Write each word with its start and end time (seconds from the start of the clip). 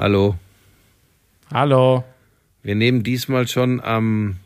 Hallo. 0.00 0.36
Hallo. 1.52 2.04
Wir 2.62 2.76
nehmen 2.76 3.02
diesmal 3.02 3.48
schon 3.48 3.80
am 3.80 4.36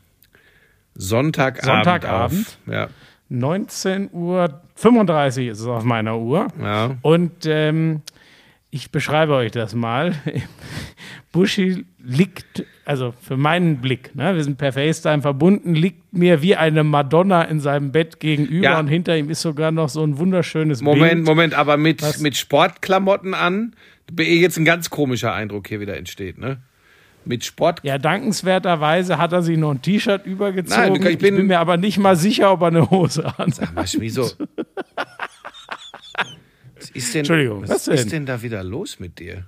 Sonntagabend, 0.95 1.65
Sonntagabend. 1.85 2.47
auf. 2.67 2.73
Ja. 2.73 2.89
19.35 3.30 4.12
Uhr 4.12 5.53
ist 5.53 5.61
es 5.61 5.67
auf 5.67 5.85
meiner 5.85 6.19
Uhr. 6.19 6.49
Ja. 6.59 6.96
Und 7.03 7.45
ähm, 7.45 8.01
ich 8.71 8.91
beschreibe 8.91 9.35
euch 9.35 9.51
das 9.53 9.75
mal. 9.75 10.15
Buschi 11.33 11.84
liegt, 12.03 12.64
also 12.87 13.12
für 13.21 13.37
meinen 13.37 13.78
Blick, 13.82 14.14
ne, 14.14 14.34
wir 14.34 14.44
sind 14.44 14.56
per 14.58 14.72
FaceTime 14.72 15.21
verbunden, 15.22 15.74
liegt 15.74 16.12
mir 16.14 16.41
wie 16.42 16.56
eine 16.56 16.82
Madonna 16.84 17.42
in 17.42 17.60
seinem 17.60 17.91
Bett 17.92 18.20
gegenüber 18.20 18.64
Ja. 18.64 18.78
und 18.78 18.88
hinter 18.88 19.16
ihm 19.16 19.28
ist 19.30 19.42
sogar 19.42 19.70
noch 19.70 19.88
so 19.91 20.02
ein 20.02 20.19
wunderschönes 20.19 20.80
Moment, 20.82 21.12
Bild. 21.12 21.24
Moment, 21.27 21.55
aber 21.55 21.77
mit, 21.78 22.02
mit 22.20 22.37
Sportklamotten 22.37 23.32
an, 23.34 23.74
jetzt 24.19 24.56
ein 24.59 24.65
ganz 24.65 24.91
komischer 24.91 25.33
Eindruck 25.33 25.69
hier 25.69 25.80
wieder 25.80 25.97
entsteht, 25.97 26.38
ne? 26.38 26.59
Mit 27.25 27.45
Sport. 27.45 27.80
Ja, 27.84 27.98
dankenswerterweise 27.98 29.16
hat 29.16 29.33
er 29.33 29.43
sich 29.43 29.57
noch 29.57 29.71
ein 29.71 29.80
T-Shirt 29.80 30.27
übergezogen. 30.27 30.80
Nein, 30.80 30.95
ich 30.97 31.19
bin- 31.19 31.35
ich 31.35 31.37
bin 31.38 31.47
mir 31.47 31.61
aber 31.61 31.77
nicht 31.77 31.98
mal 31.98 32.16
sicher, 32.16 32.51
ob 32.52 32.62
er 32.62 32.66
eine 32.69 32.91
Hose 32.91 33.25
hat. 33.38 33.55
Sag 33.55 33.75
mal, 33.75 33.87
wieso? 33.98 34.23
Was 36.77 36.91
ist 36.91 37.15
denn, 37.15 37.21
Entschuldigung, 37.21 37.62
was, 37.62 37.71
was 37.71 37.85
denn? 37.85 37.95
ist 37.95 38.12
denn 38.12 38.27
da 38.27 38.43
wieder 38.43 38.65
los 38.65 38.98
mit 38.98 39.21
dir? 39.21 39.47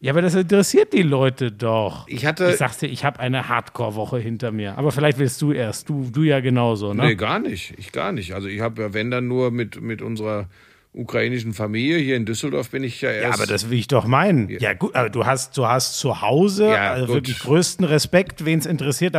Ja, 0.00 0.12
aber 0.12 0.20
das 0.20 0.34
interessiert 0.34 0.92
die 0.92 1.02
Leute 1.02 1.50
doch. 1.50 2.06
Ich 2.06 2.26
hatte. 2.26 2.50
Ich 2.60 2.76
dir, 2.78 2.86
ich 2.86 3.02
habe 3.04 3.18
eine 3.18 3.48
Hardcore-Woche 3.48 4.18
hinter 4.18 4.52
mir. 4.52 4.76
Aber 4.76 4.92
vielleicht 4.92 5.18
willst 5.18 5.40
du 5.40 5.52
erst. 5.52 5.88
Du, 5.88 6.10
du 6.12 6.22
ja 6.22 6.40
genauso, 6.40 6.92
ne? 6.92 7.02
Nee, 7.06 7.14
gar 7.14 7.38
nicht. 7.38 7.72
Ich 7.78 7.92
gar 7.92 8.12
nicht. 8.12 8.34
Also 8.34 8.46
ich 8.48 8.60
habe 8.60 8.82
ja, 8.82 8.92
wenn 8.94 9.10
dann 9.10 9.26
nur 9.26 9.50
mit, 9.50 9.80
mit 9.80 10.02
unserer 10.02 10.48
ukrainischen 10.96 11.52
Familie 11.52 11.98
hier 11.98 12.16
in 12.16 12.24
Düsseldorf 12.24 12.70
bin 12.70 12.82
ich 12.82 13.00
ja 13.00 13.10
erst. 13.10 13.24
Ja, 13.24 13.34
aber 13.34 13.46
das 13.46 13.70
will 13.70 13.78
ich 13.78 13.88
doch 13.88 14.06
meinen. 14.06 14.48
Ja, 14.48 14.72
gut, 14.72 14.94
aber 14.94 15.10
du 15.10 15.26
hast, 15.26 15.56
du 15.56 15.66
hast 15.66 15.98
zu 15.98 16.22
Hause 16.22 16.68
Ja, 16.68 16.92
also 16.92 17.12
wirklich 17.12 17.38
größten 17.38 17.84
Respekt, 17.84 18.44
wen 18.44 18.58
es 18.58 18.66
interessiert. 18.66 19.14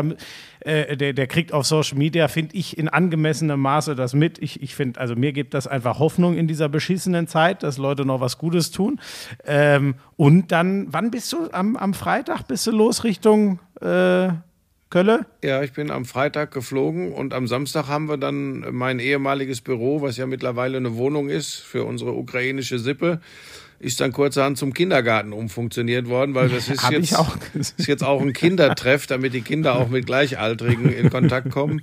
Äh, 0.62 0.98
der, 0.98 1.14
der 1.14 1.28
kriegt 1.28 1.54
auf 1.54 1.66
Social 1.68 1.98
Media, 1.98 2.28
finde 2.28 2.56
ich, 2.56 2.78
in 2.78 2.90
angemessenem 2.90 3.60
Maße 3.60 3.96
das 3.96 4.14
mit. 4.14 4.40
Ich, 4.40 4.62
ich 4.62 4.76
finde, 4.76 5.00
also 5.00 5.16
mir 5.16 5.34
gibt 5.34 5.54
das 5.54 5.68
einfach 5.68 6.00
Hoffnung 6.00 6.36
in 6.36 6.48
dieser 6.48 6.68
beschissenen 6.68 7.28
Zeit, 7.28 7.62
dass 7.64 7.78
Leute 7.78 8.06
noch 8.06 8.22
was 8.22 8.38
Gutes 8.38 8.72
tun. 8.72 9.00
Ähm, 9.46 9.96
und 10.16 10.52
dann, 10.52 10.88
wann 10.92 11.12
bist 11.12 11.32
du? 11.32 11.50
Am, 11.52 11.78
am 11.78 11.94
Freitag 11.94 12.48
bist 12.48 12.66
du 12.66 12.72
los 12.72 13.04
Richtung 13.04 13.60
äh, 13.82 14.30
Kölle? 14.90 15.26
Ja, 15.44 15.64
ich 15.64 15.74
bin 15.74 15.92
am 15.92 16.06
Freitag 16.06 16.52
geflogen 16.52 17.12
und 17.12 17.34
am 17.34 17.48
Samstag 17.48 17.88
haben 17.88 18.08
wir 18.08 18.18
dann 18.18 18.66
mein 18.72 19.00
ehemaliges 19.00 19.62
Büro, 19.62 20.02
was 20.02 20.18
ja 20.18 20.26
mittlerweile 20.26 20.78
eine 20.78 20.96
Wohnung 20.96 21.30
ist 21.30 21.56
für 21.56 21.84
unsere 21.84 22.14
ukrainische 22.14 22.80
Sippe, 22.80 23.20
ist 23.80 24.00
dann 24.00 24.12
kurzerhand 24.12 24.58
zum 24.58 24.74
Kindergarten 24.74 25.34
umfunktioniert 25.34 26.08
worden, 26.08 26.34
weil 26.36 26.50
das 26.50 26.70
ist 26.70 26.84
Hab 26.84 26.94
jetzt, 26.94 27.16
auch 27.18 27.38
ist 27.54 27.88
jetzt 27.88 28.04
auch 28.04 28.22
ein 28.22 28.34
Kindertreff, 28.34 29.08
damit 29.08 29.34
die 29.34 29.42
Kinder 29.42 29.76
auch 29.76 29.90
mit 29.90 30.06
Gleichaltrigen 30.06 30.92
in 30.92 31.10
Kontakt 31.10 31.52
kommen. 31.52 31.82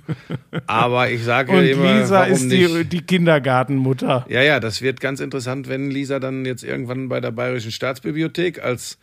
Aber 0.67 1.09
ich 1.09 1.23
sage 1.23 1.51
Und 1.51 1.63
immer, 1.63 1.99
Lisa 1.99 2.23
ist 2.23 2.49
die, 2.49 2.85
die 2.85 3.01
Kindergartenmutter. 3.01 4.25
Ja, 4.29 4.41
ja, 4.41 4.59
das 4.59 4.81
wird 4.81 4.99
ganz 4.99 5.19
interessant, 5.19 5.69
wenn 5.69 5.91
Lisa 5.91 6.19
dann 6.19 6.43
jetzt 6.43 6.63
irgendwann 6.63 7.07
bei 7.07 7.21
der 7.21 7.31
Bayerischen 7.31 7.71
Staatsbibliothek 7.71 8.61
als 8.61 8.97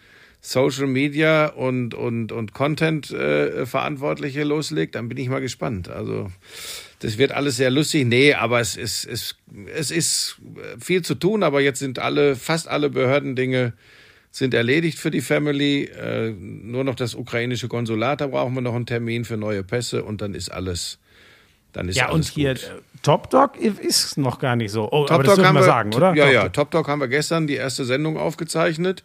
Social 0.45 0.89
Media 0.89 1.47
und, 1.47 1.95
und, 1.95 2.33
und 2.33 2.53
Content 2.53 3.13
äh, 3.13 3.65
Verantwortliche 3.65 4.43
loslegt, 4.43 4.97
dann 4.97 5.09
bin 5.09 5.17
ich 5.17 5.29
mal 5.29 5.41
gespannt. 5.41 5.89
Also 5.89 6.33
das 6.99 7.17
wird 7.17 7.31
alles 7.31 7.57
sehr 7.57 7.71
lustig. 7.71 8.07
Nee, 8.07 8.35
aber 8.35 8.59
es 8.59 8.77
ist, 8.77 9.05
es, 9.05 9.37
es 9.73 9.93
ist 9.93 10.37
viel 10.81 11.03
zu 11.03 11.15
tun, 11.15 11.45
aber 11.45 11.61
jetzt 11.61 11.79
sind 11.79 12.01
alle, 12.01 12.35
fast 12.35 12.67
alle 12.67 12.91
Behördendinge 12.91 13.73
sind 14.33 14.53
erledigt 14.53 14.99
für 14.99 15.13
die 15.13 15.21
Family. 15.21 15.85
Äh, 15.85 16.33
nur 16.33 16.83
noch 16.83 16.97
das 16.97 17.15
ukrainische 17.15 17.69
Konsulat, 17.69 18.21
da 18.21 18.27
brauchen 18.27 18.55
wir 18.55 18.63
noch 18.63 18.75
einen 18.75 18.87
Termin 18.87 19.25
für 19.25 19.37
neue 19.37 19.63
Pässe 19.63 20.03
und 20.03 20.23
dann 20.23 20.35
ist 20.35 20.51
alles. 20.51 20.99
Dann 21.73 21.89
ist 21.89 21.97
Ja, 21.97 22.07
und 22.07 22.15
alles 22.15 22.31
hier 22.31 22.55
gut. 22.55 22.63
äh, 22.65 22.81
Top 23.05 23.31
Dog 23.31 23.57
ist 23.61 24.19
noch 24.19 24.41
gar 24.41 24.57
nicht 24.57 24.73
so. 24.73 24.87
Oh, 24.91 25.05
Top 25.07 25.13
aber 25.13 25.23
das 25.23 25.35
Talk 25.35 25.37
dürfen 25.37 25.49
haben 25.49 25.55
wir 25.55 25.63
sagen, 25.63 25.95
oder? 25.95 26.15
Ja, 26.15 26.25
Top 26.25 26.35
ja. 26.35 26.43
Dog. 26.43 26.53
Top 26.53 26.71
Talk 26.73 26.89
haben 26.89 27.01
wir 27.01 27.09
gestern 27.09 27.47
die 27.47 27.55
erste 27.55 27.85
Sendung 27.85 28.17
aufgezeichnet. 28.17 29.05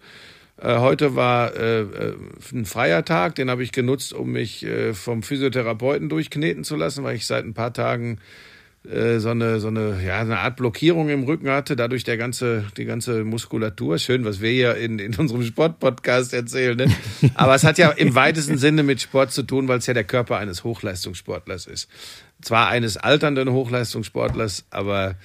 Äh, 0.59 0.77
heute 0.77 1.15
war 1.15 1.55
äh, 1.55 1.81
äh, 1.81 2.15
ein 2.51 2.65
freier 2.65 3.05
Tag, 3.05 3.35
den 3.35 3.49
habe 3.49 3.63
ich 3.63 3.71
genutzt, 3.71 4.13
um 4.13 4.31
mich 4.31 4.65
äh, 4.65 4.93
vom 4.93 5.21
Physiotherapeuten 5.21 6.09
durchkneten 6.09 6.63
zu 6.63 6.75
lassen, 6.75 7.03
weil 7.03 7.15
ich 7.15 7.27
seit 7.27 7.45
ein 7.45 7.53
paar 7.53 7.73
Tagen 7.73 8.19
äh, 8.89 9.19
so 9.19 9.29
eine 9.29 9.59
so 9.59 9.67
eine 9.67 10.01
ja 10.03 10.19
eine 10.19 10.39
Art 10.39 10.55
Blockierung 10.55 11.09
im 11.09 11.23
Rücken 11.23 11.49
hatte, 11.49 11.75
dadurch 11.75 12.03
der 12.03 12.17
ganze 12.17 12.65
die 12.77 12.85
ganze 12.85 13.23
Muskulatur 13.23 13.99
schön, 13.99 14.25
was 14.25 14.41
wir 14.41 14.49
hier 14.49 14.75
in, 14.75 14.97
in 14.97 15.13
unserem 15.15 15.43
Sportpodcast 15.43 16.33
erzählen, 16.33 16.77
ne? 16.77 16.87
aber 17.35 17.53
es 17.53 17.63
hat 17.63 17.77
ja 17.77 17.89
im 17.89 18.15
weitesten 18.15 18.57
Sinne 18.57 18.83
mit 18.83 19.01
Sport 19.01 19.31
zu 19.31 19.43
tun, 19.43 19.67
weil 19.67 19.77
es 19.79 19.87
ja 19.87 19.93
der 19.93 20.05
Körper 20.05 20.37
eines 20.37 20.63
Hochleistungssportlers 20.63 21.67
ist. 21.67 21.89
Zwar 22.41 22.69
eines 22.69 22.97
alternden 22.97 23.51
Hochleistungssportlers, 23.51 24.65
aber 24.69 25.15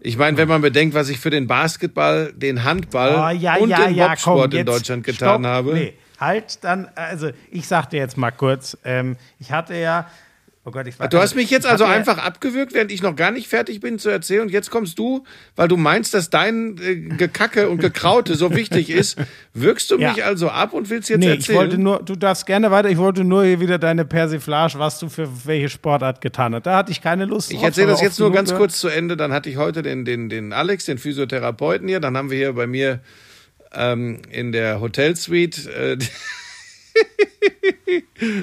ich 0.00 0.16
meine, 0.16 0.36
wenn 0.36 0.48
man 0.48 0.60
bedenkt, 0.62 0.94
was 0.94 1.08
ich 1.08 1.18
für 1.18 1.30
den 1.30 1.46
Basketball, 1.46 2.32
den 2.32 2.64
Handball 2.64 3.34
Oh, 3.34 3.36
ja, 3.36 3.56
und 3.56 3.68
ja, 3.70 3.86
den 3.86 3.94
ja, 3.94 4.08
Bobsport 4.08 4.50
komm, 4.50 4.60
in 4.60 4.66
Deutschland 4.66 5.04
getan 5.04 5.40
stopp. 5.40 5.44
habe. 5.44 5.74
Nee, 5.74 5.94
halt 6.20 6.62
dann, 6.64 6.88
also 6.94 7.30
ich 7.50 7.66
sag 7.66 7.90
dir 7.90 7.98
jetzt 7.98 8.16
mal 8.16 8.30
kurz, 8.30 8.76
ähm, 8.84 9.16
ich 9.38 9.50
hatte 9.52 9.74
ja, 9.74 10.06
oh 10.68 10.70
Gott, 10.70 10.86
ich 10.86 10.98
war. 10.98 11.08
Du 11.08 11.18
hast 11.18 11.34
mich 11.34 11.50
jetzt 11.50 11.64
ich 11.64 11.70
also 11.70 11.84
einfach 11.84 12.18
abgewürgt, 12.18 12.74
während 12.74 12.92
ich 12.92 13.02
noch 13.02 13.16
gar 13.16 13.30
nicht 13.30 13.48
fertig 13.48 13.80
bin 13.80 13.98
zu 13.98 14.08
erzählen. 14.10 14.42
Und 14.42 14.50
jetzt 14.50 14.70
kommst 14.70 14.98
du, 14.98 15.24
weil 15.56 15.66
du 15.68 15.76
meinst, 15.76 16.14
dass 16.14 16.30
dein 16.30 16.76
äh, 16.78 16.96
Gekacke 16.96 17.68
und 17.68 17.78
Gekraute 17.80 18.34
so 18.34 18.54
wichtig 18.54 18.90
ist, 18.90 19.18
wirkst 19.54 19.90
du 19.90 19.98
Ja. 19.98 20.12
mich 20.12 20.24
also 20.24 20.48
ab 20.48 20.72
und 20.72 20.90
willst 20.90 21.08
jetzt 21.08 21.20
Nee, 21.20 21.32
ich 21.32 21.38
erzählen? 21.40 21.58
wollte 21.58 21.78
nur, 21.78 22.02
du 22.02 22.14
darfst 22.14 22.46
gerne 22.46 22.70
weiter, 22.70 22.88
ich 22.90 22.98
wollte 22.98 23.24
nur 23.24 23.44
hier 23.44 23.60
wieder 23.60 23.78
deine 23.78 24.04
Persiflage, 24.04 24.78
was 24.78 24.98
du 24.98 25.08
für 25.08 25.28
welche 25.46 25.68
Sportart 25.68 26.20
getan 26.20 26.54
hast. 26.54 26.66
Da 26.66 26.76
hatte 26.76 26.92
ich 26.92 27.00
keine 27.00 27.24
Lust 27.24 27.50
Ich 27.52 27.62
erzähle 27.62 27.88
das 27.88 28.00
jetzt 28.00 28.20
nur 28.20 28.30
ganz 28.30 28.50
gehört. 28.50 28.60
kurz 28.60 28.80
zu 28.80 28.88
Ende. 28.88 29.16
Dann 29.16 29.32
hatte 29.32 29.48
ich 29.50 29.56
heute 29.56 29.82
den, 29.82 30.04
den, 30.04 30.28
den 30.28 30.52
Alex, 30.52 30.84
den 30.84 30.98
Physiotherapeuten 30.98 31.88
hier. 31.88 32.00
Dann 32.00 32.16
haben 32.16 32.30
wir 32.30 32.36
hier 32.38 32.52
bei 32.52 32.66
mir 32.66 33.00
ähm, 33.72 34.20
in 34.30 34.52
der 34.52 34.80
Hotelsuite 34.80 35.70
äh, 35.72 35.98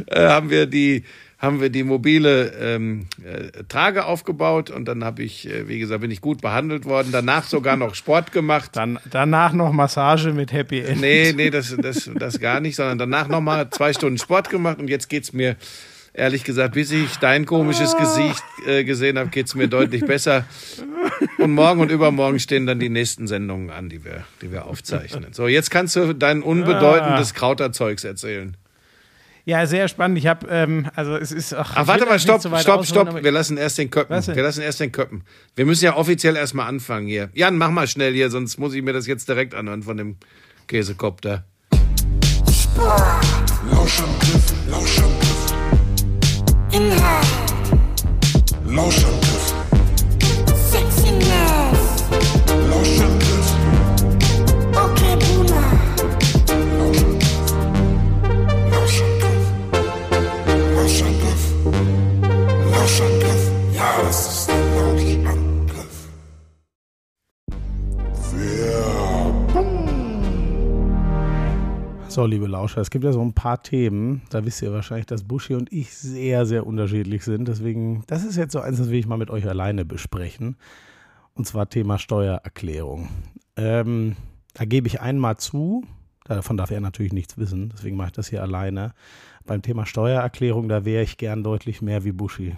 äh, 0.08 0.28
haben 0.28 0.50
wir 0.50 0.66
die 0.66 1.04
haben 1.46 1.62
wir 1.62 1.70
die 1.70 1.84
mobile 1.84 2.52
ähm, 2.60 3.08
äh, 3.24 3.64
Trage 3.70 4.06
aufgebaut 4.06 4.70
und 4.70 4.86
dann 4.86 5.04
habe 5.06 5.24
ich, 5.24 5.50
äh, 5.50 5.68
wie 5.68 5.80
gesagt, 5.80 6.02
bin 6.02 6.12
ich 6.12 6.20
gut 6.20 6.42
behandelt 6.42 6.86
worden. 6.86 7.10
Danach 7.12 7.46
sogar 7.46 7.78
noch 7.78 7.96
Sport 7.96 8.32
gemacht. 8.32 8.72
Dann, 8.74 9.00
danach 9.10 9.54
noch 9.54 9.72
Massage 9.72 10.34
mit 10.34 10.52
Happy 10.52 10.82
End. 10.82 11.00
Nee, 11.00 11.34
nee, 11.36 11.50
das, 11.50 11.76
das, 11.78 12.10
das 12.14 12.40
gar 12.40 12.60
nicht, 12.60 12.76
sondern 12.76 12.98
danach 12.98 13.28
nochmal 13.28 13.70
zwei 13.70 13.94
Stunden 13.94 14.18
Sport 14.18 14.50
gemacht 14.50 14.80
und 14.80 14.90
jetzt 14.90 15.08
geht's 15.08 15.32
mir, 15.32 15.56
ehrlich 16.14 16.44
gesagt, 16.44 16.74
bis 16.74 16.92
ich 16.92 17.18
dein 17.18 17.46
komisches 17.46 17.96
Gesicht 17.96 18.44
äh, 18.68 18.84
gesehen 18.84 19.18
habe, 19.20 19.30
geht's 19.30 19.56
mir 19.56 19.68
deutlich 19.68 20.06
besser. 20.06 20.46
Und 21.38 21.52
morgen 21.52 21.82
und 21.82 21.92
übermorgen 21.92 22.40
stehen 22.40 22.66
dann 22.66 22.80
die 22.80 22.90
nächsten 22.90 23.28
Sendungen 23.28 23.70
an, 23.70 23.90
die 23.90 24.04
wir, 24.04 24.24
die 24.42 24.52
wir 24.52 24.66
aufzeichnen. 24.66 25.34
So, 25.34 25.48
jetzt 25.48 25.70
kannst 25.70 25.96
du 25.96 26.14
dein 26.14 26.42
unbedeutendes 26.42 27.34
Krauterzeugs 27.34 28.04
erzählen. 28.04 28.58
Ja, 29.46 29.68
sehr 29.68 29.88
spannend. 29.88 30.18
Ich 30.18 30.26
habe, 30.26 30.48
ähm, 30.50 30.90
also 30.96 31.16
es 31.16 31.32
ist. 31.32 31.54
Ach, 31.54 31.74
Ach, 31.76 31.82
ich 31.84 31.88
warte 31.88 32.06
mal, 32.08 32.20
stopp, 32.20 32.42
so 32.42 32.50
stopp, 32.58 32.80
ausholen, 32.80 33.08
stopp. 33.08 33.24
Wir 33.24 33.32
lassen 33.32 33.58
erst 33.58 33.78
den 33.78 33.92
Köppen. 33.92 34.26
Wir 34.36 34.44
lassen 34.44 34.62
erst 34.62 34.80
den 34.80 34.92
Köppen. 34.92 35.24
Wir 35.56 35.66
müssen 35.68 35.86
ja 35.86 35.96
offiziell 35.96 36.36
erstmal 36.36 36.68
anfangen 36.68 37.08
hier. 37.08 37.30
Jan, 37.34 37.58
mach 37.58 37.70
mal 37.70 37.88
schnell 37.88 38.14
hier, 38.14 38.32
sonst 38.32 38.58
muss 38.58 38.74
ich 38.74 38.82
mir 38.82 38.94
das 38.94 39.06
jetzt 39.06 39.30
direkt 39.30 39.54
anhören 39.54 39.84
von 39.84 39.98
dem 39.98 40.18
Käsekopter. 40.68 41.46
Lauschangriff, 43.72 44.54
Lauschangriff. 44.68 45.54
Inhalt, 46.72 47.25
Liebe 72.28 72.48
Lauscher, 72.48 72.82
es 72.82 72.90
gibt 72.90 73.04
ja 73.04 73.12
so 73.12 73.22
ein 73.22 73.34
paar 73.34 73.62
Themen, 73.62 74.22
da 74.30 74.46
wisst 74.46 74.62
ihr 74.62 74.72
wahrscheinlich, 74.72 75.06
dass 75.06 75.24
Buschi 75.24 75.56
und 75.56 75.72
ich 75.72 75.96
sehr, 75.96 76.46
sehr 76.46 76.66
unterschiedlich 76.66 77.24
sind. 77.24 77.48
Deswegen, 77.48 78.04
das 78.08 78.24
ist 78.24 78.36
jetzt 78.36 78.54
so 78.54 78.60
eins, 78.60 78.78
das 78.78 78.90
will 78.90 79.00
ich 79.00 79.08
mal 79.08 79.18
mit 79.18 79.30
euch 79.30 79.48
alleine 79.48 79.86
besprechen. 79.86 80.58
Und 81.34 81.48
zwar 81.48 81.70
Thema 81.70 82.00
Steuererklärung. 82.00 83.10
Ähm, 83.58 84.16
da 84.54 84.66
gebe 84.66 84.88
ich 84.88 85.02
einmal 85.02 85.38
zu, 85.38 85.84
davon 86.24 86.58
darf 86.58 86.72
er 86.72 86.80
natürlich 86.80 87.14
nichts 87.14 87.38
wissen, 87.38 87.70
deswegen 87.74 87.98
mache 87.98 88.08
ich 88.08 88.14
das 88.14 88.28
hier 88.28 88.42
alleine. 88.42 88.94
Beim 89.46 89.62
Thema 89.62 89.86
Steuererklärung, 89.86 90.68
da 90.70 90.86
wäre 90.86 91.04
ich 91.04 91.18
gern 91.18 91.44
deutlich 91.44 91.82
mehr 91.82 92.04
wie 92.04 92.12
Buschi. 92.12 92.56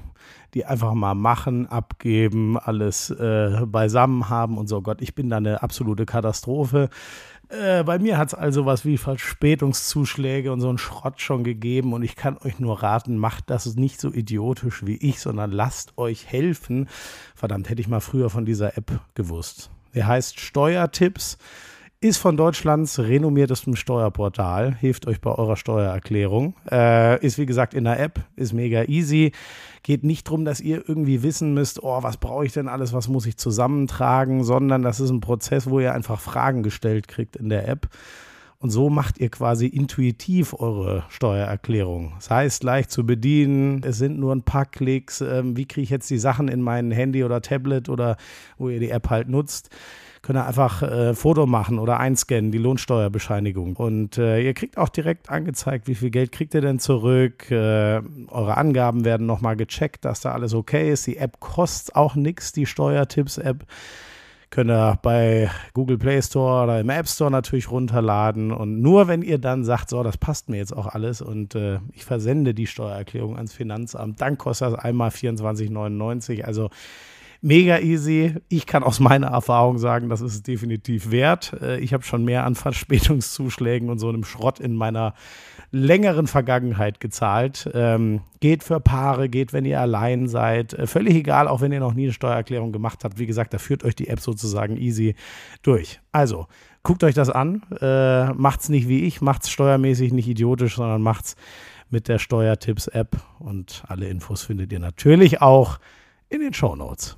Die 0.54 0.66
einfach 0.66 0.94
mal 0.94 1.16
machen, 1.16 1.68
abgeben, 1.68 2.58
alles 2.58 3.10
äh, 3.10 3.66
beisammen 3.66 4.30
haben 4.30 4.58
und 4.58 4.68
so. 4.68 4.82
Gott, 4.82 5.02
ich 5.02 5.14
bin 5.14 5.30
da 5.30 5.38
eine 5.38 5.62
absolute 5.62 6.06
Katastrophe 6.06 6.90
Äh, 7.50 7.84
bei 7.84 7.98
mir 7.98 8.18
hat 8.18 8.30
es 8.30 8.34
also 8.34 8.66
was 8.66 8.84
wie 8.84 8.98
Verspätungszuschläge 8.98 10.52
und 10.52 10.60
so 10.60 10.70
einen 10.70 10.78
Schrott 10.78 11.22
schon 11.22 11.44
gegeben 11.44 11.94
und 11.94 12.04
ich 12.04 12.16
kann 12.16 12.38
euch 12.44 12.60
nur 12.60 12.84
raten, 12.84 13.18
macht 13.18 13.50
das 13.50 13.76
nicht 13.76 14.02
so 14.02 14.12
idiotisch 14.12 14.86
wie 14.86 14.98
ich, 14.98 15.22
sondern 15.22 15.52
lasst 15.52 15.98
euch 15.98 16.28
helfen. 16.28 16.90
Verdammt, 17.36 17.70
hätte 17.70 17.82
ich 17.82 17.88
mal 17.88 18.02
früher 18.02 18.30
von 18.30 18.46
dieser 18.46 18.78
App 18.78 19.00
gewusst. 19.16 19.70
Der 19.96 20.08
heißt 20.08 20.40
Steuertipps 20.40 21.38
ist 22.00 22.18
von 22.18 22.38
Deutschlands 22.38 23.00
renommiertestem 23.00 23.76
Steuerportal, 23.76 24.76
hilft 24.76 25.08
euch 25.08 25.20
bei 25.20 25.32
eurer 25.32 25.56
Steuererklärung. 25.56 26.54
Äh, 26.72 27.26
ist 27.26 27.40
wie 27.40 27.48
gesagt 27.48 27.74
in 27.74 27.86
der 27.86 28.00
App, 28.00 28.24
ist 28.36 28.54
mega 28.54 28.84
easy. 28.84 29.32
Geht 29.82 30.04
nicht 30.04 30.28
darum, 30.28 30.46
dass 30.46 30.62
ihr 30.62 30.88
irgendwie 30.88 31.24
wissen 31.24 31.56
müsst, 31.56 31.82
oh, 31.82 32.04
was 32.04 32.18
brauche 32.18 32.46
ich 32.46 32.54
denn 32.54 32.68
alles, 32.68 32.94
was 32.94 33.08
muss 33.08 33.26
ich 33.26 33.38
zusammentragen, 33.38 34.44
sondern 34.44 34.84
das 34.84 35.00
ist 35.00 35.10
ein 35.10 35.22
Prozess, 35.22 35.70
wo 35.70 35.80
ihr 35.80 35.94
einfach 35.94 36.20
Fragen 36.20 36.62
gestellt 36.62 37.08
kriegt 37.08 37.36
in 37.36 37.50
der 37.50 37.68
App. 37.68 37.90
Und 38.60 38.70
so 38.70 38.90
macht 38.90 39.20
ihr 39.20 39.30
quasi 39.30 39.68
intuitiv 39.68 40.54
eure 40.60 41.04
Steuererklärung. 41.10 42.14
Das 42.16 42.30
heißt, 42.30 42.64
leicht 42.64 42.92
zu 42.92 43.06
bedienen, 43.06 43.82
es 43.84 43.98
sind 43.98 44.20
nur 44.20 44.36
ein 44.36 44.44
paar 44.44 44.66
Klicks. 44.66 45.22
Ähm, 45.22 45.58
wie 45.58 45.66
kriege 45.66 45.84
ich 45.84 45.90
jetzt 45.90 46.10
die 46.10 46.18
Sachen 46.18 46.48
in 46.48 46.62
mein 46.62 46.92
Handy 46.92 47.24
oder 47.24 47.42
Tablet 47.42 47.90
oder 47.90 48.18
wo 48.58 48.70
ihr 48.70 48.80
die 48.80 48.90
App 48.90 49.10
halt 49.10 49.30
nutzt? 49.30 49.70
Könnt 50.28 50.40
ihr 50.40 50.46
einfach 50.46 50.82
äh, 50.84 51.14
Foto 51.14 51.46
machen 51.46 51.80
oder 51.80 52.02
einscannen, 52.02 52.52
die 52.52 52.58
Lohnsteuerbescheinigung. 52.58 53.78
Und 53.78 54.18
äh, 54.18 54.42
ihr 54.42 54.54
kriegt 54.54 54.78
auch 54.78 54.90
direkt 54.90 55.30
angezeigt, 55.30 55.88
wie 55.88 55.96
viel 55.96 56.10
Geld 56.10 56.34
kriegt 56.34 56.54
ihr 56.54 56.60
denn 56.60 56.80
zurück. 56.80 57.50
Äh, 57.50 58.02
eure 58.28 58.58
Angaben 58.58 59.06
werden 59.06 59.26
nochmal 59.26 59.56
gecheckt, 59.56 60.04
dass 60.04 60.20
da 60.20 60.34
alles 60.34 60.54
okay 60.54 60.92
ist. 60.92 61.08
Die 61.08 61.16
App 61.16 61.40
kostet 61.40 61.96
auch 61.96 62.16
nichts, 62.16 62.52
die 62.52 62.66
Steuertipps-App. 62.66 63.66
Könnt 64.50 64.70
ihr 64.70 65.00
bei 65.02 65.50
Google 65.74 65.98
Play 65.98 66.22
Store 66.22 66.66
oder 66.66 66.82
im 66.82 66.90
App 66.90 67.08
Store 67.08 67.32
natürlich 67.32 67.72
runterladen. 67.72 68.52
Und 68.52 68.82
nur 68.82 69.08
wenn 69.08 69.22
ihr 69.22 69.38
dann 69.38 69.64
sagt, 69.64 69.90
so, 69.90 70.04
das 70.04 70.18
passt 70.18 70.50
mir 70.50 70.58
jetzt 70.58 70.76
auch 70.76 70.88
alles 70.88 71.22
und 71.22 71.56
äh, 71.56 71.80
ich 71.94 72.04
versende 72.04 72.54
die 72.54 72.68
Steuererklärung 72.68 73.38
ans 73.38 73.54
Finanzamt, 73.54 74.20
dann 74.20 74.38
kostet 74.38 74.74
das 74.74 74.80
einmal 74.80 75.08
24,99. 75.08 76.44
Also 76.44 76.70
mega 77.42 77.80
easy. 77.80 78.36
Ich 78.50 78.66
kann 78.66 78.84
aus 78.84 79.00
meiner 79.00 79.28
Erfahrung 79.28 79.78
sagen, 79.78 80.10
das 80.10 80.22
ist 80.22 80.34
es 80.34 80.44
definitiv 80.44 81.12
wert. 81.12 81.54
Äh, 81.62 81.80
ich 81.80 81.94
habe 81.94 82.04
schon 82.04 82.26
mehr 82.26 82.46
an 82.46 82.56
Verspätungszuschlägen 82.56 83.90
und 83.90 84.00
so 84.00 84.10
einem 84.10 84.24
Schrott 84.24 84.60
in 84.60 84.76
meiner 84.76 85.14
längeren 85.72 86.28
Vergangenheit 86.28 87.00
gezahlt. 87.00 87.70
Ähm, 87.74 88.22
geht 88.40 88.64
für 88.64 88.80
Paare, 88.80 89.30
geht, 89.30 89.54
wenn 89.54 89.66
ihr 89.66 89.82
allein 89.82 90.28
seid. 90.28 90.74
Äh, 90.74 90.88
völlig 90.88 91.16
egal, 91.16 91.48
auch 91.48 91.62
wenn 91.62 91.72
ihr 91.72 91.80
noch 91.80 91.94
nie 91.94 92.04
eine 92.04 92.14
Steuererklärung 92.14 92.72
gemacht 92.72 93.04
habt. 93.04 93.20
Wie 93.20 93.28
gesagt, 93.28 93.54
da 93.54 93.58
führt 93.58 93.84
euch 93.84 93.96
die 93.96 94.08
App 94.08 94.20
sozusagen 94.20 94.78
easy 94.78 95.16
durch. 95.62 96.00
Also, 96.12 96.48
guckt 96.84 97.04
euch 97.04 97.16
das 97.16 97.30
an. 97.30 97.64
Äh, 97.82 98.34
macht's 98.34 98.70
nicht 98.70 98.88
wie 98.88 99.04
ich, 99.04 99.22
macht's 99.22 99.50
steuermäßig 99.50 100.14
nicht 100.14 100.28
idiotisch, 100.28 100.76
sondern 100.76 101.02
macht's 101.02 101.36
mit 101.90 102.08
der 102.08 102.20
Steuertipps-App. 102.20 103.18
Und 103.40 103.84
alle 103.88 104.08
Infos 104.08 104.44
findet 104.44 104.72
ihr 104.72 104.80
natürlich 104.80 105.42
auch 105.42 105.80
in 106.30 106.42
den 106.42 106.54
Show 106.54 106.76
Notes. 106.76 107.16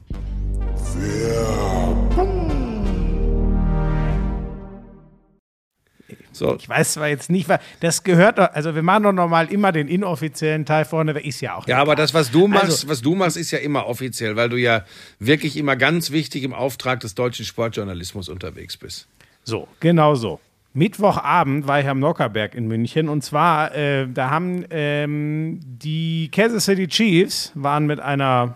So, 6.32 6.56
Ich 6.56 6.70
weiß 6.70 6.94
zwar 6.94 7.08
jetzt 7.10 7.30
nicht, 7.30 7.50
was 7.50 7.60
das 7.82 8.04
gehört, 8.04 8.38
doch- 8.40 8.52
also 8.54 8.74
wir 8.74 8.82
machen 8.82 9.04
doch 9.04 9.12
normal 9.12 9.52
immer 9.52 9.72
den 9.72 9.88
inoffiziellen 9.88 10.66
Teil 10.66 10.86
vorne, 10.86 11.14
wer 11.14 11.24
ist 11.26 11.42
ja 11.42 11.56
auch. 11.56 11.68
Ja, 11.68 11.80
aber 11.80 11.96
das, 11.96 12.14
was 12.14 12.32
du 12.32 12.48
machst, 12.48 12.64
Also- 12.66 12.88
was 12.90 13.02
du 13.02 13.14
machst, 13.14 13.36
ist 13.36 13.52
ja 13.52 13.60
immer 13.60 13.86
offiziell, 13.88 14.36
weil 14.36 14.48
du 14.50 14.56
ja 14.58 14.86
wirklich 15.20 15.58
immer 15.58 15.76
ganz 15.76 16.12
wichtig 16.12 16.44
im 16.44 16.54
Auftrag 16.54 17.02
des 17.02 17.14
deutschen 17.14 17.46
Sportjournalismus 17.46 18.30
unterwegs 18.30 18.78
bist. 18.78 19.08
So, 19.44 19.68
genau 19.82 20.16
so. 20.16 20.40
Mittwochabend 20.74 21.68
war 21.68 21.82
ich 21.82 21.88
am 21.88 22.00
Nockerberg 22.00 22.56
in 22.56 22.68
München 22.68 23.10
und 23.10 23.24
zwar, 23.24 23.76
äh, 23.76 24.08
da 24.08 24.30
haben 24.30 24.64
ähm, 24.70 25.60
die 25.64 26.30
Kansas 26.32 26.66
City 26.66 26.88
Chiefs 26.88 27.52
waren 27.56 27.86
mit 27.86 28.00
einer 28.00 28.56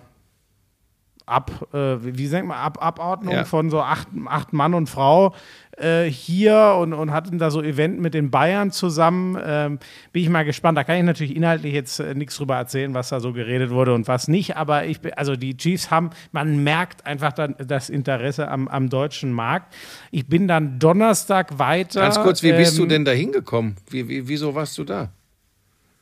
Ab, 1.26 1.68
äh, 1.74 1.96
wie 2.02 2.28
sagt 2.28 2.46
man, 2.46 2.58
Ab 2.58 2.78
Abordnung 2.82 3.34
Ja. 3.34 3.44
von 3.46 3.70
so 3.70 3.82
acht, 3.82 4.08
acht 4.28 4.54
Mann 4.54 4.74
und 4.74 4.88
Frau 4.90 5.34
äh, 5.78 6.04
hier 6.04 6.78
und, 6.80 6.94
und 6.94 7.12
hatten 7.12 7.40
da 7.40 7.50
so 7.50 7.62
Event 7.62 8.00
mit 8.00 8.14
den 8.14 8.30
Bayern 8.30 8.72
zusammen. 8.72 9.38
Ähm, 9.44 9.80
bin 10.12 10.24
ich 10.24 10.30
mal 10.30 10.44
gespannt. 10.46 10.78
Da 10.78 10.84
kann 10.84 10.98
ich 10.98 11.04
natürlich 11.04 11.36
inhaltlich 11.36 11.74
jetzt 11.74 12.00
äh, 12.00 12.14
nichts 12.14 12.38
drüber 12.38 12.56
erzählen, 12.58 12.94
was 12.94 13.10
da 13.10 13.20
so 13.20 13.34
geredet 13.34 13.72
wurde 13.72 13.94
und 13.94 14.08
was 14.08 14.28
nicht. 14.28 14.58
Aber 14.58 14.86
ich 14.86 15.02
bin, 15.02 15.14
also 15.14 15.36
die 15.36 15.58
Chiefs 15.58 15.90
haben, 15.90 16.12
man 16.32 16.64
merkt 16.64 17.06
einfach 17.06 17.34
dann 17.34 17.56
das 17.58 17.90
Interesse 17.90 18.50
am, 18.50 18.68
am 18.68 18.90
deutschen 18.90 19.32
Markt. 19.32 19.74
Ich 20.12 20.28
bin 20.28 20.48
dann 20.48 20.80
Donnerstag 20.80 21.58
weiter. 21.58 22.02
Ganz 22.02 22.20
kurz, 22.20 22.44
wie 22.44 22.54
bist 22.54 22.78
du 22.78 22.84
ähm, 22.84 22.90
denn 22.90 23.06
da 23.06 23.12
hingekommen? 23.12 23.76
Wie, 23.90 24.08
wie, 24.08 24.28
wieso 24.28 24.54
warst 24.56 24.78
du 24.78 24.84
da? 24.84 25.10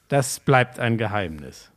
Das 0.09 0.41
bleibt 0.41 0.79
ein 0.79 0.97
Geheimnis. 0.97 1.70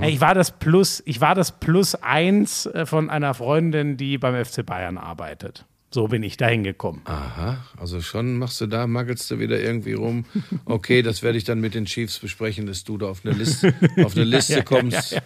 Ja, 0.00 0.08
Ich 0.08 0.20
war 0.20 0.34
das 0.34 0.50
Plus, 0.52 1.02
ich 1.06 1.20
war 1.20 1.34
das 1.34 1.52
Plus 1.58 1.94
eins 1.96 2.66
äh, 2.66 2.86
von 2.86 3.10
einer 3.10 3.34
Freundin, 3.34 3.96
die 3.96 4.18
beim 4.18 4.42
FC 4.44 4.64
Bayern 4.64 4.98
arbeitet. 4.98 5.66
So 5.90 6.08
bin 6.08 6.24
ich 6.24 6.36
da 6.36 6.48
hingekommen. 6.48 7.02
Aha, 7.04 7.58
also 7.78 8.00
schon 8.00 8.36
machst 8.36 8.60
du 8.60 8.66
da, 8.66 8.88
maggelst 8.88 9.30
du 9.30 9.38
wieder 9.38 9.60
irgendwie 9.60 9.92
rum. 9.92 10.24
Okay, 10.64 11.02
das 11.02 11.22
werde 11.22 11.38
ich 11.38 11.44
dann 11.44 11.60
mit 11.60 11.74
den 11.76 11.84
Chiefs 11.84 12.18
besprechen, 12.18 12.66
dass 12.66 12.82
du 12.82 12.98
da 12.98 13.06
auf 13.06 13.20
eine 13.24 13.32
Liste, 13.32 13.72
auf 14.04 14.16
eine 14.16 14.24
Liste 14.24 14.64
kommst. 14.64 15.20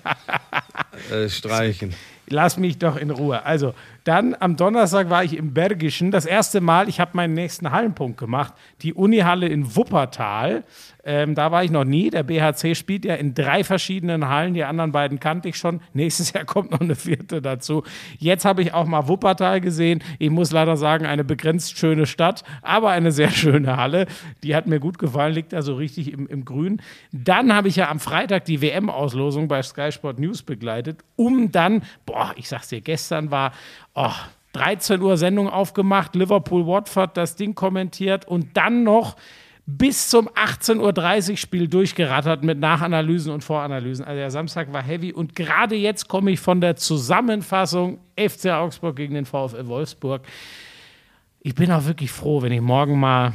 Äh, 1.10 1.28
streichen. 1.30 1.94
Lass 2.28 2.58
mich 2.58 2.76
doch 2.76 2.96
in 2.96 3.10
Ruhe. 3.10 3.42
Also, 3.46 3.72
dann 4.08 4.34
am 4.40 4.56
Donnerstag 4.56 5.10
war 5.10 5.22
ich 5.22 5.36
im 5.36 5.52
Bergischen. 5.52 6.10
Das 6.10 6.24
erste 6.24 6.62
Mal, 6.62 6.88
ich 6.88 6.98
habe 6.98 7.10
meinen 7.12 7.34
nächsten 7.34 7.70
Hallenpunkt 7.72 8.18
gemacht. 8.18 8.54
Die 8.80 8.94
Unihalle 8.94 9.46
in 9.48 9.76
Wuppertal. 9.76 10.64
Ähm, 11.04 11.34
da 11.34 11.52
war 11.52 11.62
ich 11.62 11.70
noch 11.70 11.84
nie. 11.84 12.08
Der 12.08 12.22
BHC 12.22 12.74
spielt 12.74 13.04
ja 13.04 13.16
in 13.16 13.34
drei 13.34 13.64
verschiedenen 13.64 14.28
Hallen. 14.28 14.54
Die 14.54 14.64
anderen 14.64 14.92
beiden 14.92 15.20
kannte 15.20 15.50
ich 15.50 15.56
schon. 15.56 15.80
Nächstes 15.92 16.32
Jahr 16.34 16.46
kommt 16.46 16.70
noch 16.70 16.80
eine 16.80 16.94
vierte 16.94 17.42
dazu. 17.42 17.82
Jetzt 18.18 18.46
habe 18.46 18.62
ich 18.62 18.72
auch 18.72 18.86
mal 18.86 19.08
Wuppertal 19.08 19.60
gesehen. 19.60 20.02
Ich 20.18 20.30
muss 20.30 20.52
leider 20.52 20.78
sagen, 20.78 21.04
eine 21.04 21.22
begrenzt 21.22 21.76
schöne 21.76 22.06
Stadt, 22.06 22.44
aber 22.62 22.88
eine 22.90 23.12
sehr 23.12 23.30
schöne 23.30 23.76
Halle. 23.76 24.06
Die 24.42 24.56
hat 24.56 24.66
mir 24.66 24.80
gut 24.80 24.98
gefallen, 24.98 25.34
liegt 25.34 25.52
also 25.52 25.74
richtig 25.74 26.14
im, 26.14 26.26
im 26.28 26.46
Grün. 26.46 26.80
Dann 27.12 27.52
habe 27.52 27.68
ich 27.68 27.76
ja 27.76 27.90
am 27.90 28.00
Freitag 28.00 28.46
die 28.46 28.62
WM-Auslosung 28.62 29.48
bei 29.48 29.62
Sky 29.62 29.92
Sport 29.92 30.18
News 30.18 30.42
begleitet, 30.42 31.04
um 31.16 31.52
dann, 31.52 31.82
boah, 32.06 32.32
ich 32.36 32.48
sag's 32.48 32.68
dir, 32.68 32.80
gestern 32.80 33.30
war, 33.30 33.52
oh, 33.98 34.12
13 34.52 35.02
Uhr 35.02 35.16
Sendung 35.16 35.48
aufgemacht, 35.48 36.14
Liverpool-Watford 36.14 37.16
das 37.16 37.36
Ding 37.36 37.54
kommentiert 37.54 38.26
und 38.26 38.56
dann 38.56 38.82
noch 38.82 39.16
bis 39.66 40.08
zum 40.08 40.28
18.30 40.30 41.30
Uhr 41.30 41.36
Spiel 41.36 41.68
durchgerattert 41.68 42.42
mit 42.42 42.58
Nachanalysen 42.58 43.32
und 43.32 43.44
Voranalysen. 43.44 44.04
Also 44.04 44.16
der 44.16 44.30
Samstag 44.30 44.72
war 44.72 44.82
heavy 44.82 45.12
und 45.12 45.34
gerade 45.34 45.74
jetzt 45.76 46.08
komme 46.08 46.30
ich 46.30 46.40
von 46.40 46.62
der 46.62 46.76
Zusammenfassung 46.76 47.98
FC 48.16 48.46
Augsburg 48.46 48.96
gegen 48.96 49.14
den 49.14 49.26
VfL 49.26 49.66
Wolfsburg. 49.66 50.22
Ich 51.40 51.54
bin 51.54 51.70
auch 51.70 51.84
wirklich 51.84 52.10
froh, 52.10 52.40
wenn 52.40 52.52
ich 52.52 52.62
morgen 52.62 52.98
mal 52.98 53.34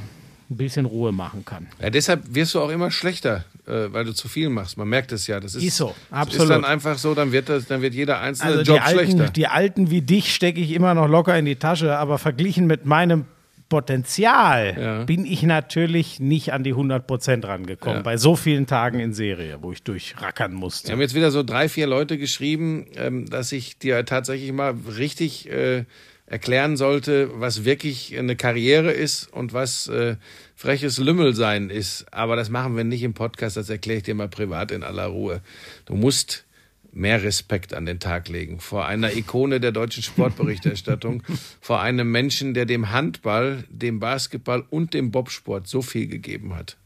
ein 0.49 0.57
bisschen 0.57 0.85
Ruhe 0.85 1.11
machen 1.11 1.45
kann. 1.45 1.67
Ja, 1.79 1.91
deshalb 1.91 2.33
wirst 2.33 2.55
du 2.55 2.61
auch 2.61 2.69
immer 2.69 2.89
schlechter, 2.89 3.45
äh, 3.67 3.91
weil 3.93 4.05
du 4.05 4.13
zu 4.13 4.27
viel 4.27 4.49
machst. 4.49 4.77
Man 4.77 4.87
merkt 4.89 5.11
es 5.11 5.27
ja. 5.27 5.39
Das 5.39 5.55
ist, 5.55 5.63
Ist 5.63 5.77
so, 5.77 5.95
absolut. 6.11 6.43
Ist 6.43 6.49
dann 6.49 6.65
einfach 6.65 6.97
so, 6.97 7.13
dann 7.15 7.31
wird, 7.31 7.49
das, 7.49 7.65
dann 7.65 7.81
wird 7.81 7.93
jeder 7.93 8.19
einzelne 8.19 8.51
Also 8.51 8.63
die 8.63 8.69
Job 8.69 8.81
schlechter. 8.87 9.21
alten, 9.23 9.33
die 9.33 9.47
alten 9.47 9.89
wie 9.91 10.01
dich 10.01 10.33
stecke 10.35 10.59
ich 10.59 10.71
immer 10.71 10.93
noch 10.93 11.07
locker 11.07 11.37
in 11.37 11.45
die 11.45 11.55
Tasche, 11.55 11.97
aber 11.97 12.17
verglichen 12.17 12.67
mit 12.67 12.85
meinem 12.85 13.25
Potenzial 13.69 14.75
Ja. 14.79 15.03
bin 15.05 15.25
ich 15.25 15.43
natürlich 15.43 16.19
nicht 16.19 16.53
an 16.53 16.63
die 16.63 16.71
100 16.71 17.07
Prozent 17.07 17.45
rangekommen. 17.45 17.97
Ja. 17.97 18.03
Bei 18.03 18.17
so 18.17 18.35
vielen 18.35 18.67
Tagen 18.67 18.99
in 18.99 19.13
Serie, 19.13 19.57
wo 19.61 19.71
ich 19.71 19.81
durchrackern 19.83 20.53
musste. 20.53 20.89
Wir 20.89 20.93
haben 20.93 21.01
jetzt 21.01 21.15
wieder 21.15 21.31
so 21.31 21.43
drei, 21.43 21.69
vier 21.69 21.87
Leute 21.87 22.17
geschrieben, 22.17 22.85
ähm, 22.95 23.25
dass 23.29 23.51
ich 23.51 23.79
dir 23.79 24.05
tatsächlich 24.05 24.51
mal 24.51 24.75
richtig 24.97 25.49
äh, 25.49 25.85
erklären 26.25 26.77
sollte, 26.77 27.29
was 27.39 27.65
wirklich 27.65 28.17
eine 28.17 28.35
Karriere 28.35 28.91
ist 28.91 29.31
und 29.31 29.53
was 29.53 29.87
äh, 29.87 30.15
freches 30.55 30.97
Lümmelsein 30.97 31.69
ist. 31.69 32.05
Aber 32.11 32.35
das 32.35 32.49
machen 32.49 32.75
wir 32.75 32.83
nicht 32.83 33.03
im 33.03 33.13
Podcast, 33.13 33.57
das 33.57 33.69
erkläre 33.69 33.97
ich 33.97 34.03
dir 34.03 34.15
mal 34.15 34.29
privat 34.29 34.71
in 34.71 34.83
aller 34.83 35.07
Ruhe. 35.07 35.41
Du 35.85 35.95
musst 35.95 36.45
mehr 36.93 37.23
Respekt 37.23 37.73
an 37.73 37.85
den 37.85 37.99
Tag 37.99 38.29
legen 38.29 38.59
vor 38.59 38.85
einer 38.85 39.15
Ikone 39.15 39.59
der 39.59 39.71
deutschen 39.71 40.03
Sportberichterstattung, 40.03 41.23
vor 41.61 41.81
einem 41.81 42.11
Menschen, 42.11 42.53
der 42.53 42.65
dem 42.65 42.91
Handball, 42.91 43.63
dem 43.69 43.99
Basketball 43.99 44.63
und 44.69 44.93
dem 44.93 45.11
Bobsport 45.11 45.67
so 45.67 45.81
viel 45.81 46.07
gegeben 46.07 46.55
hat. 46.55 46.77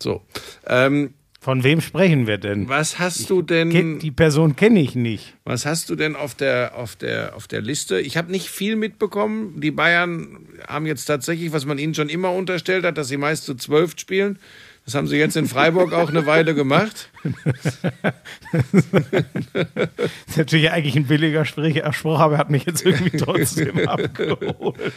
So, 0.00 0.22
ähm, 0.66 1.14
Von 1.48 1.64
wem 1.64 1.80
sprechen 1.80 2.26
wir 2.26 2.36
denn? 2.36 2.68
was 2.68 2.98
hast 2.98 3.30
du 3.30 3.40
denn? 3.40 3.70
Ken- 3.70 3.98
Die 4.00 4.10
Person 4.10 4.54
kenne 4.54 4.82
ich 4.82 4.94
nicht. 4.94 5.32
Was 5.44 5.64
hast 5.64 5.88
du 5.88 5.96
denn 5.96 6.14
auf 6.14 6.34
der, 6.34 6.76
auf 6.76 6.94
der, 6.94 7.34
auf 7.34 7.48
der 7.48 7.62
Liste? 7.62 7.98
Ich 8.02 8.18
habe 8.18 8.30
nicht 8.30 8.50
viel 8.50 8.76
mitbekommen. 8.76 9.58
Die 9.58 9.70
Bayern 9.70 10.40
haben 10.68 10.84
jetzt 10.84 11.06
tatsächlich, 11.06 11.50
was 11.52 11.64
man 11.64 11.78
ihnen 11.78 11.94
schon 11.94 12.10
immer 12.10 12.32
unterstellt 12.32 12.84
hat, 12.84 12.98
dass 12.98 13.08
sie 13.08 13.16
meist 13.16 13.44
zu 13.44 13.54
zwölf 13.54 13.94
spielen. 13.98 14.38
Das 14.84 14.94
haben 14.94 15.06
sie 15.06 15.16
jetzt 15.16 15.38
in 15.38 15.48
Freiburg 15.48 15.94
auch 15.94 16.10
eine 16.10 16.26
Weile 16.26 16.54
gemacht. 16.54 17.08
Das 18.52 18.74
ist 20.26 20.36
natürlich 20.38 20.70
eigentlich 20.70 20.96
ein 20.96 21.06
billiger 21.06 21.44
Sprich- 21.44 21.82
Spruch, 21.92 22.20
aber 22.20 22.34
er 22.34 22.38
hat 22.38 22.50
mich 22.50 22.64
jetzt 22.64 22.84
irgendwie 22.84 23.16
trotzdem 23.16 23.88
abgeholt. 23.88 24.92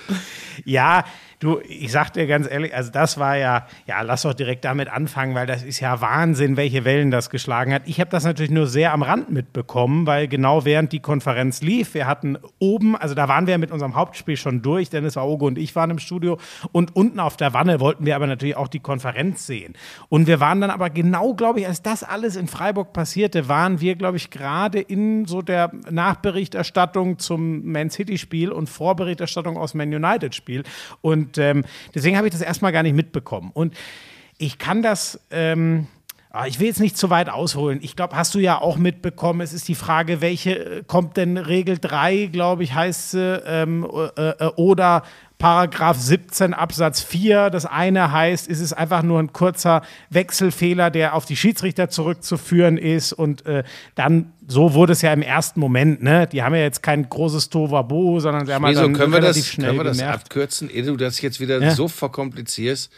Ja, 0.65 1.03
du, 1.39 1.59
ich 1.67 1.91
sag 1.91 2.11
dir 2.13 2.27
ganz 2.27 2.49
ehrlich, 2.49 2.75
also 2.75 2.91
das 2.91 3.17
war 3.17 3.37
ja, 3.37 3.65
ja, 3.87 4.01
lass 4.01 4.21
doch 4.21 4.33
direkt 4.33 4.63
damit 4.65 4.89
anfangen, 4.89 5.35
weil 5.35 5.47
das 5.47 5.63
ist 5.63 5.79
ja 5.79 6.01
Wahnsinn, 6.01 6.57
welche 6.57 6.85
Wellen 6.85 7.11
das 7.11 7.29
geschlagen 7.29 7.73
hat. 7.73 7.83
Ich 7.85 7.99
habe 7.99 8.09
das 8.09 8.23
natürlich 8.23 8.51
nur 8.51 8.67
sehr 8.67 8.93
am 8.93 9.01
Rand 9.01 9.31
mitbekommen, 9.31 10.05
weil 10.05 10.27
genau 10.27 10.65
während 10.65 10.91
die 10.91 10.99
Konferenz 10.99 11.61
lief, 11.61 11.93
wir 11.93 12.07
hatten 12.07 12.37
oben, 12.59 12.95
also 12.95 13.15
da 13.15 13.27
waren 13.27 13.47
wir 13.47 13.57
mit 13.57 13.71
unserem 13.71 13.95
Hauptspiel 13.95 14.37
schon 14.37 14.61
durch, 14.61 14.89
Dennis 14.89 15.17
Aogo 15.17 15.47
und 15.47 15.57
ich 15.57 15.75
waren 15.75 15.89
im 15.89 15.99
Studio 15.99 16.37
und 16.71 16.95
unten 16.95 17.19
auf 17.19 17.37
der 17.37 17.53
Wanne 17.53 17.79
wollten 17.79 18.05
wir 18.05 18.15
aber 18.15 18.27
natürlich 18.27 18.55
auch 18.55 18.67
die 18.67 18.79
Konferenz 18.79 19.47
sehen. 19.47 19.73
Und 20.09 20.27
wir 20.27 20.39
waren 20.39 20.61
dann 20.61 20.69
aber 20.69 20.89
genau, 20.89 21.33
glaube 21.33 21.61
ich, 21.61 21.67
als 21.67 21.81
das 21.81 22.03
alles 22.11 22.35
in 22.35 22.47
Freiburg 22.47 22.93
passierte, 22.93 23.47
waren 23.47 23.79
wir, 23.79 23.95
glaube 23.95 24.17
ich, 24.17 24.29
gerade 24.29 24.79
in 24.79 25.25
so 25.25 25.41
der 25.41 25.71
Nachberichterstattung 25.89 27.19
zum 27.19 27.71
Man 27.71 27.89
City-Spiel 27.89 28.51
und 28.51 28.69
Vorberichterstattung 28.69 29.57
aus 29.57 29.73
Man 29.73 29.93
United-Spiel. 29.93 30.63
Und 31.01 31.37
ähm, 31.37 31.63
deswegen 31.95 32.17
habe 32.17 32.27
ich 32.27 32.33
das 32.33 32.41
erstmal 32.41 32.71
gar 32.71 32.83
nicht 32.83 32.95
mitbekommen. 32.95 33.51
Und 33.53 33.73
ich 34.37 34.57
kann 34.57 34.81
das. 34.81 35.19
Ähm, 35.31 35.87
ah, 36.31 36.47
ich 36.47 36.59
will 36.59 36.67
jetzt 36.67 36.79
nicht 36.79 36.97
zu 36.97 37.09
weit 37.09 37.29
ausholen. 37.29 37.79
Ich 37.81 37.95
glaube, 37.95 38.15
hast 38.15 38.35
du 38.35 38.39
ja 38.39 38.59
auch 38.59 38.77
mitbekommen. 38.77 39.41
Es 39.41 39.53
ist 39.53 39.67
die 39.67 39.75
Frage, 39.75 40.19
welche 40.19 40.79
äh, 40.79 40.83
kommt 40.85 41.15
denn 41.15 41.37
Regel 41.37 41.77
3, 41.77 42.25
glaube 42.25 42.63
ich, 42.63 42.73
heißt 42.73 43.11
sie, 43.11 43.41
ähm, 43.45 43.87
äh, 44.17 44.29
äh, 44.29 44.47
oder 44.57 45.03
Paragraph 45.41 45.97
17 45.97 46.53
Absatz 46.53 47.01
4. 47.01 47.49
Das 47.49 47.65
eine 47.65 48.11
heißt, 48.11 48.47
es 48.47 48.59
ist 48.59 48.73
einfach 48.73 49.01
nur 49.01 49.19
ein 49.19 49.33
kurzer 49.33 49.81
Wechselfehler, 50.11 50.91
der 50.91 51.15
auf 51.15 51.25
die 51.25 51.35
Schiedsrichter 51.35 51.89
zurückzuführen 51.89 52.77
ist. 52.77 53.11
Und 53.11 53.45
äh, 53.47 53.63
dann, 53.95 54.33
so 54.47 54.75
wurde 54.75 54.93
es 54.93 55.01
ja 55.01 55.11
im 55.11 55.23
ersten 55.23 55.59
Moment, 55.59 56.03
ne? 56.03 56.27
Die 56.31 56.43
haben 56.43 56.53
ja 56.53 56.61
jetzt 56.61 56.83
kein 56.83 57.09
großes 57.09 57.49
Tovabo, 57.49 58.19
sondern 58.19 58.45
sie 58.45 58.53
haben 58.53 58.63
Wieso 58.67 58.81
dann 58.83 58.93
können 58.93 59.11
wir 59.13 59.19
das, 59.19 59.43
schnell 59.45 59.69
können 59.69 59.79
wir 59.79 59.83
das 59.85 59.97
gemerkt. 59.97 60.25
abkürzen, 60.25 60.69
ehe 60.69 60.83
du 60.83 60.95
das 60.95 61.19
jetzt 61.21 61.39
wieder 61.39 61.59
Ja. 61.59 61.71
so 61.71 61.87
verkomplizierst? 61.87 62.91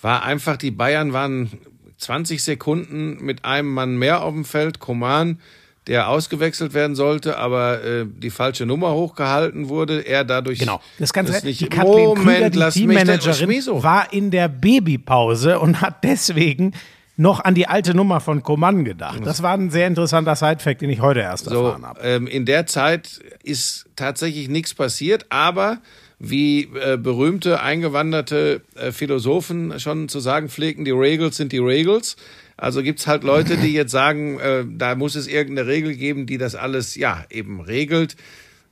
War 0.00 0.22
einfach, 0.22 0.56
die 0.56 0.70
Bayern 0.70 1.12
waren 1.12 1.50
20 1.96 2.44
Sekunden 2.44 3.16
mit 3.24 3.44
einem 3.44 3.74
Mann 3.74 3.96
mehr 3.96 4.22
auf 4.22 4.32
dem 4.32 4.44
Feld, 4.44 4.78
Koman, 4.78 5.40
der 5.88 6.08
ausgewechselt 6.08 6.74
werden 6.74 6.94
sollte, 6.94 7.38
aber 7.38 7.82
äh, 7.82 8.04
die 8.06 8.30
falsche 8.30 8.66
Nummer 8.66 8.92
hochgehalten 8.92 9.68
wurde, 9.68 10.00
er 10.06 10.22
dadurch 10.24 10.58
Genau, 10.60 10.80
das 10.98 11.12
Ganze. 11.12 11.32
das 11.32 11.42
nicht, 11.42 11.60
die 11.60 11.68
Kathleen 11.68 12.14
Krüger, 12.14 12.20
Moment, 12.30 12.54
die 12.54 12.58
lass 12.58 12.76
mich 12.76 12.84
Teammanagerin, 12.86 13.34
Schmieso. 13.34 13.82
war 13.82 14.12
in 14.12 14.30
der 14.30 14.48
Babypause 14.48 15.58
und 15.58 15.80
hat 15.80 16.04
deswegen 16.04 16.72
noch 17.16 17.40
an 17.42 17.54
die 17.56 17.66
alte 17.66 17.94
Nummer 17.94 18.20
von 18.20 18.44
Coman 18.44 18.84
gedacht. 18.84 19.20
Das 19.24 19.42
war 19.42 19.52
ein 19.54 19.70
sehr 19.70 19.88
interessanter 19.88 20.36
Sidefact, 20.36 20.82
den 20.82 20.90
ich 20.90 21.00
heute 21.00 21.18
erst 21.20 21.46
So, 21.46 21.64
erfahren 21.66 21.84
habe. 21.86 22.00
ähm, 22.02 22.26
in 22.28 22.44
der 22.44 22.66
Zeit 22.66 23.18
ist 23.42 23.86
tatsächlich 23.96 24.48
nichts 24.48 24.72
passiert, 24.74 25.26
aber 25.30 25.78
wie 26.20 26.68
äh, 26.80 26.96
berühmte 26.96 27.60
eingewanderte 27.60 28.60
äh, 28.76 28.92
Philosophen 28.92 29.80
schon 29.80 30.08
zu 30.08 30.20
sagen 30.20 30.48
pflegen, 30.48 30.84
die 30.84 30.90
Regels 30.92 31.36
sind 31.36 31.50
die 31.52 31.58
Regels. 31.58 32.16
Also 32.58 32.82
gibt's 32.82 33.06
halt 33.06 33.22
Leute, 33.22 33.56
die 33.56 33.72
jetzt 33.72 33.92
sagen, 33.92 34.40
äh, 34.40 34.64
da 34.68 34.96
muss 34.96 35.14
es 35.14 35.28
irgendeine 35.28 35.68
Regel 35.68 35.94
geben, 35.94 36.26
die 36.26 36.38
das 36.38 36.56
alles 36.56 36.96
ja 36.96 37.24
eben 37.30 37.60
regelt. 37.60 38.16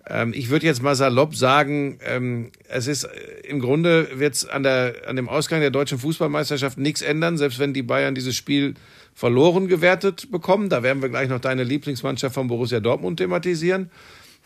Ähm, 0.09 0.33
ich 0.35 0.51
würde 0.51 0.67
jetzt 0.67 0.83
mal 0.83 0.97
salopp 0.97 1.37
sagen, 1.37 2.01
ähm, 2.05 2.51
es 2.69 2.89
ist 2.89 3.05
äh, 3.05 3.09
im 3.49 3.61
Grunde 3.61 4.09
wird's 4.19 4.45
an 4.45 4.65
der 4.65 4.95
an 5.07 5.15
dem 5.15 5.29
Ausgang 5.29 5.61
der 5.61 5.71
deutschen 5.71 6.01
Fußballmeisterschaft 6.01 6.79
nichts 6.79 7.01
ändern, 7.01 7.39
selbst 7.39 7.61
wenn 7.61 7.75
die 7.75 7.85
Bayern 7.85 8.17
dieses 8.17 8.35
Spiel 8.35 8.75
verloren 9.15 9.69
gewertet 9.69 10.33
bekommen. 10.33 10.69
Da 10.69 10.83
werden 10.83 11.01
wir 11.01 11.09
gleich 11.09 11.29
noch 11.29 11.41
deine 11.41 11.63
Lieblingsmannschaft 11.63 12.35
von 12.35 12.49
Borussia 12.49 12.81
Dortmund 12.81 13.19
thematisieren. 13.19 13.91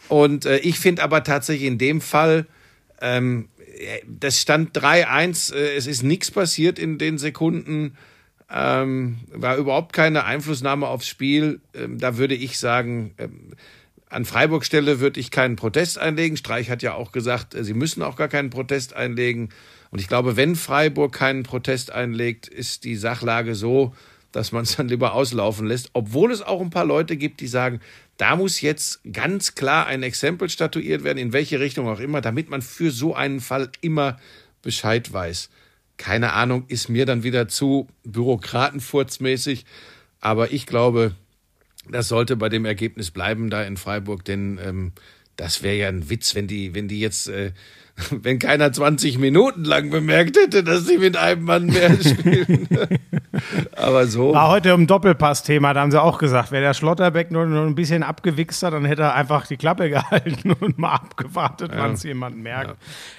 Und 0.09 0.45
äh, 0.45 0.59
ich 0.59 0.79
finde 0.79 1.03
aber 1.03 1.25
tatsächlich 1.25 1.67
in 1.67 1.79
dem 1.79 2.03
Fall, 2.03 2.45
ähm, 3.01 3.49
äh, 3.79 4.01
das 4.07 4.39
stand 4.39 4.79
3-1, 4.79 5.55
äh, 5.55 5.77
es 5.77 5.87
ist 5.87 6.03
nichts 6.03 6.31
passiert 6.31 6.79
in 6.79 6.99
den 6.99 7.17
Sekunden, 7.17 7.97
ähm, 8.53 9.19
war 9.33 9.57
überhaupt 9.57 9.93
keine 9.93 10.25
Einflussnahme 10.25 10.87
aufs 10.87 11.07
Spiel. 11.07 11.61
Ähm, 11.75 11.99
da 11.99 12.17
würde 12.17 12.35
ich 12.35 12.59
sagen, 12.59 13.15
ähm, 13.19 13.53
an 14.09 14.25
Freiburg 14.25 14.65
Stelle 14.65 14.99
würde 14.99 15.21
ich 15.21 15.31
keinen 15.31 15.57
Protest 15.57 15.99
einlegen. 15.99 16.37
Streich 16.37 16.69
hat 16.69 16.83
ja 16.83 16.95
auch 16.95 17.13
gesagt, 17.13 17.55
äh, 17.55 17.65
sie 17.65 17.75
müssen 17.75 18.03
auch 18.03 18.17
gar 18.17 18.29
keinen 18.29 18.51
Protest 18.51 18.95
einlegen. 18.95 19.51
Und 19.91 20.01
ich 20.01 20.09
glaube, 20.09 20.37
wenn 20.37 20.57
Freiburg 20.57 21.13
keinen 21.13 21.45
Protest 21.45 21.93
einlegt, 21.93 22.49
ist 22.49 22.85
die 22.85 22.97
Sachlage 22.97 23.55
so, 23.55 23.95
dass 24.33 24.53
man 24.53 24.63
es 24.65 24.77
dann 24.77 24.89
lieber 24.89 25.15
auslaufen 25.15 25.67
lässt. 25.67 25.91
Obwohl 25.93 26.33
es 26.33 26.43
auch 26.43 26.61
ein 26.61 26.71
paar 26.71 26.85
Leute 26.85 27.17
gibt, 27.17 27.41
die 27.41 27.49
sagen, 27.49 27.81
da 28.17 28.37
muss 28.37 28.61
jetzt 28.61 29.01
ganz 29.13 29.55
klar 29.55 29.87
ein 29.87 30.03
Exempel 30.03 30.51
statuiert 30.51 31.05
werden, 31.05 31.19
in 31.19 31.33
welche 31.33 31.61
Richtung 31.61 31.89
auch 31.89 32.01
immer, 32.01 32.21
damit 32.21 32.51
man 32.51 32.63
für 32.63 32.91
so 32.91 33.15
einen 33.15 33.41
Fall 33.41 33.71
immer 33.81 34.19
Bescheid 34.63 35.13
weiß. 35.13 35.51
Keine 36.01 36.33
Ahnung, 36.33 36.65
ist 36.69 36.89
mir 36.89 37.05
dann 37.05 37.25
wieder 37.25 37.47
zu 37.47 37.87
bürokratenfurzmäßig. 38.05 39.67
Aber 40.19 40.51
ich 40.51 40.65
glaube, 40.65 41.15
das 41.91 42.09
sollte 42.09 42.37
bei 42.37 42.49
dem 42.49 42.65
Ergebnis 42.65 43.11
bleiben 43.11 43.51
da 43.51 43.63
in 43.63 43.77
Freiburg, 43.77 44.25
denn 44.25 44.59
ähm, 44.65 44.93
das 45.37 45.63
wäre 45.63 45.77
ja 45.77 45.89
ein 45.89 46.09
Witz, 46.09 46.35
wenn 46.35 46.47
die, 46.47 46.75
wenn 46.75 46.89
die 46.89 47.01
jetzt, 47.01 47.29
äh, 47.29 47.53
wenn 48.11 48.39
keiner 48.39 48.73
20 48.73 49.19
Minuten 49.19 49.65
lang 49.65 49.91
bemerkt 49.91 50.37
hätte, 50.37 50.63
dass 50.63 50.87
sie 50.87 50.99
mit 50.99 51.17
einem 51.17 51.45
Mann 51.45 51.67
mehr 51.67 51.91
spielen. 52.01 52.69
Aber 53.77 54.07
so. 54.07 54.33
War 54.35 54.51
heute 54.51 54.71
im 54.71 54.87
Doppelpass-Thema, 54.87 55.73
da 55.75 55.81
haben 55.81 55.91
sie 55.91 56.01
auch 56.01 56.19
gesagt, 56.19 56.53
wäre 56.53 56.63
der 56.63 56.75
Schlotterbeck 56.75 57.31
nur, 57.31 57.47
nur 57.47 57.67
ein 57.67 57.75
bisschen 57.75 58.03
abgewichster, 58.03 58.71
dann 58.71 58.85
hätte 58.85 59.03
er 59.03 59.15
einfach 59.15 59.47
die 59.47 59.57
Klappe 59.57 59.89
gehalten 59.91 60.53
und 60.53 60.79
mal 60.79 60.93
abgewartet, 60.93 61.73
wann 61.75 61.93
es 61.93 62.03
jemand 62.03 62.37
merkt. 62.37 62.77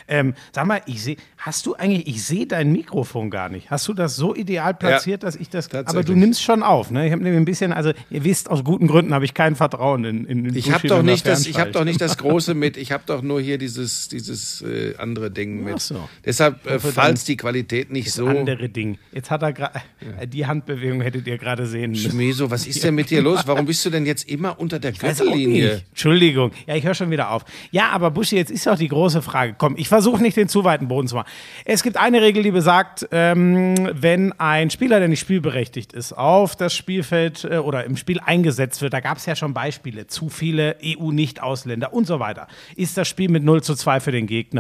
Ähm, 0.08 0.34
sag 0.52 0.66
mal, 0.66 0.82
ich 0.86 1.04
sehe, 1.04 1.16
hast 1.38 1.66
du 1.66 1.76
eigentlich, 1.76 2.08
ich 2.08 2.24
sehe 2.24 2.46
dein 2.46 2.72
Mikrofon 2.72 3.30
gar 3.30 3.50
nicht. 3.50 3.72
Hast 3.72 3.88
du 3.88 3.94
das 3.94 4.16
so 4.16 4.36
ideal 4.36 4.74
platziert, 4.74 5.24
dass 5.24 5.36
ich 5.36 5.50
das, 5.50 5.72
aber 5.74 6.04
du 6.04 6.14
nimmst 6.14 6.44
schon 6.44 6.64
auf, 6.64 6.92
ne? 6.92 7.06
Ich 7.06 7.12
habe 7.12 7.24
nämlich 7.24 7.40
ein 7.42 7.46
bisschen, 7.46 7.74
also 7.74 7.92
ihr 8.10 8.24
wisst, 8.24 8.50
aus 8.50 8.64
guten 8.64 8.88
Gründen 8.88 9.14
habe 9.14 9.26
ich 9.26 9.34
kein 9.34 9.56
Vertrauen 9.56 10.04
in, 10.04 10.26
in, 10.26 10.46
in 10.46 10.56
Ich 10.56 10.72
habe 10.72 10.88
doch 10.88 11.02
nicht 11.02 11.26
das, 11.26 11.42
ich 11.42 11.54
habe 11.56 11.72
Fernstreiche. 11.72 11.72
doch 11.72 11.86
nicht 11.86 12.02
das 12.02 12.18
große 12.18 12.54
mit. 12.54 12.78
Ich 12.78 12.92
habe 12.92 13.04
doch 13.06 13.22
nur 13.22 13.42
hier 13.42 13.58
dieses, 13.58 14.08
dieses 14.10 14.62
äh, 14.72 14.96
andere 14.98 15.32
Ding 15.32 15.64
mit. 15.64 15.80
So. 15.80 16.08
Deshalb, 16.26 16.66
äh, 16.66 16.80
falls 16.80 17.26
die 17.26 17.38
Qualität 17.38 17.92
nicht 17.92 18.12
so. 18.12 18.28
andere 18.28 18.70
Ding. 18.70 18.98
Jetzt 19.12 19.30
hat 19.30 19.42
er 19.42 19.54
gerade, 19.54 19.82
die 20.28 20.46
Handbewegung 20.46 21.02
hättet 21.02 21.28
ihr 21.28 21.38
gerade 21.38 21.66
sehen 21.66 21.92
müssen. 21.92 22.12
Schmeso, 22.12 22.50
was 22.50 22.66
ist 22.66 22.84
denn 22.84 22.96
mit 22.96 23.10
dir 23.10 23.22
los? 23.22 23.42
Warum 23.46 23.66
bist 23.66 23.86
du 23.86 23.90
denn 23.90 24.06
jetzt 24.06 24.30
immer 24.30 24.60
unter 24.60 24.80
der 24.80 24.92
Gürtellinie? 24.92 25.84
Entschuldigung. 25.90 26.52
Ja, 26.66 26.76
ich 26.76 26.84
höre 26.84 26.94
schon 26.94 27.12
wieder 27.12 27.32
auf. 27.32 27.44
Ja, 27.72 27.90
aber 27.90 28.12
Buschi, 28.12 28.36
jetzt 28.36 28.52
ist 28.52 28.66
doch 28.68 28.78
die 28.78 28.88
große 28.88 29.22
Frage. 29.22 29.56
Komm, 29.58 29.76
ich 29.78 29.88
versuche 29.88 30.22
nicht 30.22 30.38
den 30.38 30.48
zu 30.48 30.64
weiten 30.64 30.88
Boden 30.88 31.08
zu 31.08 31.16
machen. 31.16 31.30
Es 31.66 31.84
gibt 31.84 31.98
eine 31.98 32.22
Regel, 32.22 32.44
die 32.44 32.52
besagt, 32.52 33.08
ähm, 33.12 33.76
wenn 33.94 34.34
ein 34.34 34.70
Spieler, 34.70 35.00
der 35.00 35.08
nicht 35.08 35.20
spielberechtigt 35.20 35.94
ist, 35.94 36.14
auf 36.14 36.56
das 36.56 36.74
Spielfeld 36.74 37.44
äh, 37.44 37.58
oder 37.58 37.86
im 37.86 37.98
Spiel 37.98 38.20
eingesetzt 38.20 38.82
wird, 38.82 38.94
da 38.94 39.00
gab 39.00 39.18
es 39.18 39.26
ja 39.26 39.36
schon 39.36 39.54
Beispiele, 39.54 40.08
zu 40.08 40.30
viele 40.30 40.78
EU-Nicht-Ausländer 40.84 41.94
und 41.94 42.08
so 42.08 42.20
weiter, 42.20 42.48
ist 42.76 42.98
das 42.98 43.08
Spiel 43.08 43.30
mit 43.30 43.44
0 43.44 43.64
zu 43.64 43.76
2 43.76 44.00
für 44.00 44.12
den 44.12 44.28
Gegner, 44.28 44.51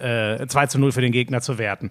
äh, 0.00 0.46
2 0.46 0.66
zu 0.66 0.78
0 0.78 0.92
für 0.92 1.00
den 1.00 1.12
Gegner 1.12 1.40
zu 1.40 1.58
werten. 1.58 1.90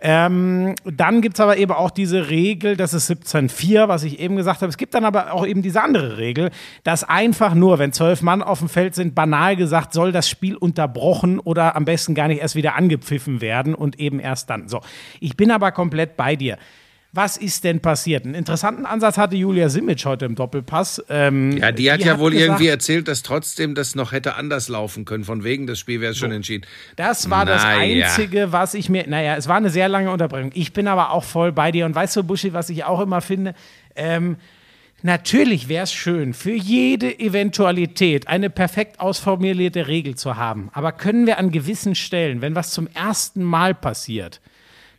Ähm, 0.00 0.76
dann 0.84 1.20
gibt 1.22 1.36
es 1.36 1.40
aber 1.40 1.56
eben 1.56 1.72
auch 1.72 1.90
diese 1.90 2.30
Regel, 2.30 2.76
das 2.76 2.94
ist 2.94 3.10
17.4, 3.10 3.88
was 3.88 4.04
ich 4.04 4.20
eben 4.20 4.36
gesagt 4.36 4.62
habe. 4.62 4.70
Es 4.70 4.76
gibt 4.76 4.94
dann 4.94 5.04
aber 5.04 5.32
auch 5.32 5.44
eben 5.44 5.60
diese 5.60 5.82
andere 5.82 6.18
Regel, 6.18 6.50
dass 6.84 7.02
einfach 7.02 7.54
nur, 7.54 7.80
wenn 7.80 7.92
zwölf 7.92 8.22
Mann 8.22 8.42
auf 8.42 8.60
dem 8.60 8.68
Feld 8.68 8.94
sind, 8.94 9.16
banal 9.16 9.56
gesagt, 9.56 9.92
soll 9.92 10.12
das 10.12 10.28
Spiel 10.28 10.54
unterbrochen 10.54 11.40
oder 11.40 11.74
am 11.74 11.84
besten 11.84 12.14
gar 12.14 12.28
nicht 12.28 12.40
erst 12.40 12.54
wieder 12.54 12.76
angepfiffen 12.76 13.40
werden 13.40 13.74
und 13.74 13.98
eben 13.98 14.20
erst 14.20 14.50
dann. 14.50 14.68
So, 14.68 14.80
ich 15.18 15.36
bin 15.36 15.50
aber 15.50 15.72
komplett 15.72 16.16
bei 16.16 16.36
dir. 16.36 16.58
Was 17.12 17.38
ist 17.38 17.64
denn 17.64 17.80
passiert? 17.80 18.26
Einen 18.26 18.34
interessanten 18.34 18.84
Ansatz 18.84 19.16
hatte 19.16 19.34
Julia 19.34 19.70
Simic 19.70 20.04
heute 20.04 20.26
im 20.26 20.34
Doppelpass. 20.34 21.02
Ähm, 21.08 21.56
Ja, 21.56 21.72
die 21.72 21.90
hat 21.90 22.00
ja 22.00 22.18
wohl 22.18 22.32
gesagt, 22.32 22.48
irgendwie 22.48 22.66
erzählt, 22.68 23.08
dass 23.08 23.22
trotzdem 23.22 23.74
das 23.74 23.94
noch 23.94 24.12
hätte 24.12 24.34
anders 24.34 24.68
laufen 24.68 25.06
können. 25.06 25.24
Von 25.24 25.42
wegen, 25.42 25.66
das 25.66 25.78
Spiel 25.78 26.02
wäre 26.02 26.14
schon 26.14 26.32
entschieden. 26.32 26.66
Das 26.96 27.30
war 27.30 27.46
das 27.46 27.62
Naja. 27.62 28.04
Einzige, 28.06 28.52
was 28.52 28.74
ich 28.74 28.90
mir. 28.90 29.06
Naja, 29.08 29.36
es 29.36 29.48
war 29.48 29.56
eine 29.56 29.70
sehr 29.70 29.88
lange 29.88 30.10
Unterbrechung. 30.10 30.50
Ich 30.54 30.74
bin 30.74 30.86
aber 30.86 31.12
auch 31.12 31.24
voll 31.24 31.50
bei 31.50 31.72
dir. 31.72 31.86
Und 31.86 31.94
weißt 31.94 32.14
du, 32.16 32.24
Buschi, 32.24 32.52
was 32.52 32.68
ich 32.68 32.84
auch 32.84 33.00
immer 33.00 33.22
finde? 33.22 33.54
Ähm, 33.96 34.36
natürlich 35.02 35.68
wäre 35.70 35.84
es 35.84 35.92
schön, 35.94 36.34
für 36.34 36.52
jede 36.52 37.18
Eventualität 37.18 38.28
eine 38.28 38.50
perfekt 38.50 39.00
ausformulierte 39.00 39.86
Regel 39.88 40.14
zu 40.14 40.36
haben. 40.36 40.68
Aber 40.74 40.92
können 40.92 41.26
wir 41.26 41.38
an 41.38 41.52
gewissen 41.52 41.94
Stellen, 41.94 42.42
wenn 42.42 42.54
was 42.54 42.70
zum 42.70 42.86
ersten 42.92 43.42
Mal 43.42 43.74
passiert, 43.74 44.42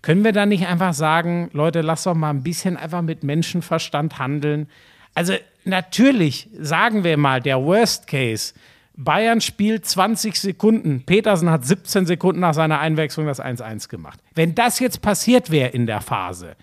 können 0.02 0.24
wir 0.24 0.32
da 0.32 0.46
nicht 0.46 0.68
einfach 0.68 0.94
sagen, 0.94 1.50
Leute, 1.54 1.82
lass 1.82 2.04
doch 2.04 2.16
mal 2.16 2.30
ein 2.30 2.44
bisschen 2.44 2.78
einfach 2.78 3.02
mit 3.02 3.24
Menschenverstand 3.24 4.20
handeln? 4.20 4.68
Also 5.14 5.34
natürlich, 5.66 6.50
sagen 6.58 7.04
wir 7.04 7.18
mal, 7.18 7.42
der 7.42 7.62
Worst 7.62 8.08
Case, 8.08 8.54
Bayern 8.96 9.40
spielt 9.40 9.86
20 9.86 10.36
Sekunden, 10.36 11.04
Petersen 11.06 11.50
hat 11.50 11.66
17 11.66 12.06
Sekunden 12.06 12.42
nach 12.42 12.54
seiner 12.54 12.80
Einwechslung 12.80 13.26
das 13.26 13.42
1-1 13.42 13.88
gemacht. 13.88 14.20
Wenn 14.36 14.56
das 14.56 14.80
jetzt 14.80 15.02
passiert 15.02 15.52
wäre 15.52 15.70
in 15.70 15.86
der 15.86 16.02
Phase, 16.02 16.58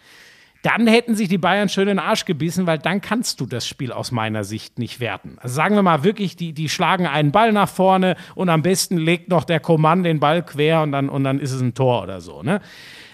dann 0.63 0.87
hätten 0.87 1.15
sich 1.15 1.29
die 1.29 1.39
Bayern 1.39 1.69
schön 1.69 1.89
in 1.89 1.97
den 1.97 1.99
Arsch 1.99 2.25
gebissen, 2.25 2.67
weil 2.67 2.79
dann 2.79 3.01
kannst 3.01 3.41
du 3.41 3.47
das 3.47 3.67
Spiel 3.69 3.93
aus 3.93 4.11
meiner 4.11 4.45
Sicht 4.45 4.79
nicht 4.79 5.01
werten. 5.01 5.39
Also 5.41 5.55
sagen 5.55 5.77
wir 5.77 5.83
mal 5.83 6.03
wirklich, 6.03 6.37
die, 6.37 6.53
die 6.53 6.69
schlagen 6.69 7.07
einen 7.07 7.33
Ball 7.33 7.53
nach 7.53 7.69
vorne 7.69 8.17
und 8.35 8.49
am 8.49 8.63
besten 8.63 8.99
legt 8.99 9.29
noch 9.29 9.45
der 9.45 9.61
Kommand 9.61 10.05
den 10.05 10.21
Ball 10.21 10.45
quer 10.45 10.83
und 10.83 10.93
dann, 10.93 11.09
und 11.09 11.25
dann 11.25 11.39
ist 11.39 11.53
es 11.53 11.61
ein 11.63 11.75
Tor 11.75 12.03
oder 12.03 12.21
so. 12.21 12.43
Ne? 12.43 12.61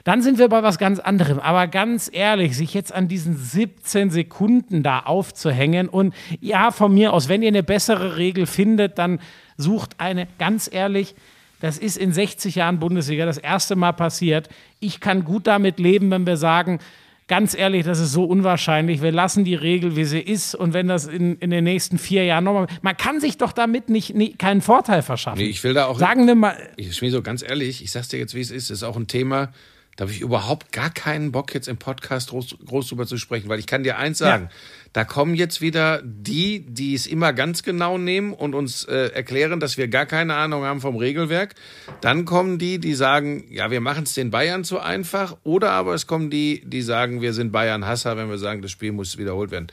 Dann 0.04 0.22
sind 0.22 0.38
wir 0.38 0.48
bei 0.48 0.62
was 0.62 0.78
ganz 0.78 0.98
anderem. 0.98 1.38
Aber 1.38 1.66
ganz 1.68 2.10
ehrlich, 2.12 2.56
sich 2.56 2.74
jetzt 2.74 2.92
an 2.92 3.08
diesen 3.08 3.36
17 3.36 4.10
Sekunden 4.10 4.82
da 4.82 5.00
aufzuhängen 5.00 5.88
und 5.88 6.14
ja, 6.40 6.70
von 6.70 6.92
mir 6.92 7.12
aus, 7.12 7.28
wenn 7.28 7.42
ihr 7.42 7.48
eine 7.48 7.62
bessere 7.62 8.16
Regel 8.16 8.46
findet, 8.46 8.98
dann 8.98 9.20
sucht 9.56 9.94
eine, 9.98 10.26
ganz 10.38 10.68
ehrlich, 10.72 11.14
das 11.60 11.78
ist 11.78 11.96
in 11.96 12.12
60 12.12 12.56
Jahren 12.56 12.80
Bundesliga 12.80 13.24
das 13.24 13.38
erste 13.38 13.76
Mal 13.76 13.92
passiert. 13.92 14.48
Ich 14.80 14.98
kann 14.98 15.24
gut 15.24 15.46
damit 15.46 15.78
leben, 15.78 16.10
wenn 16.10 16.26
wir 16.26 16.36
sagen, 16.36 16.80
ganz 17.28 17.54
ehrlich, 17.54 17.84
das 17.84 18.00
ist 18.00 18.12
so 18.12 18.24
unwahrscheinlich. 18.24 19.00
Wir 19.00 19.12
lassen 19.12 19.44
die 19.44 19.54
Regel, 19.54 19.94
wie 19.94 20.04
sie 20.04 20.18
ist. 20.18 20.56
Und 20.56 20.74
wenn 20.74 20.88
das 20.88 21.06
in, 21.06 21.36
in 21.38 21.50
den 21.50 21.62
nächsten 21.62 21.98
vier 21.98 22.24
Jahren 22.24 22.44
nochmal. 22.44 22.66
Man 22.82 22.96
kann 22.96 23.20
sich 23.20 23.38
doch 23.38 23.52
damit 23.52 23.88
nicht, 23.88 24.14
nicht 24.14 24.40
keinen 24.40 24.60
Vorteil 24.60 25.02
verschaffen. 25.02 25.38
Nee, 25.38 25.46
ich 25.46 25.62
will 25.62 25.72
da 25.72 25.86
auch. 25.86 25.98
Sagen 25.98 26.26
wir 26.26 26.34
mal. 26.34 26.56
Ich 26.76 26.98
bin 26.98 27.10
so 27.10 27.22
ganz 27.22 27.42
ehrlich, 27.42 27.82
ich 27.82 27.92
sag's 27.92 28.08
dir 28.08 28.18
jetzt, 28.18 28.34
wie 28.34 28.40
es 28.40 28.50
ist. 28.50 28.70
Das 28.70 28.78
ist 28.78 28.82
auch 28.82 28.96
ein 28.96 29.06
Thema, 29.06 29.52
da 29.96 30.04
habe 30.04 30.12
ich 30.12 30.20
überhaupt 30.20 30.72
gar 30.72 30.90
keinen 30.90 31.32
Bock, 31.32 31.52
jetzt 31.52 31.68
im 31.68 31.76
Podcast 31.76 32.30
groß, 32.30 32.56
groß 32.64 32.88
drüber 32.88 33.06
zu 33.06 33.18
sprechen, 33.18 33.48
weil 33.48 33.58
ich 33.58 33.66
kann 33.66 33.82
dir 33.82 33.98
eins 33.98 34.18
sagen. 34.18 34.44
Ja. 34.44 34.50
Da 34.94 35.04
kommen 35.04 35.34
jetzt 35.34 35.60
wieder 35.60 36.02
die, 36.02 36.60
die 36.60 36.94
es 36.94 37.06
immer 37.06 37.32
ganz 37.32 37.62
genau 37.62 37.98
nehmen 37.98 38.32
und 38.32 38.54
uns 38.54 38.84
äh, 38.84 39.08
erklären, 39.08 39.60
dass 39.60 39.76
wir 39.76 39.88
gar 39.88 40.06
keine 40.06 40.34
Ahnung 40.34 40.64
haben 40.64 40.80
vom 40.80 40.96
Regelwerk. 40.96 41.54
Dann 42.00 42.24
kommen 42.24 42.58
die, 42.58 42.78
die 42.78 42.94
sagen, 42.94 43.44
ja, 43.50 43.70
wir 43.70 43.80
machen 43.80 44.04
es 44.04 44.14
den 44.14 44.30
Bayern 44.30 44.64
zu 44.64 44.80
einfach. 44.80 45.36
Oder 45.44 45.72
aber 45.72 45.94
es 45.94 46.06
kommen 46.06 46.30
die, 46.30 46.62
die 46.64 46.82
sagen, 46.82 47.20
wir 47.20 47.34
sind 47.34 47.52
Bayern-Hasser, 47.52 48.16
wenn 48.16 48.30
wir 48.30 48.38
sagen, 48.38 48.62
das 48.62 48.70
Spiel 48.70 48.92
muss 48.92 49.18
wiederholt 49.18 49.50
werden. 49.50 49.68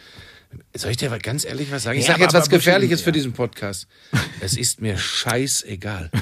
Soll 0.75 0.91
ich 0.91 0.98
dir 0.98 1.10
aber 1.10 1.20
ganz 1.20 1.46
ehrlich 1.46 1.72
was 1.72 1.84
sagen? 1.84 2.00
Ich 2.00 2.06
Ja, 2.08 2.13
sage 2.13 2.24
jetzt 2.24 2.34
was 2.34 2.50
Gefährliches 2.50 3.00
Buschi, 3.01 3.03
für 3.03 3.10
ja. 3.10 3.13
diesen 3.13 3.34
Podcast. 3.34 3.88
Es 4.41 4.58
ist 4.58 4.82
mir 4.82 4.98
scheißegal. 4.98 6.10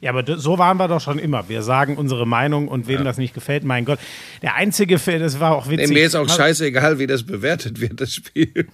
Ja, 0.00 0.10
aber 0.10 0.38
so 0.38 0.58
waren 0.58 0.76
wir 0.76 0.86
doch 0.88 1.00
schon 1.00 1.18
immer. 1.18 1.48
Wir 1.48 1.62
sagen 1.62 1.96
unsere 1.96 2.26
Meinung 2.26 2.68
und 2.68 2.86
wem 2.86 3.04
das 3.04 3.16
nicht 3.16 3.32
gefällt, 3.34 3.64
mein 3.64 3.84
Gott. 3.86 3.98
Der 4.42 4.54
einzige 4.54 4.98
Fall, 4.98 5.18
das 5.18 5.40
war 5.40 5.54
auch 5.56 5.66
Nee, 5.66 5.78
witzig. 5.78 5.94
mir 5.94 6.04
ist 6.04 6.14
auch 6.14 6.28
scheißegal, 6.28 6.98
wie 6.98 7.06
das 7.06 7.22
bewertet 7.22 7.80
wird, 7.80 8.00
das 8.00 8.14
Spiel. 8.14 8.52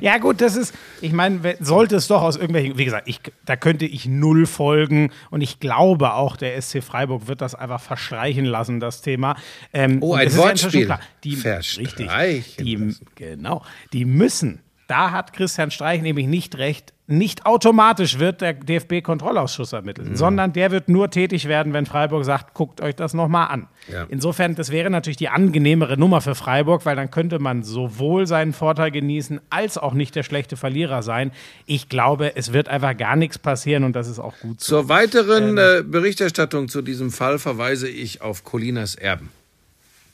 Ja, 0.00 0.18
gut, 0.18 0.40
das 0.40 0.56
ist, 0.56 0.74
ich 1.00 1.12
meine, 1.12 1.56
sollte 1.60 1.96
es 1.96 2.06
doch 2.08 2.22
aus 2.22 2.36
irgendwelchen, 2.36 2.78
wie 2.78 2.84
gesagt, 2.84 3.08
ich, 3.08 3.20
da 3.44 3.56
könnte 3.56 3.84
ich 3.86 4.06
null 4.06 4.46
folgen 4.46 5.10
und 5.30 5.40
ich 5.42 5.60
glaube 5.60 6.14
auch, 6.14 6.36
der 6.36 6.60
SC 6.60 6.82
Freiburg 6.82 7.26
wird 7.28 7.40
das 7.40 7.54
einfach 7.54 7.80
verstreichen 7.80 8.44
lassen, 8.44 8.80
das 8.80 9.02
Thema. 9.02 9.36
Ähm, 9.72 9.98
Oh, 10.02 10.14
ein 10.14 10.28
ja 10.28 10.36
Wortspiel. 10.36 10.86
klar, 10.86 11.00
Die, 11.24 11.36
Verstreichen 11.36 11.81
richtig, 11.88 12.56
die, 12.56 12.94
genau, 13.14 13.62
die 13.92 14.04
müssen, 14.04 14.60
da 14.88 15.10
hat 15.10 15.32
Christian 15.32 15.70
Streich 15.70 16.02
nämlich 16.02 16.26
nicht 16.26 16.58
recht, 16.58 16.92
nicht 17.06 17.46
automatisch 17.46 18.18
wird 18.18 18.40
der 18.40 18.52
DFB-Kontrollausschuss 18.54 19.72
ermitteln, 19.72 20.10
Mhm. 20.10 20.16
sondern 20.16 20.52
der 20.52 20.70
wird 20.70 20.88
nur 20.88 21.10
tätig 21.10 21.46
werden, 21.46 21.72
wenn 21.72 21.84
Freiburg 21.86 22.24
sagt, 22.24 22.54
guckt 22.54 22.80
euch 22.80 22.94
das 22.94 23.12
nochmal 23.14 23.48
an. 23.48 23.68
Ja. 23.90 24.06
Insofern, 24.08 24.54
das 24.54 24.70
wäre 24.70 24.90
natürlich 24.90 25.16
die 25.16 25.28
angenehmere 25.28 25.96
Nummer 25.98 26.20
für 26.20 26.34
Freiburg, 26.34 26.84
weil 26.86 26.96
dann 26.96 27.10
könnte 27.10 27.38
man 27.38 27.62
sowohl 27.62 28.26
seinen 28.26 28.52
Vorteil 28.52 28.90
genießen, 28.90 29.40
als 29.50 29.78
auch 29.78 29.94
nicht 29.94 30.14
der 30.14 30.22
schlechte 30.22 30.56
Verlierer 30.56 31.02
sein. 31.02 31.32
Ich 31.66 31.88
glaube, 31.88 32.36
es 32.36 32.52
wird 32.52 32.68
einfach 32.68 32.96
gar 32.96 33.16
nichts 33.16 33.38
passieren 33.38 33.84
und 33.84 33.94
das 33.94 34.08
ist 34.08 34.18
auch 34.18 34.34
gut 34.40 34.60
so. 34.60 34.76
Zur 34.80 34.88
weiteren 34.88 35.58
äh, 35.58 35.82
Berichterstattung 35.86 36.68
zu 36.68 36.82
diesem 36.82 37.10
Fall 37.10 37.38
verweise 37.38 37.88
ich 37.88 38.20
auf 38.22 38.44
Colinas 38.44 38.94
Erben. 38.94 39.30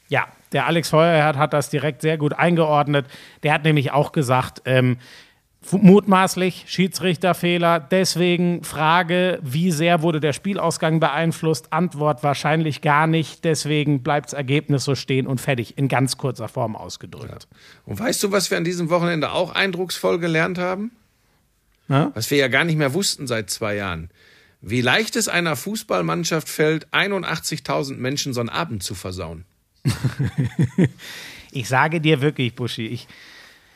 Ja, 0.08 0.26
der 0.52 0.66
Alex 0.66 0.90
Feuerherd 0.90 1.36
hat 1.36 1.52
das 1.52 1.70
direkt 1.70 2.02
sehr 2.02 2.16
gut 2.18 2.32
eingeordnet. 2.32 3.06
Der 3.42 3.52
hat 3.52 3.64
nämlich 3.64 3.92
auch 3.92 4.12
gesagt, 4.12 4.62
ähm, 4.64 4.98
mutmaßlich 5.70 6.64
Schiedsrichterfehler. 6.66 7.80
Deswegen 7.80 8.64
Frage, 8.64 9.38
wie 9.42 9.70
sehr 9.70 10.02
wurde 10.02 10.20
der 10.20 10.32
Spielausgang 10.32 11.00
beeinflusst? 11.00 11.72
Antwort 11.72 12.22
wahrscheinlich 12.22 12.80
gar 12.80 13.06
nicht. 13.06 13.44
Deswegen 13.44 14.02
bleibt 14.02 14.26
das 14.26 14.32
Ergebnis 14.32 14.84
so 14.84 14.94
stehen 14.94 15.26
und 15.26 15.40
fertig. 15.40 15.76
In 15.76 15.88
ganz 15.88 16.16
kurzer 16.16 16.48
Form 16.48 16.76
ausgedrückt. 16.76 17.48
Und 17.84 17.98
weißt 17.98 18.22
du, 18.22 18.32
was 18.32 18.50
wir 18.50 18.58
an 18.58 18.64
diesem 18.64 18.88
Wochenende 18.90 19.32
auch 19.32 19.54
eindrucksvoll 19.54 20.18
gelernt 20.18 20.58
haben? 20.58 20.92
Na? 21.88 22.12
Was 22.14 22.30
wir 22.30 22.38
ja 22.38 22.48
gar 22.48 22.64
nicht 22.64 22.76
mehr 22.76 22.94
wussten 22.94 23.26
seit 23.26 23.50
zwei 23.50 23.74
Jahren. 23.74 24.10
Wie 24.60 24.80
leicht 24.80 25.16
es 25.16 25.28
einer 25.28 25.56
Fußballmannschaft 25.56 26.48
fällt, 26.48 26.88
81.000 26.88 27.96
Menschen 27.96 28.34
so 28.34 28.40
einen 28.40 28.48
Abend 28.48 28.82
zu 28.82 28.94
versauen. 28.94 29.44
Ich 31.50 31.68
sage 31.68 32.00
dir 32.00 32.20
wirklich, 32.20 32.54
Buschi, 32.54 32.86
ich, 32.86 33.08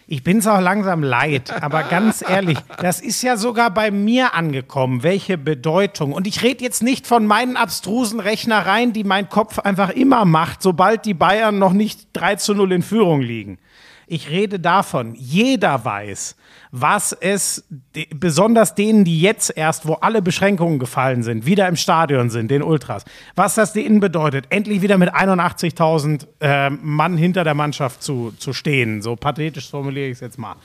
ich 0.07 0.23
bin 0.23 0.39
es 0.39 0.47
auch 0.47 0.61
langsam 0.61 1.03
leid, 1.03 1.51
aber 1.63 1.85
ganz 1.85 2.23
ehrlich, 2.23 2.59
das 2.81 3.01
ist 3.01 3.23
ja 3.23 3.37
sogar 3.37 3.71
bei 3.71 3.91
mir 3.91 4.35
angekommen, 4.35 5.03
welche 5.03 5.39
Bedeutung. 5.39 6.13
Und 6.13 6.27
ich 6.27 6.43
rede 6.43 6.63
jetzt 6.63 6.83
nicht 6.83 7.07
von 7.07 7.27
meinen 7.27 7.57
abstrusen 7.57 8.21
Rechnereien, 8.21 8.93
die 8.93 9.05
mein 9.05 9.29
Kopf 9.29 9.59
einfach 9.59 9.91
immer 9.91 10.25
macht, 10.25 10.63
sobald 10.63 11.07
die 11.07 11.15
Bayern 11.15 11.59
noch 11.59 11.73
nicht 11.73 12.09
3 12.13 12.37
zu 12.37 12.55
0 12.55 12.73
in 12.73 12.83
Führung 12.83 13.23
liegen. 13.23 13.59
Ich 14.07 14.29
rede 14.31 14.59
davon, 14.61 15.15
jeder 15.15 15.85
weiß, 15.85 16.37
was 16.71 17.13
es, 17.13 17.65
de- 17.95 18.09
besonders 18.15 18.75
denen, 18.75 19.05
die 19.05 19.21
jetzt 19.21 19.57
erst, 19.57 19.87
wo 19.87 19.95
alle 19.95 20.23
Beschränkungen 20.23 20.79
gefallen 20.79 21.23
sind, 21.23 21.47
wieder 21.47 21.69
im 21.69 21.77
Stadion 21.77 22.29
sind, 22.31 22.51
den 22.51 22.63
Ultras, 22.63 23.05
was 23.37 23.55
das 23.55 23.73
denen 23.73 24.01
bedeutet, 24.01 24.47
endlich 24.51 24.83
wieder 24.83 24.99
mit 24.99 25.15
81.000 25.15 26.27
äh, 26.41 26.71
Mann 26.71 27.17
hinter 27.17 27.45
der 27.45 27.55
Mannschaft 27.55 28.03
zu, 28.03 28.33
zu 28.39 28.53
stehen. 28.53 29.03
So 29.03 29.17
pathetisch 29.17 29.71
formuliere 29.71 30.07
ich 30.07 30.13
es 30.15 30.21
jetzt 30.21 30.39
mal. 30.39 30.57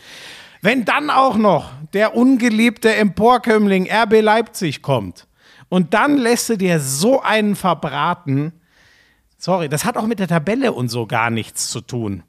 Wenn 0.61 0.85
dann 0.85 1.09
auch 1.09 1.37
noch 1.37 1.69
der 1.93 2.15
ungeliebte 2.15 2.93
Emporkömmling 2.95 3.87
RB 3.91 4.21
Leipzig 4.21 4.81
kommt 4.81 5.27
und 5.69 5.93
dann 5.93 6.17
lässt 6.17 6.49
du 6.49 6.57
dir 6.57 6.79
so 6.79 7.21
einen 7.21 7.55
verbraten, 7.55 8.53
Sorry, 9.39 9.69
das 9.69 9.85
hat 9.85 9.97
auch 9.97 10.07
mit 10.07 10.17
der 10.17 10.27
Tabelle 10.27 10.71
und 10.73 10.89
so 10.89 11.05
gar 11.05 11.29
nichts 11.29 11.69
zu 11.69 11.79
tun. 11.81 12.23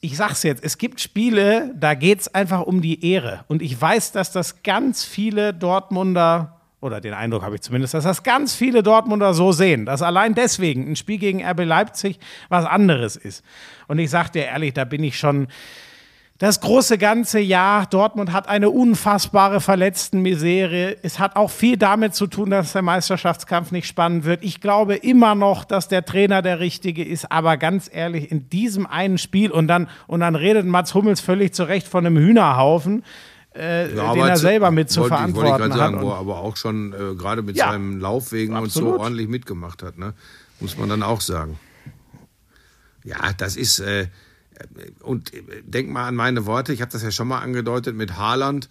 Ich 0.00 0.16
sag's 0.16 0.44
jetzt, 0.44 0.62
es 0.62 0.78
gibt 0.78 1.00
Spiele, 1.00 1.74
da 1.74 1.94
geht's 1.94 2.28
einfach 2.32 2.62
um 2.62 2.82
die 2.82 3.10
Ehre. 3.10 3.44
Und 3.48 3.62
ich 3.62 3.80
weiß, 3.80 4.12
dass 4.12 4.30
das 4.30 4.62
ganz 4.62 5.04
viele 5.04 5.52
Dortmunder, 5.52 6.60
oder 6.80 7.00
den 7.00 7.14
Eindruck 7.14 7.42
habe 7.42 7.56
ich 7.56 7.62
zumindest, 7.62 7.94
dass 7.94 8.04
das 8.04 8.22
ganz 8.22 8.54
viele 8.54 8.84
Dortmunder 8.84 9.34
so 9.34 9.50
sehen, 9.50 9.86
dass 9.86 10.00
allein 10.02 10.34
deswegen 10.34 10.88
ein 10.88 10.94
Spiel 10.94 11.18
gegen 11.18 11.44
RB 11.44 11.64
Leipzig 11.64 12.20
was 12.48 12.64
anderes 12.64 13.16
ist. 13.16 13.44
Und 13.88 13.98
ich 13.98 14.10
sag 14.10 14.30
dir 14.30 14.44
ehrlich, 14.44 14.74
da 14.74 14.84
bin 14.84 15.02
ich 15.02 15.18
schon, 15.18 15.48
das 16.38 16.60
große 16.60 16.98
ganze 16.98 17.40
Jahr, 17.40 17.86
Dortmund 17.86 18.32
hat 18.32 18.46
eine 18.48 18.70
unfassbare 18.70 19.60
Verletztenmisere. 19.60 20.96
Es 21.02 21.18
hat 21.18 21.34
auch 21.34 21.50
viel 21.50 21.76
damit 21.76 22.14
zu 22.14 22.28
tun, 22.28 22.50
dass 22.50 22.72
der 22.72 22.82
Meisterschaftskampf 22.82 23.72
nicht 23.72 23.88
spannend 23.88 24.24
wird. 24.24 24.44
Ich 24.44 24.60
glaube 24.60 24.94
immer 24.94 25.34
noch, 25.34 25.64
dass 25.64 25.88
der 25.88 26.04
Trainer 26.04 26.40
der 26.40 26.60
richtige 26.60 27.04
ist, 27.04 27.32
aber 27.32 27.56
ganz 27.56 27.90
ehrlich, 27.92 28.30
in 28.30 28.48
diesem 28.50 28.86
einen 28.86 29.18
Spiel 29.18 29.50
und 29.50 29.66
dann, 29.66 29.88
und 30.06 30.20
dann 30.20 30.36
redet 30.36 30.64
Mats 30.64 30.94
Hummels 30.94 31.20
völlig 31.20 31.54
zu 31.54 31.64
Recht 31.64 31.88
von 31.88 32.06
einem 32.06 32.16
Hühnerhaufen, 32.16 33.02
äh, 33.54 33.88
den 33.88 33.98
er 33.98 34.36
selber 34.36 34.70
mit 34.70 34.90
zu 34.92 35.00
wollte, 35.00 35.16
verantworten 35.16 35.50
wollte 35.50 35.64
ich 35.64 35.70
gerade 35.70 35.78
sagen, 35.80 35.96
hat. 35.96 36.02
wo 36.02 36.06
Und- 36.06 36.12
er 36.12 36.18
aber 36.20 36.38
auch 36.38 36.56
schon 36.56 36.92
äh, 36.92 37.16
gerade 37.16 37.42
mit 37.42 37.56
Ja, 37.56 37.72
seinem 37.72 37.98
Laufwegen 37.98 38.54
und 38.56 38.66
absolut. 38.66 38.94
so 38.94 39.00
ordentlich 39.00 39.26
mitgemacht 39.26 39.82
hat. 39.82 39.98
Ne? 39.98 40.14
Muss 40.60 40.78
man 40.78 40.88
dann 40.88 41.02
auch 41.02 41.20
sagen. 41.20 41.58
Ja, 43.02 43.16
das 43.36 43.56
ist. 43.56 43.80
Äh, 43.80 44.06
und 45.02 45.34
äh, 45.34 45.42
denk 45.62 45.90
mal 45.90 46.06
an 46.06 46.14
meine 46.14 46.46
Worte, 46.46 46.72
ich 46.72 46.80
habe 46.80 46.92
das 46.92 47.02
ja 47.02 47.10
schon 47.10 47.28
mal 47.28 47.40
angedeutet 47.40 47.96
mit 47.96 48.16
Haaland. 48.16 48.68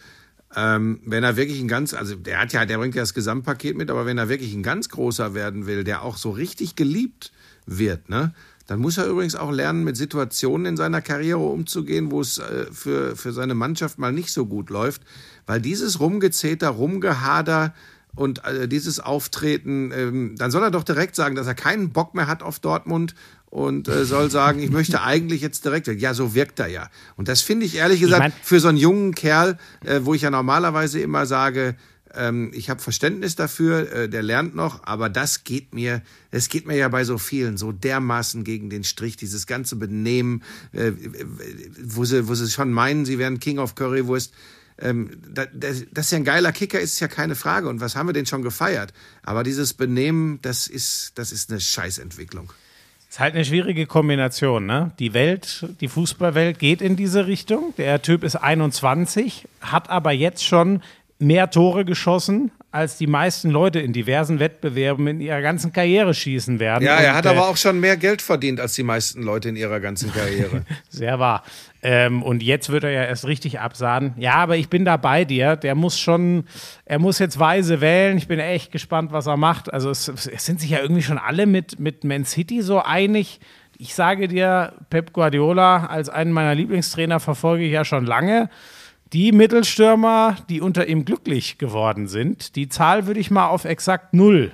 Ähm, 0.55 1.01
wenn 1.05 1.23
er 1.23 1.35
wirklich 1.35 1.59
ein 1.59 1.67
ganz, 1.67 1.93
also 1.93 2.15
der 2.15 2.39
hat 2.39 2.53
ja, 2.53 2.65
der 2.65 2.77
bringt 2.77 2.95
ja 2.95 3.01
das 3.01 3.13
Gesamtpaket 3.13 3.75
mit, 3.75 3.91
aber 3.91 4.05
wenn 4.05 4.17
er 4.17 4.29
wirklich 4.29 4.53
ein 4.53 4.63
ganz 4.63 4.87
großer 4.89 5.33
werden 5.33 5.67
will, 5.67 5.83
der 5.83 6.03
auch 6.03 6.17
so 6.17 6.31
richtig 6.31 6.75
geliebt 6.75 7.33
wird, 7.65 8.09
ne, 8.09 8.33
dann 8.67 8.79
muss 8.79 8.97
er 8.97 9.07
übrigens 9.07 9.35
auch 9.35 9.51
lernen, 9.51 9.83
mit 9.83 9.97
Situationen 9.97 10.65
in 10.65 10.77
seiner 10.77 11.01
Karriere 11.01 11.39
umzugehen, 11.39 12.11
wo 12.11 12.21
es 12.21 12.37
äh, 12.37 12.67
für, 12.71 13.15
für 13.15 13.31
seine 13.31 13.55
Mannschaft 13.55 13.97
mal 13.97 14.11
nicht 14.11 14.31
so 14.31 14.45
gut 14.45 14.69
läuft. 14.69 15.01
Weil 15.45 15.61
dieses 15.61 16.01
Rumgezeter, 16.01 16.69
Rumgehader 16.69 17.73
und 18.13 18.43
äh, 18.43 18.67
dieses 18.67 18.99
Auftreten, 18.99 19.91
ähm, 19.93 20.35
dann 20.37 20.51
soll 20.51 20.63
er 20.63 20.71
doch 20.71 20.83
direkt 20.83 21.15
sagen, 21.15 21.35
dass 21.35 21.47
er 21.47 21.55
keinen 21.55 21.91
Bock 21.91 22.13
mehr 22.13 22.27
hat 22.27 22.43
auf 22.43 22.59
Dortmund 22.59 23.15
und 23.49 23.87
äh, 23.87 24.05
soll 24.05 24.29
sagen, 24.29 24.59
ich 24.61 24.69
möchte 24.71 25.01
eigentlich 25.01 25.41
jetzt 25.41 25.63
direkt 25.65 25.87
weg. 25.87 26.01
Ja, 26.01 26.13
so 26.13 26.33
wirkt 26.35 26.59
er 26.59 26.67
ja. 26.67 26.89
Und 27.15 27.27
das 27.27 27.41
finde 27.41 27.65
ich 27.65 27.75
ehrlich 27.75 27.99
gesagt 28.01 28.19
mein- 28.21 28.33
für 28.43 28.59
so 28.59 28.67
einen 28.67 28.77
jungen 28.77 29.15
Kerl, 29.15 29.57
äh, 29.85 30.01
wo 30.03 30.13
ich 30.13 30.21
ja 30.23 30.29
normalerweise 30.29 30.99
immer 30.99 31.25
sage, 31.25 31.75
ähm, 32.13 32.51
ich 32.53 32.69
habe 32.69 32.81
Verständnis 32.81 33.35
dafür, 33.35 33.91
äh, 33.91 34.09
der 34.09 34.23
lernt 34.23 34.55
noch, 34.55 34.83
aber 34.85 35.09
das 35.09 35.43
geht 35.43 35.73
mir, 35.73 36.01
es 36.31 36.49
geht 36.49 36.65
mir 36.65 36.75
ja 36.75 36.87
bei 36.89 37.03
so 37.03 37.17
vielen 37.17 37.57
so 37.57 37.71
dermaßen 37.71 38.43
gegen 38.43 38.69
den 38.69 38.83
Strich, 38.83 39.17
dieses 39.17 39.45
ganze 39.45 39.75
Benehmen, 39.75 40.43
äh, 40.71 40.91
wo 41.83 42.05
sie, 42.05 42.27
wo 42.27 42.35
sie 42.35 42.49
schon 42.49 42.71
meinen, 42.71 43.05
sie 43.05 43.17
wären 43.17 43.39
King 43.39 43.59
of 43.59 43.75
Currywurst. 43.75 44.33
Ähm, 44.79 45.09
da, 45.27 45.45
das, 45.47 45.83
dass 45.91 46.11
er 46.11 46.19
ein 46.19 46.23
geiler 46.23 46.51
Kicker 46.51 46.79
ist, 46.79 46.93
ist 46.93 46.99
ja 46.99 47.07
keine 47.07 47.35
Frage. 47.35 47.67
Und 47.67 47.81
was 47.81 47.95
haben 47.95 48.07
wir 48.07 48.13
denn 48.13 48.27
schon 48.27 48.43
gefeiert? 48.43 48.93
Aber 49.23 49.43
dieses 49.43 49.73
Benehmen, 49.73 50.39
das 50.43 50.67
ist, 50.67 51.13
das 51.15 51.31
ist 51.31 51.49
eine 51.49 51.59
Scheißentwicklung. 51.59 52.51
Ist 53.17 53.21
halt 53.21 53.33
eine 53.33 53.45
schwierige 53.45 53.87
Kombination, 53.87 54.67
ne? 54.67 54.91
Die 54.99 55.15
Welt, 55.15 55.65
die 55.81 55.87
Fußballwelt 55.87 56.59
geht 56.59 56.83
in 56.83 56.95
diese 56.95 57.25
Richtung. 57.25 57.73
Der 57.79 57.99
Typ 58.03 58.23
ist 58.23 58.35
21, 58.35 59.47
hat 59.59 59.89
aber 59.89 60.11
jetzt 60.11 60.45
schon 60.45 60.83
mehr 61.17 61.49
Tore 61.49 61.83
geschossen, 61.83 62.51
als 62.71 62.97
die 62.97 63.07
meisten 63.07 63.49
Leute 63.49 63.79
in 63.79 63.93
diversen 63.93 64.39
Wettbewerben 64.39 65.07
in 65.07 65.21
ihrer 65.21 65.41
ganzen 65.41 65.71
Karriere 65.71 66.13
schießen 66.13 66.59
werden. 66.59 66.83
Ja, 66.83 66.97
er 66.97 67.15
hat 67.15 67.25
äh, 67.25 67.29
aber 67.29 67.47
auch 67.47 67.55
schon 67.55 67.79
mehr 67.79 67.95
Geld 67.95 68.21
verdient 68.21 68.59
als 68.59 68.73
die 68.73 68.83
meisten 68.83 69.23
Leute 69.23 69.49
in 69.49 69.55
ihrer 69.55 69.79
ganzen 69.79 70.11
Karriere. 70.11 70.63
Sehr 70.89 71.17
wahr. 71.17 71.43
Ähm, 71.81 72.23
und 72.23 72.43
jetzt 72.43 72.69
wird 72.69 72.83
er 72.83 72.91
ja 72.91 73.03
erst 73.05 73.25
richtig 73.25 73.59
absahen. 73.59 74.13
Ja, 74.17 74.33
aber 74.33 74.57
ich 74.57 74.67
bin 74.67 74.83
da 74.83 74.97
bei 74.97 75.23
dir. 75.23 75.55
Der 75.55 75.75
muss 75.75 75.97
schon, 75.97 76.43
er 76.83 76.99
muss 76.99 77.19
jetzt 77.19 77.39
weise 77.39 77.79
wählen. 77.79 78.17
Ich 78.17 78.27
bin 78.27 78.39
echt 78.39 78.71
gespannt, 78.71 79.13
was 79.13 79.27
er 79.27 79.37
macht. 79.37 79.71
Also 79.71 79.89
es, 79.89 80.07
es 80.09 80.45
sind 80.45 80.59
sich 80.59 80.71
ja 80.71 80.79
irgendwie 80.79 81.03
schon 81.03 81.17
alle 81.17 81.45
mit, 81.45 81.79
mit 81.79 82.03
Man 82.03 82.25
City 82.25 82.61
so 82.61 82.81
einig. 82.81 83.39
Ich 83.77 83.95
sage 83.95 84.27
dir, 84.27 84.73
Pep 84.89 85.13
Guardiola 85.13 85.85
als 85.85 86.09
einen 86.09 86.31
meiner 86.31 86.55
Lieblingstrainer 86.55 87.19
verfolge 87.19 87.63
ich 87.63 87.71
ja 87.71 87.85
schon 87.85 88.05
lange. 88.05 88.49
Die 89.13 89.31
Mittelstürmer, 89.31 90.35
die 90.49 90.59
unter 90.59 90.87
ihm 90.87 91.05
glücklich 91.05 91.57
geworden 91.57 92.07
sind, 92.07 92.55
die 92.55 92.67
Zahl 92.67 93.07
würde 93.07 93.19
ich 93.19 93.31
mal 93.31 93.47
auf 93.47 93.63
exakt 93.63 94.13
null 94.13 94.51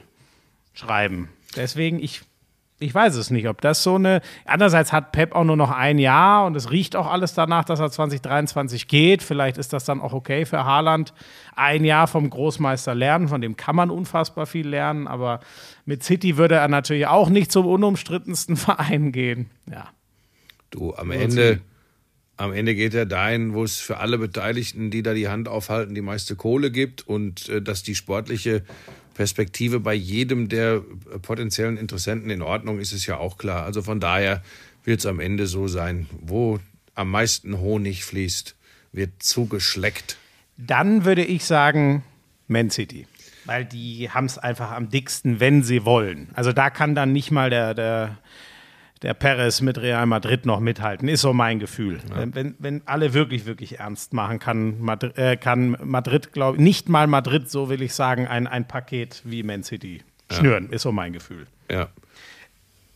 schreiben. 0.73 1.29
Deswegen, 1.55 1.99
ich, 1.99 2.21
ich 2.79 2.93
weiß 2.93 3.15
es 3.15 3.31
nicht, 3.31 3.47
ob 3.47 3.61
das 3.61 3.81
so 3.81 3.95
eine. 3.95 4.21
Andererseits 4.45 4.91
hat 4.91 5.11
Pep 5.11 5.33
auch 5.33 5.43
nur 5.43 5.55
noch 5.55 5.71
ein 5.71 5.97
Jahr 5.97 6.45
und 6.45 6.55
es 6.55 6.69
riecht 6.69 6.95
auch 6.95 7.07
alles 7.07 7.33
danach, 7.33 7.65
dass 7.65 7.79
er 7.79 7.89
2023 7.89 8.87
geht. 8.87 9.23
Vielleicht 9.23 9.57
ist 9.57 9.73
das 9.73 9.85
dann 9.85 10.01
auch 10.01 10.13
okay 10.13 10.45
für 10.45 10.65
Haaland. 10.65 11.13
Ein 11.55 11.83
Jahr 11.83 12.07
vom 12.07 12.29
Großmeister 12.29 12.93
lernen, 12.93 13.29
von 13.29 13.41
dem 13.41 13.57
kann 13.57 13.75
man 13.75 13.89
unfassbar 13.89 14.45
viel 14.45 14.67
lernen, 14.67 15.07
aber 15.07 15.39
mit 15.85 16.03
City 16.03 16.37
würde 16.37 16.55
er 16.55 16.67
natürlich 16.67 17.07
auch 17.07 17.29
nicht 17.29 17.51
zum 17.51 17.65
unumstrittensten 17.65 18.55
Verein 18.57 19.11
gehen. 19.11 19.49
Ja. 19.69 19.87
Du, 20.69 20.93
am 20.95 21.11
Ende, 21.11 21.61
am 22.37 22.53
Ende 22.53 22.75
geht 22.75 22.93
er 22.93 23.05
dahin, 23.05 23.53
wo 23.53 23.63
es 23.63 23.79
für 23.79 23.97
alle 23.97 24.17
Beteiligten, 24.17 24.89
die 24.89 25.03
da 25.03 25.13
die 25.13 25.27
Hand 25.27 25.47
aufhalten, 25.47 25.93
die 25.93 26.01
meiste 26.01 26.35
Kohle 26.35 26.71
gibt 26.71 27.07
und 27.07 27.49
äh, 27.49 27.61
dass 27.61 27.83
die 27.83 27.95
sportliche 27.95 28.63
Perspektive 29.13 29.79
bei 29.79 29.93
jedem 29.93 30.49
der 30.49 30.75
äh, 31.13 31.19
potenziellen 31.19 31.77
Interessenten 31.77 32.29
in 32.29 32.41
Ordnung 32.41 32.79
ist, 32.79 32.91
ist 32.91 33.05
ja 33.05 33.17
auch 33.17 33.37
klar. 33.37 33.63
Also 33.63 33.81
von 33.81 33.99
daher 33.99 34.41
wird 34.83 34.99
es 34.99 35.05
am 35.05 35.19
Ende 35.19 35.47
so 35.47 35.67
sein, 35.67 36.07
wo 36.21 36.59
am 36.95 37.11
meisten 37.11 37.59
Honig 37.59 38.03
fließt, 38.03 38.55
wird 38.91 39.11
zugeschleckt. 39.19 40.17
Dann 40.57 41.05
würde 41.05 41.23
ich 41.23 41.45
sagen 41.45 42.03
Man 42.47 42.69
City. 42.69 43.07
Weil 43.45 43.65
die 43.65 44.09
haben 44.09 44.25
es 44.25 44.37
einfach 44.37 44.71
am 44.71 44.89
dicksten, 44.89 45.39
wenn 45.39 45.63
sie 45.63 45.85
wollen. 45.85 46.29
Also 46.33 46.53
da 46.53 46.69
kann 46.69 46.95
dann 46.95 47.11
nicht 47.11 47.29
mal 47.31 47.49
der, 47.49 47.73
der, 47.73 48.17
der 49.03 49.13
Perez 49.13 49.61
mit 49.61 49.77
Real 49.77 50.05
Madrid 50.05 50.45
noch 50.45 50.59
mithalten, 50.59 51.09
ist 51.09 51.21
so 51.21 51.33
mein 51.33 51.59
Gefühl. 51.59 51.99
Wenn, 52.15 52.33
wenn, 52.33 52.55
wenn 52.59 52.81
alle 52.85 53.13
wirklich, 53.13 53.45
wirklich 53.45 53.79
ernst 53.79 54.13
machen, 54.13 54.39
kann 54.39 54.79
Madrid, 54.81 55.17
äh, 55.17 55.35
kann 55.35 55.77
Madrid 55.83 56.31
glaube 56.31 56.57
ich, 56.57 56.63
nicht 56.63 56.89
mal 56.89 57.07
Madrid, 57.07 57.49
so 57.49 57.69
will 57.69 57.81
ich 57.81 57.93
sagen, 57.93 58.27
ein, 58.27 58.47
ein 58.47 58.67
Paket 58.67 59.21
wie 59.25 59.43
Man 59.43 59.63
City 59.63 60.01
schnüren, 60.31 60.69
ist 60.69 60.83
so 60.83 60.91
mein 60.91 61.13
Gefühl. 61.13 61.45
Ja. 61.69 61.89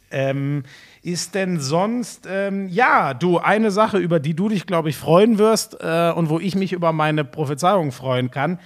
Ähm, 0.10 0.63
ist 1.04 1.36
denn 1.36 1.60
sonst, 1.60 2.28
ähm, 2.30 2.70
ja, 2.70 3.13
du, 3.13 3.39
eine 3.39 3.72
Sache, 3.72 3.98
über 3.98 4.22
die 4.22 4.34
du 4.34 4.48
dich, 4.48 4.65
glaube 4.65 4.89
ich, 4.89 4.96
freuen 4.96 5.38
wirst 5.38 5.78
äh, 5.82 6.12
und 6.15 6.30
wo 6.30 6.39
ich 6.39 6.56
mich 6.56 6.72
über 6.72 6.93
meine 6.93 7.26
Prophezeiung 7.26 7.91
freuen 7.91 8.32
kann. 8.32 8.60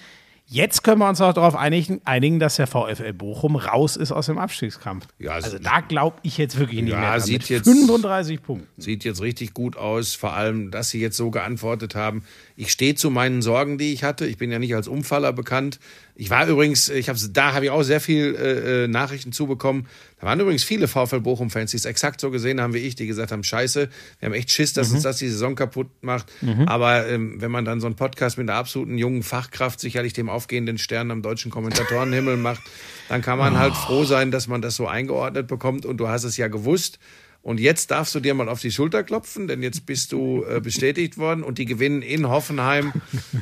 Jetzt 0.53 0.83
können 0.83 0.99
wir 0.99 1.07
uns 1.07 1.21
auch 1.21 1.31
darauf 1.31 1.55
einigen, 1.55 2.01
einigen, 2.03 2.37
dass 2.41 2.57
der 2.57 2.67
VfL 2.67 3.13
Bochum 3.13 3.55
raus 3.55 3.95
ist 3.95 4.11
aus 4.11 4.25
dem 4.25 4.37
Abstiegskampf. 4.37 5.07
Ja, 5.17 5.31
also 5.31 5.57
da 5.57 5.79
glaube 5.79 6.17
ich 6.23 6.37
jetzt 6.37 6.59
wirklich 6.59 6.81
nicht 6.81 6.91
Ja, 6.91 6.99
mehr. 6.99 7.09
dran. 7.11 7.19
sieht 7.21 7.47
jetzt- 7.47 7.63
35 7.63 8.43
Punkten. 8.43 8.67
Sieht 8.81 9.05
jetzt 9.05 9.21
richtig 9.21 9.53
gut 9.53 9.77
aus, 9.77 10.13
vor 10.13 10.33
allem, 10.33 10.69
dass 10.69 10.89
Sie 10.89 10.99
jetzt 10.99 11.15
so 11.15 11.31
geantwortet 11.31 11.95
haben. 11.95 12.23
Ich 12.57 12.69
stehe 12.73 12.95
zu 12.95 13.09
meinen 13.09 13.41
Sorgen, 13.41 13.77
die 13.77 13.93
ich 13.93 14.03
hatte. 14.03 14.25
Ich 14.27 14.37
bin 14.37 14.51
ja 14.51 14.59
nicht 14.59 14.75
als 14.75 14.89
Umfaller 14.89 15.31
bekannt. 15.31 15.79
Ich 16.21 16.29
war 16.29 16.47
übrigens, 16.47 16.87
ich 16.87 17.09
habe 17.09 17.17
da 17.31 17.53
habe 17.53 17.65
ich 17.65 17.71
auch 17.71 17.81
sehr 17.81 17.99
viel 17.99 18.35
äh, 18.35 18.83
äh, 18.83 18.87
Nachrichten 18.87 19.31
zubekommen. 19.31 19.87
Da 20.19 20.27
waren 20.27 20.39
übrigens 20.39 20.63
viele 20.63 20.87
VfL 20.87 21.19
Bochum-Fans, 21.19 21.71
die 21.71 21.77
es 21.77 21.85
exakt 21.85 22.21
so 22.21 22.29
gesehen 22.29 22.61
haben 22.61 22.75
wie 22.75 22.77
ich, 22.77 22.93
die 22.93 23.07
gesagt 23.07 23.31
haben: 23.31 23.43
Scheiße, 23.43 23.89
wir 24.19 24.25
haben 24.27 24.33
echt 24.33 24.51
Schiss, 24.51 24.73
dass 24.73 24.91
uns 24.91 25.01
das 25.01 25.17
die 25.17 25.29
Saison 25.29 25.55
kaputt 25.55 25.87
macht. 26.01 26.31
Aber 26.67 27.07
ähm, 27.09 27.41
wenn 27.41 27.49
man 27.49 27.65
dann 27.65 27.81
so 27.81 27.87
einen 27.87 27.95
Podcast 27.95 28.37
mit 28.37 28.47
einer 28.47 28.59
absoluten 28.59 28.99
jungen 28.99 29.23
Fachkraft 29.23 29.79
sicherlich 29.79 30.13
dem 30.13 30.29
aufgehenden 30.29 30.77
Stern 30.77 31.09
am 31.09 31.23
deutschen 31.23 31.49
Kommentatorenhimmel 31.49 32.37
macht, 32.37 32.61
dann 33.09 33.23
kann 33.23 33.39
man 33.39 33.57
halt 33.57 33.73
froh 33.73 34.03
sein, 34.03 34.29
dass 34.29 34.47
man 34.47 34.61
das 34.61 34.75
so 34.75 34.85
eingeordnet 34.85 35.47
bekommt. 35.47 35.87
Und 35.87 35.97
du 35.97 36.07
hast 36.07 36.23
es 36.23 36.37
ja 36.37 36.49
gewusst. 36.49 36.99
Und 37.43 37.59
jetzt 37.59 37.89
darfst 37.89 38.13
du 38.13 38.19
dir 38.19 38.35
mal 38.35 38.49
auf 38.49 38.61
die 38.61 38.71
Schulter 38.71 39.03
klopfen, 39.03 39.47
denn 39.47 39.63
jetzt 39.63 39.87
bist 39.87 40.11
du 40.11 40.43
äh, 40.43 40.59
bestätigt 40.61 41.17
worden 41.17 41.43
und 41.43 41.57
die 41.57 41.65
gewinnen 41.65 42.03
in 42.03 42.29
Hoffenheim. 42.29 42.93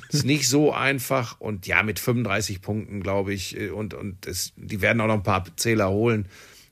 Ist 0.09 0.25
nicht 0.25 0.47
so 0.47 0.71
einfach 0.73 1.39
und 1.39 1.67
ja, 1.67 1.83
mit 1.83 1.99
35 1.99 2.61
Punkten, 2.61 3.01
glaube 3.01 3.33
ich, 3.33 3.59
äh, 3.59 3.69
und, 3.71 3.93
und 3.93 4.25
es, 4.25 4.53
die 4.55 4.81
werden 4.81 5.01
auch 5.01 5.07
noch 5.07 5.15
ein 5.15 5.23
paar 5.23 5.43
Zähler 5.57 5.89
holen. 5.89 6.27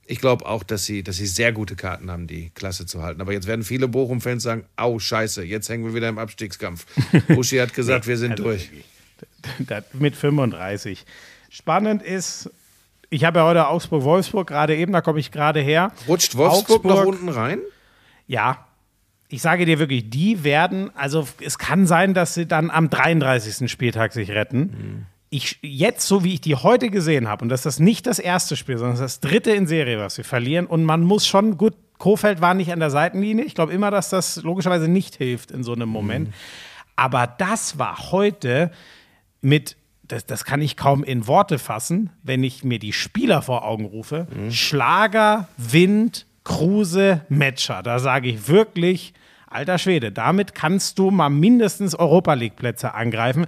Ich 0.05 0.21
glaube 0.21 0.45
auch, 0.45 0.63
dass 0.63 0.85
sie, 0.85 1.03
dass 1.03 1.17
sie 1.17 1.27
sehr 1.27 1.51
gute 1.51 1.75
Karten 1.75 2.09
haben, 2.09 2.27
die 2.27 2.49
Klasse 2.51 2.85
zu 2.85 3.03
halten. 3.03 3.19
Aber 3.19 3.33
jetzt 3.33 3.45
werden 3.45 3.65
viele 3.65 3.89
Bochum-Fans 3.89 4.41
sagen, 4.41 4.63
au, 4.77 4.97
scheiße, 4.97 5.43
jetzt 5.43 5.67
hängen 5.67 5.83
wir 5.83 5.93
wieder 5.93 6.07
im 6.07 6.17
Abstiegskampf. 6.17 6.85
Buschi 7.27 7.57
hat 7.57 7.73
gesagt, 7.73 8.07
wir 8.07 8.17
sind 8.17 8.31
Also 8.31 8.43
durch. 8.43 8.69
Mit 9.93 10.15
35. 10.15 11.05
Spannend 11.49 12.03
ist, 12.03 12.49
ich 13.09 13.23
habe 13.23 13.39
ja 13.39 13.45
heute 13.45 13.67
Augsburg-Wolfsburg 13.67 14.47
gerade 14.47 14.75
eben, 14.75 14.91
da 14.93 15.01
komme 15.01 15.19
ich 15.19 15.31
gerade 15.31 15.59
her. 15.59 15.91
Rutscht 16.07 16.35
Wolfsburg 16.35 16.85
Augsburg- 16.85 17.07
unten 17.07 17.29
rein? 17.29 17.59
Ja, 18.27 18.65
ich 19.29 19.41
sage 19.41 19.65
dir 19.65 19.79
wirklich, 19.79 20.09
die 20.09 20.43
werden, 20.43 20.89
also 20.95 21.27
es 21.41 21.57
kann 21.57 21.85
sein, 21.87 22.13
dass 22.13 22.33
sie 22.33 22.45
dann 22.45 22.69
am 22.69 22.89
33. 22.89 23.69
Spieltag 23.69 24.13
sich 24.13 24.31
retten. 24.31 25.05
Ich, 25.29 25.59
jetzt, 25.61 26.07
so 26.07 26.23
wie 26.23 26.33
ich 26.35 26.41
die 26.41 26.55
heute 26.55 26.89
gesehen 26.89 27.27
habe, 27.27 27.43
und 27.43 27.49
das 27.49 27.61
ist 27.61 27.65
das 27.65 27.79
nicht 27.79 28.07
das 28.07 28.19
erste 28.19 28.55
Spiel, 28.55 28.77
sondern 28.77 28.97
das 28.97 29.19
dritte 29.19 29.51
in 29.51 29.67
Serie, 29.67 29.99
was 29.99 30.17
wir 30.17 30.23
verlieren. 30.23 30.65
Und 30.65 30.85
man 30.85 31.01
muss 31.03 31.27
schon, 31.27 31.57
gut, 31.57 31.73
Kofeld 31.97 32.41
war 32.41 32.53
nicht 32.53 32.71
an 32.71 32.79
der 32.79 32.89
Seitenlinie. 32.89 33.43
Ich 33.43 33.55
glaube 33.55 33.73
immer, 33.73 33.91
dass 33.91 34.09
das 34.09 34.41
logischerweise 34.43 34.87
nicht 34.87 35.15
hilft 35.15 35.51
in 35.51 35.63
so 35.63 35.73
einem 35.73 35.89
Moment. 35.89 36.33
Aber 36.95 37.27
das 37.27 37.77
war 37.77 38.11
heute 38.11 38.71
mit, 39.41 39.76
das, 40.07 40.25
das 40.25 40.45
kann 40.45 40.61
ich 40.61 40.77
kaum 40.77 41.03
in 41.03 41.27
Worte 41.27 41.59
fassen, 41.59 42.09
wenn 42.23 42.43
ich 42.43 42.63
mir 42.63 42.79
die 42.79 42.93
Spieler 42.93 43.41
vor 43.41 43.65
Augen 43.65 43.85
rufe. 43.85 44.27
Schlager, 44.49 45.47
Wind, 45.57 46.25
Kruse, 46.43 47.21
Matcher. 47.29 47.83
Da 47.83 47.99
sage 47.99 48.29
ich 48.29 48.47
wirklich, 48.47 49.13
alter 49.47 49.77
Schwede, 49.77 50.11
damit 50.11 50.55
kannst 50.55 50.99
du 50.99 51.11
mal 51.11 51.29
mindestens 51.29 51.95
Europa 51.95 52.33
League-Plätze 52.33 52.93
angreifen. 52.93 53.45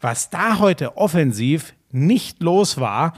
Was 0.00 0.30
da 0.30 0.58
heute 0.58 0.96
offensiv 0.96 1.74
nicht 1.92 2.42
los 2.42 2.78
war, 2.78 3.14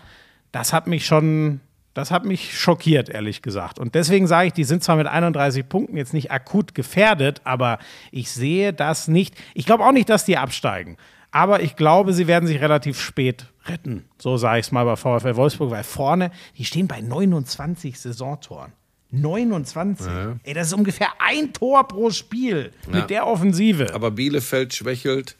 das 0.50 0.72
hat 0.72 0.86
mich 0.86 1.06
schon, 1.06 1.60
das 1.94 2.10
hat 2.10 2.24
mich 2.24 2.58
schockiert, 2.58 3.08
ehrlich 3.08 3.42
gesagt. 3.42 3.78
Und 3.78 3.94
deswegen 3.94 4.26
sage 4.26 4.48
ich, 4.48 4.52
die 4.52 4.64
sind 4.64 4.82
zwar 4.82 4.96
mit 4.96 5.06
31 5.06 5.68
Punkten 5.68 5.96
jetzt 5.96 6.12
nicht 6.12 6.30
akut 6.30 6.74
gefährdet, 6.74 7.40
aber 7.44 7.78
ich 8.10 8.30
sehe 8.30 8.72
das 8.72 9.08
nicht. 9.08 9.34
Ich 9.54 9.64
glaube 9.64 9.84
auch 9.84 9.92
nicht, 9.92 10.08
dass 10.08 10.24
die 10.24 10.36
absteigen. 10.36 10.96
Aber 11.32 11.62
ich 11.62 11.76
glaube, 11.76 12.12
sie 12.12 12.26
werden 12.26 12.46
sich 12.46 12.60
relativ 12.60 13.00
spät 13.00 13.46
retten. 13.64 14.04
So 14.18 14.36
sage 14.36 14.60
ich 14.60 14.66
es 14.66 14.72
mal 14.72 14.84
bei 14.84 14.96
VfL 14.96 15.34
Wolfsburg, 15.36 15.70
weil 15.70 15.82
vorne, 15.82 16.30
die 16.58 16.64
stehen 16.64 16.86
bei 16.86 17.00
29 17.00 17.98
Saisontoren. 17.98 18.72
29. 19.10 20.06
Ey, 20.42 20.54
das 20.54 20.68
ist 20.68 20.72
ungefähr 20.72 21.08
ein 21.18 21.52
Tor 21.52 21.86
pro 21.88 22.10
Spiel 22.10 22.72
mit 22.90 23.10
der 23.10 23.26
Offensive. 23.26 23.94
Aber 23.94 24.10
Bielefeld 24.10 24.72
schwächelt. 24.74 25.36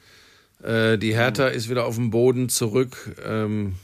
Äh, 0.62 0.98
die 0.98 1.14
Hertha 1.14 1.48
ist 1.48 1.68
wieder 1.68 1.87
auf 1.87 1.96
dem 1.96 2.11
Boden 2.11 2.48
zurück. 2.48 3.16
Ähm, 3.24 3.76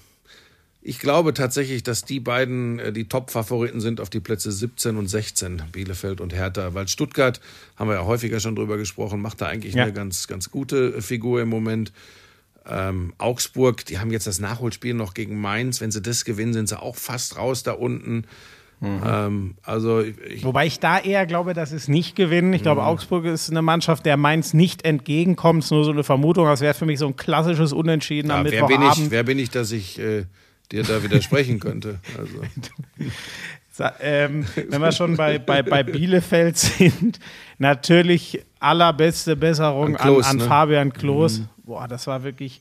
ich 0.81 0.99
glaube 1.01 1.35
tatsächlich, 1.35 1.83
dass 1.83 2.05
die 2.05 2.21
beiden 2.21 2.79
äh, 2.79 2.93
die 2.93 3.09
Top-Favoriten 3.09 3.81
sind 3.81 4.01
auf 4.01 4.11
die 4.11 4.21
Plätze 4.21 4.53
17 4.53 4.97
und 4.97 5.09
16, 5.09 5.63
Bielefeld 5.73 6.21
und 6.21 6.33
Hertha. 6.35 6.73
Weil 6.75 6.89
Stuttgart, 6.89 7.41
haben 7.77 7.89
wir 7.91 7.95
ja 7.97 8.05
häufiger 8.05 8.41
schon 8.41 8.55
drüber 8.57 8.77
gesprochen, 8.77 9.21
macht 9.21 9.41
da 9.41 9.47
eigentlich 9.47 9.75
Ja. 9.75 9.83
eine 9.85 9.93
ganz, 9.93 10.29
ganz 10.29 10.51
gute 10.51 10.95
äh, 10.97 11.01
Figur 11.01 11.41
im 11.43 11.49
Moment. 11.49 11.93
Ähm, 12.71 13.15
Augsburg, 13.19 13.85
die 13.87 13.99
haben 13.99 14.11
jetzt 14.11 14.27
das 14.27 14.41
Nachholspiel 14.41 14.93
noch 14.95 15.15
gegen 15.15 15.41
Mainz. 15.41 15.81
Wenn 15.81 15.91
sie 15.91 16.03
das 16.03 16.25
gewinnen, 16.25 16.53
sind 16.53 16.69
sie 16.69 16.81
auch 16.81 16.97
fast 16.97 17.37
raus 17.39 17.63
da 17.63 17.73
unten. 17.73 18.25
Ähm, 18.81 19.57
also 19.65 20.03
ich, 20.03 20.45
Wobei 20.45 20.67
ich 20.67 20.79
da 20.79 21.01
eher 21.01 21.27
glaube, 21.27 21.53
dass 21.53 21.73
es 21.73 21.89
nicht 21.89 22.15
gewinnen. 22.15 22.53
Ich 22.53 22.61
Mhm. 22.61 22.65
glaube, 22.65 22.85
Augsburg 22.85 23.25
ist 23.25 23.51
eine 23.51 23.61
Mannschaft, 23.63 24.07
der 24.07 24.17
Mainz 24.17 24.55
nicht 24.55 24.85
entgegenkommt. 24.85 25.61
Es 25.61 25.67
ist 25.67 25.71
nur 25.73 25.85
so 25.85 25.91
eine 25.91 26.05
Vermutung. 26.05 26.45
Das 26.47 26.61
wäre 26.61 26.75
für 26.75 26.87
mich 26.87 27.01
so 27.01 27.07
ein 27.09 27.17
klassisches 27.17 27.73
Unentschieden 27.73 28.31
am 28.31 28.47
ja, 28.47 28.53
wer, 28.53 28.67
bin 28.67 28.71
ich, 28.75 28.79
Mittwochabend. 28.81 29.11
wer 29.11 29.23
bin 29.25 29.39
ich, 29.41 29.51
dass 29.51 29.73
ich 29.73 29.99
äh, 29.99 30.27
dir 30.71 30.83
da 30.83 31.03
widersprechen 31.03 31.61
könnte? 31.61 31.99
Also. 32.17 32.41
Ähm, 34.01 34.45
wenn 34.71 34.81
wir 34.81 34.91
schon 34.91 35.17
bei, 35.17 35.39
bei, 35.39 35.63
bei 35.63 35.85
Bielefeld 35.85 36.59
sind, 36.59 37.21
natürlich 37.59 38.45
allerbeste 38.59 39.37
Besserung 39.37 39.97
An 39.97 40.03
Klos, 40.03 40.27
an, 40.27 40.31
an 40.33 40.37
ne? 40.39 40.45
Fabian 40.45 40.93
Klos. 40.93 41.43
Boah, 41.59 41.87
das 41.87 42.09
war 42.09 42.25
wirklich. 42.25 42.61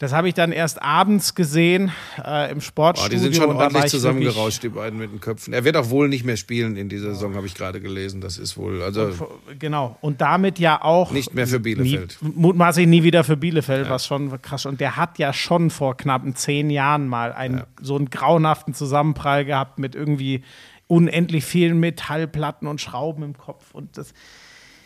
Das 0.00 0.14
habe 0.14 0.28
ich 0.28 0.34
dann 0.34 0.50
erst 0.50 0.80
abends 0.80 1.34
gesehen 1.34 1.92
äh, 2.24 2.50
im 2.50 2.62
Sportstudio. 2.62 3.10
die 3.18 3.22
sind 3.22 3.36
schon 3.36 3.50
und 3.50 3.56
ordentlich 3.56 3.84
ich 3.84 3.90
zusammengerauscht, 3.90 4.62
die 4.62 4.70
beiden 4.70 4.98
mit 4.98 5.12
den 5.12 5.20
Köpfen. 5.20 5.52
Er 5.52 5.62
wird 5.64 5.76
auch 5.76 5.90
wohl 5.90 6.08
nicht 6.08 6.24
mehr 6.24 6.38
spielen 6.38 6.76
in 6.76 6.88
dieser 6.88 7.12
Saison, 7.12 7.34
habe 7.34 7.46
ich 7.46 7.54
gerade 7.54 7.82
gelesen. 7.82 8.22
Das 8.22 8.38
ist 8.38 8.56
wohl, 8.56 8.82
also 8.82 9.18
wirklich- 9.18 9.58
Genau. 9.58 9.98
Und 10.00 10.22
damit 10.22 10.58
ja 10.58 10.82
auch 10.82 11.12
nicht 11.12 11.34
mehr 11.34 11.46
für 11.46 11.60
Bielefeld. 11.60 12.16
Nie, 12.22 12.32
mutmaßlich 12.34 12.86
nie 12.86 13.02
wieder 13.02 13.24
für 13.24 13.36
Bielefeld, 13.36 13.90
was 13.90 14.06
schon 14.06 14.40
krass. 14.40 14.64
Und 14.64 14.80
der 14.80 14.96
hat 14.96 15.18
ja 15.18 15.34
schon 15.34 15.68
vor 15.68 15.98
knappen 15.98 16.34
zehn 16.34 16.70
Jahren 16.70 17.06
mal 17.06 17.34
einen, 17.34 17.64
so 17.82 17.94
einen 17.96 18.08
grauenhaften 18.08 18.72
Zusammenprall 18.72 19.44
gehabt 19.44 19.78
mit 19.78 19.94
irgendwie 19.94 20.42
unendlich 20.86 21.44
vielen 21.44 21.78
Metallplatten 21.78 22.66
und 22.66 22.80
Schrauben 22.80 23.22
im 23.22 23.36
Kopf. 23.36 23.66
Und 23.74 23.98
das, 23.98 24.14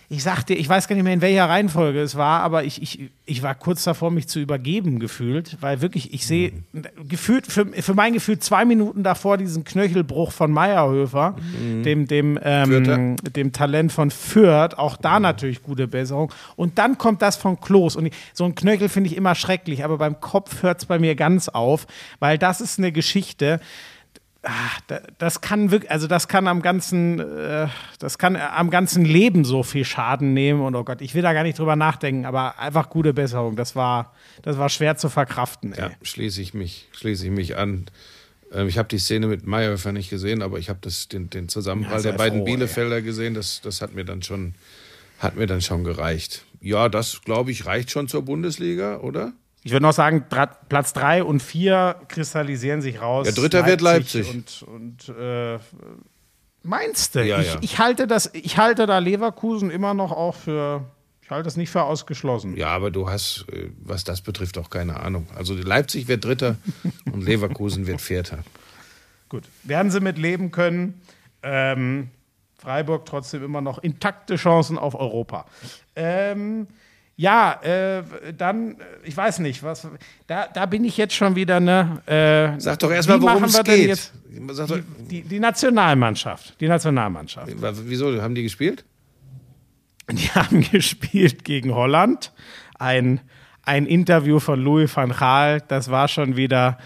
ich 0.09 0.23
sagte, 0.23 0.55
ich 0.55 0.69
weiß 0.69 0.87
gar 0.89 0.95
nicht 0.97 1.05
mehr, 1.05 1.15
in 1.15 1.23
welcher 1.23 1.49
Reihenfolge 1.49 2.01
es 2.01 2.17
war, 2.17 2.43
aber 2.43 2.65
ich, 2.65 2.83
ich, 2.83 3.11
ich 3.25 3.43
war 3.43 3.55
kurz 3.55 3.85
davor, 3.85 4.11
mich 4.11 4.29
zu 4.29 4.39
übergeben 4.39 4.99
gefühlt, 4.99 5.57
weil 5.61 5.81
wirklich, 5.81 6.13
ich 6.13 6.27
sehe, 6.27 6.53
gefühlt, 7.09 7.47
für, 7.47 7.67
für 7.67 7.95
mein 7.95 8.13
Gefühl, 8.13 8.39
zwei 8.39 8.65
Minuten 8.65 9.03
davor 9.03 9.39
diesen 9.39 9.65
Knöchelbruch 9.65 10.33
von 10.33 10.53
Meyerhöfer, 10.53 11.37
dem, 11.85 12.07
dem, 12.07 12.39
ähm, 12.43 13.17
dem 13.17 13.53
Talent 13.53 13.93
von 13.93 14.11
Fürth, 14.11 14.75
auch 14.77 14.97
da 14.97 15.21
natürlich 15.21 15.63
gute 15.63 15.89
Besserung. 15.89 16.33
Und 16.57 16.79
dann 16.79 16.99
kommt 16.99 17.23
das 17.23 17.37
von 17.37 17.61
Klos. 17.61 17.97
Und 17.97 18.07
ich, 18.07 18.13
so 18.35 18.45
ein 18.45 18.55
Knöchel 18.55 18.89
finde 18.89 19.11
ich 19.11 19.17
immer 19.17 19.35
schrecklich, 19.35 19.85
aber 19.85 19.99
beim 19.99 20.21
Kopf 20.21 20.63
hört 20.63 20.83
es 20.83 20.87
bei 20.87 20.99
mir 20.99 21.15
ganz 21.15 21.49
auf, 21.49 21.87
weil 22.19 22.39
das 22.39 22.61
ist 22.61 22.79
eine 22.79 22.93
Geschichte. 22.93 23.61
Da- 24.89 25.01
das 25.19 25.41
kann 25.41 25.71
wirklich, 25.71 25.91
also 25.91 26.07
das 26.07 26.29
kann 26.29 26.47
am 26.49 26.61
ganzen, 26.61 27.19
äh, 27.19 27.69
das 27.99 28.19
kann 28.19 28.37
am 28.37 28.69
ganzen 28.71 29.05
Leben 29.05 29.45
so 29.45 29.63
viel 29.63 29.85
Schaden 29.85 30.35
nehmen 30.35 30.61
und 30.61 30.75
oh 30.75 30.85
Gott, 30.85 31.01
ich 31.01 31.15
will 31.15 31.23
da 31.23 31.33
gar 31.33 31.43
nicht 31.45 31.59
drüber 31.59 31.77
nachdenken, 31.77 32.27
aber 32.27 32.59
einfach 32.59 32.91
gute 32.91 33.15
Besserung. 33.15 33.57
Das 33.57 33.75
war, 33.75 34.13
das 34.43 34.59
war 34.59 34.69
schwer 34.69 34.97
zu 34.97 35.09
verkraften. 35.09 35.73
Ey. 35.73 35.81
Ja, 35.81 35.91
schließe 36.03 36.43
ich 36.43 36.53
mich, 36.55 36.89
schließe 36.93 37.25
ich 37.27 37.31
mich 37.33 37.57
an. 37.57 37.87
Ähm, 38.53 38.69
Ich 38.69 38.77
habe 38.79 38.89
die 38.89 38.99
Szene 38.99 39.27
mit 39.29 39.47
Meyerhofer 39.47 39.93
nicht 39.93 40.11
gesehen, 40.11 40.43
aber 40.43 40.59
ich 40.59 40.69
habe 40.69 40.79
das 40.83 41.09
den, 41.09 41.31
den 41.31 41.49
sei 41.49 41.63
der 41.63 42.13
beiden 42.13 42.41
froh, 42.41 42.45
Bielefelder 42.45 43.01
gesehen. 43.03 43.35
Das, 43.35 43.61
das 43.63 43.81
hat 43.81 43.95
mir 43.95 44.05
dann 44.05 44.23
schon, 44.23 44.55
hat 45.21 45.37
mir 45.37 45.47
dann 45.47 45.63
schon 45.63 45.85
gereicht. 45.85 46.45
Ja, 46.61 46.89
das 46.89 47.23
glaube 47.23 47.51
ich 47.51 47.65
reicht 47.67 47.91
schon 47.91 48.09
zur 48.09 48.23
Bundesliga, 48.23 48.99
oder? 48.99 49.33
Ich 49.65 49.73
würde 49.73 49.83
noch 49.83 49.95
sagen, 49.95 50.27
Platz 50.29 50.93
drei 50.93 51.25
und 51.25 51.43
vier 51.43 51.97
kristallisieren 52.09 52.83
sich 52.83 53.01
raus. 53.01 53.27
Ja, 53.27 53.33
Dritter 53.33 53.65
wird 53.65 53.81
Leipzig. 53.81 54.29
Und, 54.29 54.63
und 54.69 55.09
äh, 55.19 55.59
meinst 56.63 57.15
du? 57.15 57.25
Ja, 57.25 57.41
ich, 57.41 57.55
ja. 57.55 57.59
ich 57.63 57.79
halte 57.79 58.07
das, 58.07 58.31
ich 58.35 58.59
halte 58.59 58.85
da 58.85 58.99
Leverkusen 58.99 59.71
immer 59.71 59.95
noch 59.95 60.13
auch 60.13 60.35
für, 60.35 60.85
ich 61.23 61.31
halte 61.31 61.45
das 61.45 61.57
nicht 61.57 61.71
für 61.71 61.83
ausgeschlossen. 61.83 62.55
Ja, 62.59 62.69
aber 62.69 62.91
du 62.91 63.09
hast, 63.09 63.47
äh, 63.51 63.71
was 63.83 64.05
das 64.05 64.21
betrifft, 64.21 64.59
auch 64.59 64.69
keine 64.69 65.01
Ahnung. 65.01 65.27
Also 65.35 65.55
Leipzig 65.55 66.09
wird 66.09 66.27
Dritter 66.27 66.57
und 67.13 67.25
Leverkusen 67.25 67.87
wird 67.87 68.03
Vierter. 68.03 68.41
Gut. 69.31 69.45
Werden 69.63 69.91
sie 69.91 70.01
mit 70.01 70.19
leben 70.19 70.51
können. 70.51 71.01
Ähm, 71.43 72.11
Freiburg 72.59 73.07
trotzdem 73.07 73.43
immer 73.43 73.63
noch 73.63 73.79
intakte 73.79 74.37
Chancen 74.37 74.77
auf 74.77 74.95
Europa. 74.95 75.47
Ähm, 75.97 76.67
ja, 77.17 77.61
äh, 77.63 78.03
dann, 78.37 78.73
äh, 78.73 78.77
ich 79.05 79.17
weiß 79.17 79.39
nicht, 79.39 79.63
was, 79.63 79.87
da, 80.27 80.49
da 80.53 80.67
bin 80.67 80.85
ich 80.85 80.97
jetzt 80.97 81.15
schon 81.15 81.37
wieder, 81.37 81.61
ne? 81.61 82.03
Äh, 82.07 82.61
Sag 82.61 82.81
doch 82.81 82.91
erstmal, 82.91 83.23
worum 83.23 83.45
es 83.45 83.63
geht. 83.63 83.89
Jetzt 83.89 84.13
doch, 84.69 84.79
die, 84.99 85.23
die 85.23 85.39
Nationalmannschaft. 85.39 86.61
Die 86.61 86.67
Nationalmannschaft. 86.67 87.53
wieso, 87.85 88.21
haben 88.21 88.35
die 88.35 88.43
gespielt? 88.43 88.85
Die 90.11 90.29
haben 90.35 90.63
gespielt 90.71 91.45
gegen 91.45 91.75
Holland. 91.75 92.33
Ein, 92.79 93.21
ein 93.63 93.87
Interview 93.87 94.41
von 94.41 94.61
Louis 94.61 94.95
van 94.95 95.11
Gaal, 95.11 95.61
das 95.69 95.91
war 95.91 96.09
schon 96.09 96.37
wieder. 96.37 96.79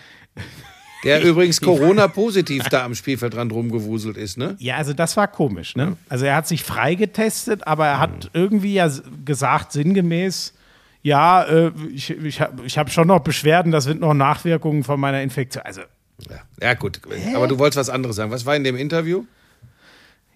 Der 1.04 1.22
übrigens 1.22 1.60
Corona-positiv 1.60 2.64
da 2.70 2.84
am 2.84 2.94
Spielfeldrand 2.94 3.52
rumgewuselt 3.52 4.16
ist, 4.16 4.36
ne? 4.36 4.56
Ja, 4.58 4.76
also 4.76 4.92
das 4.92 5.16
war 5.16 5.28
komisch, 5.28 5.76
ne? 5.76 5.96
Also 6.08 6.24
er 6.24 6.34
hat 6.34 6.48
sich 6.48 6.64
freigetestet, 6.64 7.66
aber 7.66 7.86
er 7.86 8.00
hat 8.00 8.30
irgendwie 8.32 8.74
ja 8.74 8.90
gesagt, 9.24 9.72
sinngemäß, 9.72 10.54
ja, 11.02 11.44
äh, 11.44 11.70
ich, 11.92 12.10
ich 12.10 12.40
habe 12.40 12.66
ich 12.66 12.78
hab 12.78 12.90
schon 12.90 13.06
noch 13.06 13.20
Beschwerden, 13.20 13.70
das 13.70 13.84
sind 13.84 14.00
noch 14.00 14.14
Nachwirkungen 14.14 14.82
von 14.84 14.98
meiner 14.98 15.22
Infektion. 15.22 15.64
Also 15.64 15.82
Ja, 16.28 16.36
ja 16.60 16.74
gut. 16.74 17.00
Aber 17.34 17.46
du 17.46 17.58
wolltest 17.58 17.78
was 17.78 17.90
anderes 17.90 18.16
sagen. 18.16 18.30
Was 18.30 18.44
war 18.44 18.56
in 18.56 18.64
dem 18.64 18.76
Interview? 18.76 19.24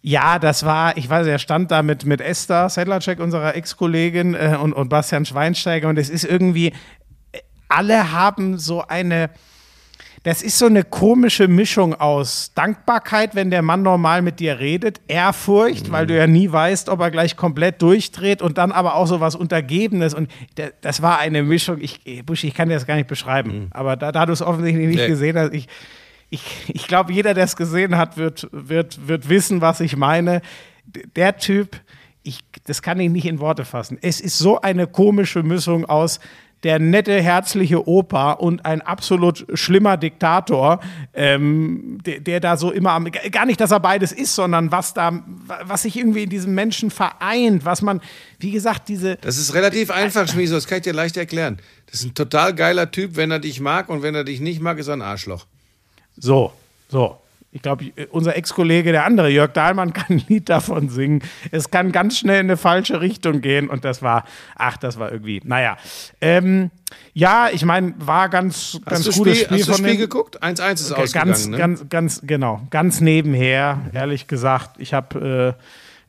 Ja, 0.04 0.40
das 0.40 0.64
war, 0.64 0.96
ich 0.96 1.08
weiß, 1.08 1.26
er 1.28 1.38
stand 1.38 1.70
da 1.70 1.82
mit, 1.82 2.04
mit 2.04 2.20
Esther 2.20 2.68
Sedlacek, 2.68 3.20
unserer 3.20 3.54
Ex-Kollegin, 3.54 4.34
äh, 4.34 4.58
und, 4.60 4.72
und 4.72 4.88
Bastian 4.88 5.24
Schweinsteiger. 5.24 5.88
Und 5.88 5.96
es 5.96 6.10
ist 6.10 6.24
irgendwie, 6.24 6.72
äh, 7.30 7.38
alle 7.68 8.10
haben 8.10 8.58
so 8.58 8.82
eine, 8.82 9.30
das 10.24 10.40
ist 10.42 10.56
so 10.58 10.66
eine 10.66 10.84
komische 10.84 11.48
Mischung 11.48 11.94
aus 11.94 12.52
Dankbarkeit, 12.54 13.34
wenn 13.34 13.50
der 13.50 13.62
Mann 13.62 13.82
normal 13.82 14.22
mit 14.22 14.38
dir 14.38 14.60
redet, 14.60 15.00
Ehrfurcht, 15.08 15.90
weil 15.90 16.06
du 16.06 16.16
ja 16.16 16.28
nie 16.28 16.50
weißt, 16.50 16.88
ob 16.88 17.00
er 17.00 17.10
gleich 17.10 17.36
komplett 17.36 17.82
durchdreht 17.82 18.40
und 18.40 18.56
dann 18.56 18.70
aber 18.70 18.94
auch 18.94 19.06
so 19.06 19.18
was 19.20 19.34
Untergebenes. 19.34 20.14
Und 20.14 20.30
das 20.80 21.02
war 21.02 21.18
eine 21.18 21.42
Mischung, 21.42 21.78
ich, 21.80 22.24
Buschi, 22.24 22.48
ich 22.48 22.54
kann 22.54 22.68
dir 22.68 22.74
das 22.74 22.86
gar 22.86 22.94
nicht 22.94 23.08
beschreiben, 23.08 23.68
aber 23.72 23.96
da, 23.96 24.12
da 24.12 24.24
du 24.26 24.32
es 24.32 24.42
offensichtlich 24.42 24.86
nicht 24.86 25.00
Nee. 25.00 25.08
gesehen 25.08 25.36
hast, 25.36 25.52
ich, 25.52 25.66
ich, 26.30 26.42
ich 26.68 26.86
glaube, 26.86 27.12
jeder, 27.12 27.34
der 27.34 27.44
es 27.44 27.56
gesehen 27.56 27.96
hat, 27.96 28.16
wird, 28.16 28.48
wird, 28.52 29.08
wird 29.08 29.28
wissen, 29.28 29.60
was 29.60 29.80
ich 29.80 29.96
meine. 29.96 30.40
Der 31.16 31.36
Typ, 31.36 31.80
ich, 32.22 32.40
das 32.66 32.80
kann 32.80 33.00
ich 33.00 33.10
nicht 33.10 33.26
in 33.26 33.40
Worte 33.40 33.64
fassen. 33.64 33.98
Es 34.00 34.20
ist 34.20 34.38
so 34.38 34.60
eine 34.60 34.86
komische 34.86 35.42
Mischung 35.42 35.84
aus 35.84 36.20
der 36.62 36.78
nette, 36.78 37.20
herzliche 37.20 37.88
Opa 37.88 38.32
und 38.32 38.64
ein 38.64 38.82
absolut 38.82 39.46
schlimmer 39.54 39.96
Diktator, 39.96 40.80
ähm, 41.12 41.98
der, 42.04 42.20
der 42.20 42.40
da 42.40 42.56
so 42.56 42.70
immer 42.70 42.92
am, 42.92 43.10
gar 43.30 43.46
nicht, 43.46 43.60
dass 43.60 43.70
er 43.70 43.80
beides 43.80 44.12
ist, 44.12 44.34
sondern 44.34 44.70
was 44.70 44.94
da, 44.94 45.22
was 45.64 45.82
sich 45.82 45.96
irgendwie 45.96 46.24
in 46.24 46.30
diesem 46.30 46.54
Menschen 46.54 46.90
vereint, 46.90 47.64
was 47.64 47.82
man, 47.82 48.00
wie 48.38 48.52
gesagt, 48.52 48.88
diese, 48.88 49.16
Das 49.16 49.38
ist 49.38 49.54
relativ 49.54 49.90
einfach, 49.90 50.28
Schmieso. 50.28 50.54
Das 50.54 50.66
kann 50.66 50.78
ich 50.78 50.84
dir 50.84 50.92
leicht 50.92 51.16
erklären. 51.16 51.58
Das 51.86 52.00
ist 52.00 52.06
ein 52.06 52.14
total 52.14 52.54
geiler 52.54 52.90
Typ, 52.90 53.16
wenn 53.16 53.30
er 53.30 53.38
dich 53.38 53.60
mag. 53.60 53.88
Und 53.88 54.02
wenn 54.02 54.14
er 54.14 54.24
dich 54.24 54.40
nicht 54.40 54.60
mag, 54.60 54.78
ist 54.78 54.88
er 54.88 54.94
ein 54.94 55.02
Arschloch. 55.02 55.46
So, 56.16 56.52
so. 56.88 57.21
Ich 57.54 57.60
glaube, 57.60 57.92
unser 58.10 58.34
Ex-Kollege, 58.34 58.92
der 58.92 59.04
andere, 59.04 59.28
Jörg 59.28 59.52
Dahlmann, 59.52 59.92
kann 59.94 60.06
ein 60.16 60.22
Lied 60.26 60.48
davon 60.48 60.88
singen. 60.88 61.22
Es 61.50 61.70
kann 61.70 61.92
ganz 61.92 62.18
schnell 62.18 62.40
in 62.40 62.46
eine 62.46 62.56
falsche 62.56 63.02
Richtung 63.02 63.42
gehen 63.42 63.68
und 63.68 63.84
das 63.84 64.00
war, 64.00 64.24
ach, 64.56 64.78
das 64.78 64.98
war 64.98 65.12
irgendwie, 65.12 65.42
naja. 65.44 65.76
Ähm, 66.22 66.70
ja, 67.12 67.50
ich 67.52 67.64
meine, 67.64 67.94
war 67.98 68.30
ganz, 68.30 68.80
ganz 68.86 69.06
Hast 69.06 69.18
gutes 69.18 69.34
Spiel, 69.36 69.44
Spiel 69.44 69.58
hast 69.58 69.68
du 69.68 69.72
von 69.74 69.84
Spiel 69.84 69.96
geguckt? 69.98 70.42
1-1 70.42 70.72
ist 70.72 70.92
ausgegangen, 70.92 71.30
ganz, 71.30 71.46
ne? 71.48 71.56
ganz, 71.58 71.88
ganz, 71.90 72.20
genau, 72.24 72.62
ganz 72.70 73.00
nebenher, 73.02 73.80
ehrlich 73.92 74.26
gesagt. 74.28 74.76
Ich 74.78 74.94
habe, 74.94 75.56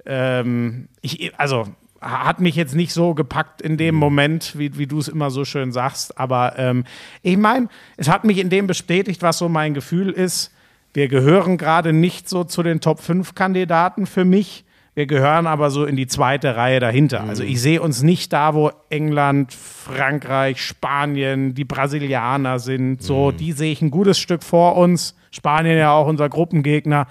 äh, 0.06 0.40
ähm, 0.40 0.88
ich, 1.02 1.38
also 1.38 1.68
hat 2.00 2.40
mich 2.42 2.56
jetzt 2.56 2.76
nicht 2.76 2.94
so 2.94 3.14
gepackt 3.14 3.62
in 3.62 3.74
Mhm. 3.74 3.78
dem 3.78 3.96
Moment, 3.96 4.58
wie, 4.58 4.78
wie 4.78 4.88
du 4.88 5.00
es 5.00 5.08
immer 5.08 5.30
so 5.30 5.46
schön 5.46 5.72
sagst. 5.72 6.18
Aber 6.18 6.58
ähm, 6.58 6.84
ich 7.22 7.38
meine, 7.38 7.68
es 7.98 8.10
hat 8.10 8.24
mich 8.24 8.38
in 8.40 8.50
dem 8.50 8.68
bestätigt, 8.68 9.22
was 9.22 9.38
so 9.38 9.50
mein 9.50 9.74
Gefühl 9.74 10.10
ist. 10.10 10.52
Wir 10.94 11.08
gehören 11.08 11.58
gerade 11.58 11.92
nicht 11.94 12.30
so 12.30 12.44
zu 12.44 12.62
den 12.64 12.80
Top 12.82 13.00
5 13.02 13.34
Kandidaten 13.36 14.06
für 14.06 14.26
mich. 14.26 14.64
Wir 14.96 15.08
gehören 15.08 15.48
aber 15.48 15.72
so 15.72 15.86
in 15.86 15.96
die 15.96 16.06
zweite 16.06 16.56
Reihe 16.56 16.80
dahinter. 16.80 17.24
Mhm. 17.24 17.30
Also 17.30 17.44
ich 17.44 17.60
sehe 17.60 17.82
uns 17.82 18.04
nicht 18.04 18.32
da, 18.32 18.54
wo 18.54 18.72
England, 18.90 19.52
Frankreich, 19.52 20.62
Spanien, 20.64 21.56
die 21.56 21.66
Brasilianer 21.66 22.60
sind. 22.60 23.02
So, 23.02 23.32
Mhm. 23.32 23.38
die 23.38 23.52
sehe 23.54 23.72
ich 23.72 23.82
ein 23.82 23.90
gutes 23.90 24.20
Stück 24.20 24.44
vor 24.44 24.76
uns. 24.76 25.16
Spanien 25.32 25.78
ja 25.80 25.92
auch 25.94 26.06
unser 26.06 26.30
Gruppengegner. 26.30 27.08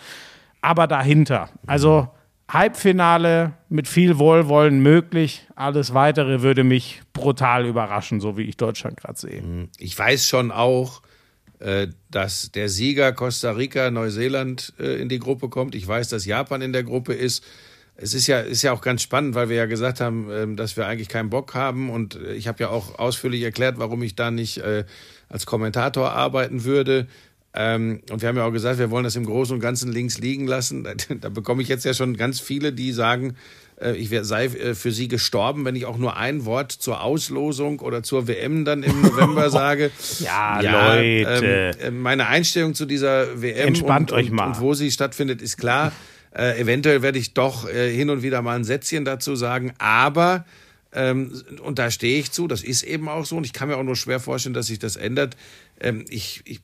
Aber 0.60 0.86
dahinter. 0.86 1.48
Also 1.66 2.08
Halbfinale 2.48 3.52
mit 3.68 3.88
viel 3.88 4.18
Wohlwollen 4.18 4.80
möglich. 4.80 5.48
Alles 5.56 5.94
weitere 5.94 6.42
würde 6.42 6.62
mich 6.62 7.02
brutal 7.12 7.66
überraschen, 7.66 8.20
so 8.20 8.36
wie 8.38 8.42
ich 8.42 8.56
Deutschland 8.56 8.96
gerade 8.96 9.18
sehe. 9.18 9.42
Ich 9.78 9.98
weiß 9.98 10.28
schon 10.28 10.52
auch, 10.52 11.02
dass 12.10 12.50
der 12.52 12.68
Sieger 12.68 13.12
Costa 13.12 13.52
Rica, 13.52 13.90
Neuseeland 13.90 14.72
äh, 14.78 15.00
in 15.00 15.08
die 15.08 15.18
Gruppe 15.18 15.48
kommt. 15.48 15.74
Ich 15.74 15.86
weiß, 15.86 16.08
dass 16.08 16.26
Japan 16.26 16.62
in 16.62 16.72
der 16.72 16.82
Gruppe 16.82 17.14
ist. 17.14 17.44
Es 17.94 18.14
ist 18.14 18.26
ja, 18.26 18.40
ist 18.40 18.62
ja 18.62 18.72
auch 18.72 18.80
ganz 18.80 19.02
spannend, 19.02 19.34
weil 19.34 19.48
wir 19.48 19.56
ja 19.56 19.66
gesagt 19.66 20.00
haben, 20.00 20.28
ähm, 20.30 20.56
dass 20.56 20.76
wir 20.76 20.86
eigentlich 20.86 21.08
keinen 21.08 21.30
Bock 21.30 21.54
haben. 21.54 21.90
Und 21.90 22.16
äh, 22.16 22.34
ich 22.34 22.48
habe 22.48 22.64
ja 22.64 22.70
auch 22.70 22.98
ausführlich 22.98 23.42
erklärt, 23.42 23.78
warum 23.78 24.02
ich 24.02 24.16
da 24.16 24.30
nicht 24.30 24.58
äh, 24.58 24.84
als 25.28 25.46
Kommentator 25.46 26.10
arbeiten 26.10 26.64
würde. 26.64 27.06
Ähm, 27.54 28.00
und 28.10 28.22
wir 28.22 28.28
haben 28.28 28.36
ja 28.36 28.46
auch 28.46 28.52
gesagt, 28.52 28.78
wir 28.78 28.90
wollen 28.90 29.04
das 29.04 29.14
im 29.14 29.26
Großen 29.26 29.54
und 29.54 29.60
Ganzen 29.60 29.92
links 29.92 30.18
liegen 30.18 30.46
lassen. 30.46 30.88
Da 31.20 31.28
bekomme 31.28 31.62
ich 31.62 31.68
jetzt 31.68 31.84
ja 31.84 31.94
schon 31.94 32.16
ganz 32.16 32.40
viele, 32.40 32.72
die 32.72 32.92
sagen, 32.92 33.30
äh, 33.30 33.34
ich 33.94 34.10
wär, 34.10 34.24
sei 34.24 34.46
äh, 34.46 34.74
für 34.74 34.92
sie 34.92 35.08
gestorben, 35.08 35.64
wenn 35.64 35.74
ich 35.74 35.86
auch 35.86 35.98
nur 35.98 36.16
ein 36.16 36.44
Wort 36.44 36.72
zur 36.72 37.02
Auslosung 37.02 37.80
oder 37.80 38.02
zur 38.02 38.28
WM 38.28 38.64
dann 38.64 38.82
im 38.82 39.02
November 39.02 39.50
sage. 39.50 39.90
Ja, 40.20 40.60
Leute. 40.60 41.72
Ähm, 41.80 41.88
äh, 41.88 41.90
meine 41.90 42.26
Einstellung 42.26 42.74
zu 42.74 42.86
dieser 42.86 43.42
WM 43.42 43.68
Entspannt 43.68 44.12
und, 44.12 44.18
euch 44.18 44.30
und, 44.30 44.36
mal. 44.36 44.46
und 44.46 44.60
wo 44.60 44.74
sie 44.74 44.90
stattfindet, 44.90 45.42
ist 45.42 45.56
klar. 45.56 45.92
Äh, 46.34 46.58
eventuell 46.62 47.02
werde 47.02 47.18
ich 47.18 47.34
doch 47.34 47.68
äh, 47.68 47.94
hin 47.94 48.08
und 48.08 48.22
wieder 48.22 48.40
mal 48.40 48.56
ein 48.56 48.64
Sätzchen 48.64 49.04
dazu 49.04 49.36
sagen, 49.36 49.74
aber 49.76 50.46
Ähm, 50.94 51.42
und 51.62 51.78
da 51.78 51.90
stehe 51.90 52.18
ich 52.18 52.32
zu, 52.32 52.46
das 52.46 52.62
ist 52.62 52.82
eben 52.82 53.08
auch 53.08 53.24
so. 53.24 53.36
Und 53.36 53.44
ich 53.44 53.52
kann 53.52 53.68
mir 53.68 53.76
auch 53.76 53.82
nur 53.82 53.96
schwer 53.96 54.20
vorstellen, 54.20 54.54
dass 54.54 54.66
sich 54.66 54.78
das 54.78 54.96
ändert. 54.96 55.36
Ähm, 55.80 56.04
ich, 56.10 56.42
ich, 56.44 56.60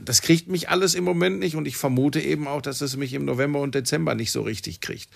das 0.00 0.22
kriegt 0.22 0.48
mich 0.48 0.68
alles 0.68 0.94
im 0.94 1.04
Moment 1.04 1.38
nicht 1.38 1.54
und 1.56 1.66
ich 1.66 1.76
vermute 1.76 2.20
eben 2.20 2.48
auch, 2.48 2.62
dass 2.62 2.80
es 2.80 2.96
mich 2.96 3.14
im 3.14 3.24
November 3.24 3.60
und 3.60 3.74
Dezember 3.74 4.14
nicht 4.14 4.32
so 4.32 4.42
richtig 4.42 4.80
kriegt. 4.80 5.08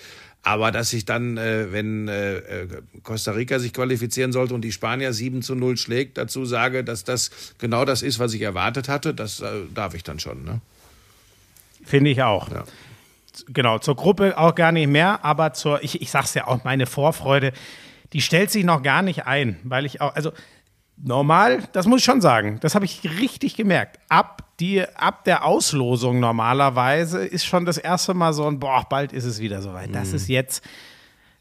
Aber 0.43 0.71
dass 0.71 0.93
ich 0.93 1.05
dann, 1.05 1.37
äh, 1.37 1.73
wenn 1.73 2.07
äh, 2.07 2.37
äh 2.37 2.69
Costa 3.03 3.33
Rica 3.33 3.59
sich 3.59 3.73
qualifizieren 3.73 4.31
sollte 4.33 4.55
und 4.55 4.63
die 4.63 4.71
Spanier 4.71 5.13
7 5.13 5.43
zu 5.43 5.57
0 5.57 5.77
schlägt, 5.77 6.19
dazu 6.19 6.45
sage, 6.45 6.85
dass 6.85 7.03
das 7.03 7.31
genau 7.59 7.85
das 7.85 8.03
ist, 8.03 8.19
was 8.19 8.33
ich 8.33 8.43
erwartet 8.43 8.89
hatte, 8.89 9.13
das 9.13 9.41
äh, 9.41 9.47
darf 9.75 9.95
ich 9.95 10.05
dann 10.05 10.21
schon. 10.21 10.45
Ne? 10.45 10.61
Finde 11.85 12.11
ich 12.11 12.23
auch. 12.23 12.51
Ja. 12.51 12.65
Genau, 13.49 13.79
zur 13.79 13.97
Gruppe 13.97 14.39
auch 14.39 14.55
gar 14.55 14.73
nicht 14.73 14.89
mehr, 14.89 15.25
aber 15.25 15.53
zur, 15.53 15.83
ich, 15.83 16.01
ich 16.01 16.11
sag's 16.11 16.35
ja 16.35 16.47
auch, 16.47 16.65
meine 16.65 16.87
Vorfreude, 16.87 17.53
die 18.13 18.23
stellt 18.23 18.51
sich 18.51 18.65
noch 18.65 18.83
gar 18.83 19.03
nicht 19.03 19.27
ein, 19.27 19.59
weil 19.65 19.85
ich 19.85 20.01
auch, 20.01 20.15
also 20.15 20.33
normal, 21.03 21.63
das 21.73 21.87
muss 21.87 22.01
ich 22.01 22.05
schon 22.05 22.21
sagen, 22.21 22.59
das 22.61 22.75
habe 22.75 22.85
ich 22.85 23.03
richtig 23.21 23.57
gemerkt. 23.57 23.99
Ab, 24.09 24.43
die, 24.61 24.83
ab 24.97 25.25
der 25.25 25.45
Auslosung 25.45 26.21
normalerweise 26.21 27.25
ist 27.25 27.45
schon 27.45 27.65
das 27.65 27.79
erste 27.79 28.15
Mal 28.15 28.33
so 28.33 28.47
ein, 28.47 28.59
boah, 28.59 28.87
bald 28.89 29.13
ist 29.13 29.25
es 29.25 29.41
wieder 29.41 29.61
soweit. 29.61 29.95
Das 29.95 30.13
ist 30.13 30.29
jetzt, 30.29 30.65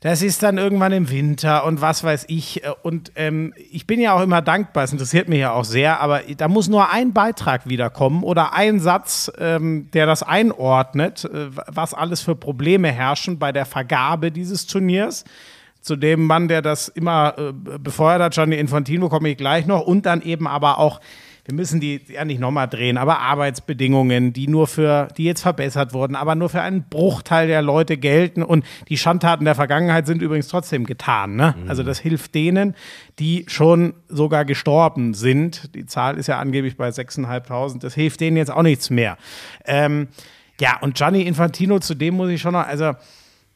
das 0.01 0.21
ist 0.21 0.43
dann 0.43 0.57
irgendwann 0.57 0.91
im 0.91 1.09
Winter 1.09 1.65
und 1.65 1.81
was 1.81 2.03
weiß 2.03 2.25
ich. 2.27 2.61
Und 2.83 3.13
ähm, 3.15 3.53
ich 3.71 3.87
bin 3.87 3.99
ja 4.01 4.13
auch 4.13 4.21
immer 4.21 4.41
dankbar, 4.41 4.83
es 4.83 4.91
interessiert 4.91 5.29
mich 5.29 5.39
ja 5.39 5.53
auch 5.53 5.63
sehr, 5.63 6.01
aber 6.01 6.21
da 6.37 6.47
muss 6.47 6.67
nur 6.67 6.91
ein 6.91 7.13
Beitrag 7.13 7.67
wiederkommen 7.67 8.23
oder 8.23 8.53
ein 8.53 8.79
Satz, 8.79 9.31
ähm, 9.39 9.89
der 9.93 10.05
das 10.05 10.21
einordnet, 10.21 11.25
äh, 11.25 11.47
was 11.67 11.93
alles 11.93 12.21
für 12.21 12.35
Probleme 12.35 12.91
herrschen 12.91 13.39
bei 13.39 13.51
der 13.51 13.65
Vergabe 13.65 14.31
dieses 14.31 14.67
Turniers 14.67 15.23
zu 15.86 15.95
dem 15.95 16.26
Mann, 16.26 16.48
der 16.48 16.63
das 16.63 16.88
immer 16.88 17.36
äh, 17.38 17.54
befeuert 17.78 18.19
hat, 18.19 18.34
Gianni 18.34 18.56
Infantino, 18.56 19.08
komme 19.08 19.30
ich 19.30 19.38
gleich 19.38 19.67
noch. 19.67 19.82
Und 19.82 20.08
dann 20.08 20.24
eben 20.24 20.48
aber 20.48 20.80
auch, 20.80 21.00
wir 21.45 21.54
müssen 21.54 21.80
die 21.80 22.02
ja 22.08 22.26
nicht 22.26 22.39
nochmal 22.39 22.67
drehen, 22.67 22.98
aber 22.98 23.19
Arbeitsbedingungen, 23.19 24.34
die 24.34 24.48
nur 24.48 24.65
für, 24.65 25.10
die 25.15 25.26
jetzt 25.26 25.43
verbessert 25.43 25.93
wurden, 25.93 26.15
aber 26.15 26.34
nur 26.34 26.50
für 26.50 26.63
einen 26.63 26.89
Bruchteil 26.89 27.48
der 27.48 27.62
Leute 27.62 27.98
gelten. 27.98 28.41
Und 28.41 28.65
die 28.89 28.98
Schandtaten 28.98 29.45
der 29.45 29.54
Vergangenheit 29.54 30.08
sind 30.08 30.24
übrigens 30.24 30.48
trotzdem 30.48 30.88
getan. 30.88 31.36
Ne? 31.36 31.54
Also 31.67 31.84
das 31.84 32.00
hilft 32.00 32.34
denen, 32.34 32.74
die 33.19 33.45
schon 33.48 33.93
sogar 34.10 34.43
gestorben 34.43 35.13
sind. 35.13 35.76
Die 35.76 35.86
Zahl 35.86 36.17
ist 36.17 36.26
ja 36.26 36.39
angeblich 36.39 36.78
bei 36.78 36.89
6.500. 36.89 37.78
Das 37.78 37.93
hilft 37.93 38.21
denen 38.21 38.38
jetzt 38.38 38.50
auch 38.50 38.63
nichts 38.63 38.89
mehr. 38.89 39.17
Ähm, 39.65 40.08
ja, 40.60 40.80
und 40.82 40.95
Gianni 40.95 41.21
Infantino, 41.21 41.78
zu 41.78 41.93
dem 41.93 42.15
muss 42.15 42.32
ich 42.32 42.41
schon 42.41 42.54
noch, 42.54 42.65
also 42.65 42.93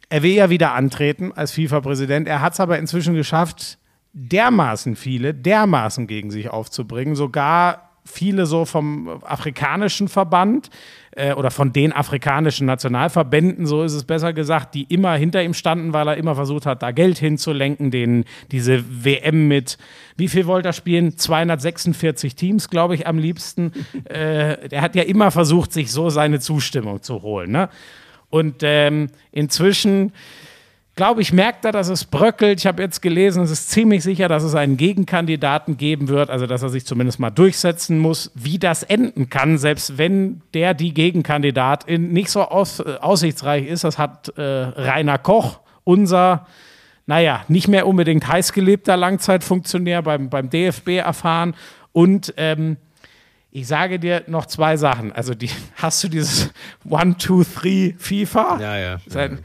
er 0.10 0.24
will 0.24 0.34
ja 0.34 0.50
wieder 0.50 0.74
antreten 0.74 1.32
als 1.34 1.52
FIFA-Präsident. 1.52 2.28
Er 2.28 2.42
hat 2.42 2.54
es 2.54 2.60
aber 2.60 2.80
inzwischen 2.80 3.14
geschafft, 3.14 3.78
dermaßen 4.14 4.96
viele, 4.96 5.34
dermaßen 5.34 6.08
gegen 6.08 6.32
sich 6.32 6.50
aufzubringen. 6.50 7.16
Sogar 7.16 7.90
viele 8.06 8.48
so 8.48 8.66
vom 8.66 9.22
afrikanischen 9.24 10.08
Verband 10.08 10.70
äh, 11.12 11.34
oder 11.34 11.52
von 11.52 11.74
den 11.74 11.94
afrikanischen 11.94 12.66
Nationalverbänden, 12.66 13.68
so 13.68 13.84
ist 13.84 13.94
es 13.94 14.04
besser 14.04 14.34
gesagt, 14.34 14.74
die 14.74 14.84
immer 14.84 15.14
hinter 15.14 15.44
ihm 15.44 15.54
standen, 15.54 15.94
weil 15.94 16.08
er 16.08 16.18
immer 16.18 16.34
versucht 16.34 16.66
hat, 16.66 16.82
da 16.82 16.92
Geld 16.92 17.20
hinzulenken, 17.20 17.92
den, 17.92 18.26
diese 18.52 18.84
WM 19.04 19.48
mit, 19.48 19.78
wie 20.18 20.28
viel 20.28 20.48
wollte 20.48 20.70
er 20.70 20.74
spielen? 20.74 21.18
246 21.18 22.36
Teams, 22.36 22.70
glaube 22.70 22.96
ich, 22.96 23.06
am 23.06 23.20
liebsten. 23.20 23.74
äh, 24.06 24.70
er 24.70 24.82
hat 24.82 24.96
ja 24.96 25.04
immer 25.04 25.30
versucht, 25.30 25.72
sich 25.72 25.92
so 25.92 26.10
seine 26.10 26.40
Zustimmung 26.40 27.04
zu 27.04 27.22
holen. 27.22 27.52
Ne? 27.52 27.70
Und 28.30 28.58
ähm, 28.62 29.10
inzwischen, 29.32 30.14
glaube 30.96 31.22
ich, 31.22 31.34
merkt 31.34 31.66
er, 31.66 31.72
dass 31.72 31.90
es 31.90 32.06
bröckelt. 32.06 32.60
Ich 32.60 32.68
habe 32.68 32.82
jetzt 32.82 33.02
gelesen, 33.02 33.44
es 33.44 33.52
ist 33.52 33.72
ziemlich 33.72 34.04
sicher, 34.04 34.28
dass 34.28 34.44
es 34.44 34.56
einen 34.56 34.78
Gegenkandidaten 34.78 35.78
geben 35.78 36.08
wird, 36.08 36.30
also 36.30 36.46
dass 36.46 36.62
er 36.62 36.70
sich 36.70 36.86
zumindest 36.86 37.20
mal 37.20 37.32
durchsetzen 37.32 38.00
muss. 38.00 38.32
Wie 38.36 38.60
das 38.60 38.84
enden 38.84 39.30
kann, 39.30 39.58
selbst 39.58 39.98
wenn 39.98 40.42
der, 40.54 40.74
die 40.74 40.94
Gegenkandidatin 40.94 42.12
nicht 42.12 42.30
so 42.30 42.44
aus, 42.44 42.80
äh, 42.80 42.98
aussichtsreich 43.02 43.68
ist, 43.68 43.84
das 43.84 43.98
hat 43.98 44.30
äh, 44.38 44.42
Rainer 44.42 45.18
Koch, 45.18 45.60
unser 45.84 46.46
naja, 47.10 47.44
nicht 47.48 47.68
mehr 47.68 47.88
unbedingt 47.88 48.28
heißgelebter 48.28 48.96
Langzeitfunktionär 48.96 50.04
beim, 50.04 50.30
beim 50.30 50.52
DFB 50.52 50.90
erfahren. 50.98 51.56
Und 51.92 52.36
ähm, 52.38 52.78
ich 53.52 53.68
sage 53.68 54.00
dir 54.00 54.24
noch 54.28 54.46
zwei 54.46 54.78
Sachen. 54.78 55.12
Also, 55.12 55.34
die, 55.34 55.50
hast 55.76 56.04
du 56.04 56.08
dieses 56.08 56.50
One, 56.88 57.18
Two, 57.18 57.44
Three 57.44 57.94
FIFA? 57.98 58.60
Ja, 58.60 58.78
ja. 58.78 58.98
Sein, 59.08 59.40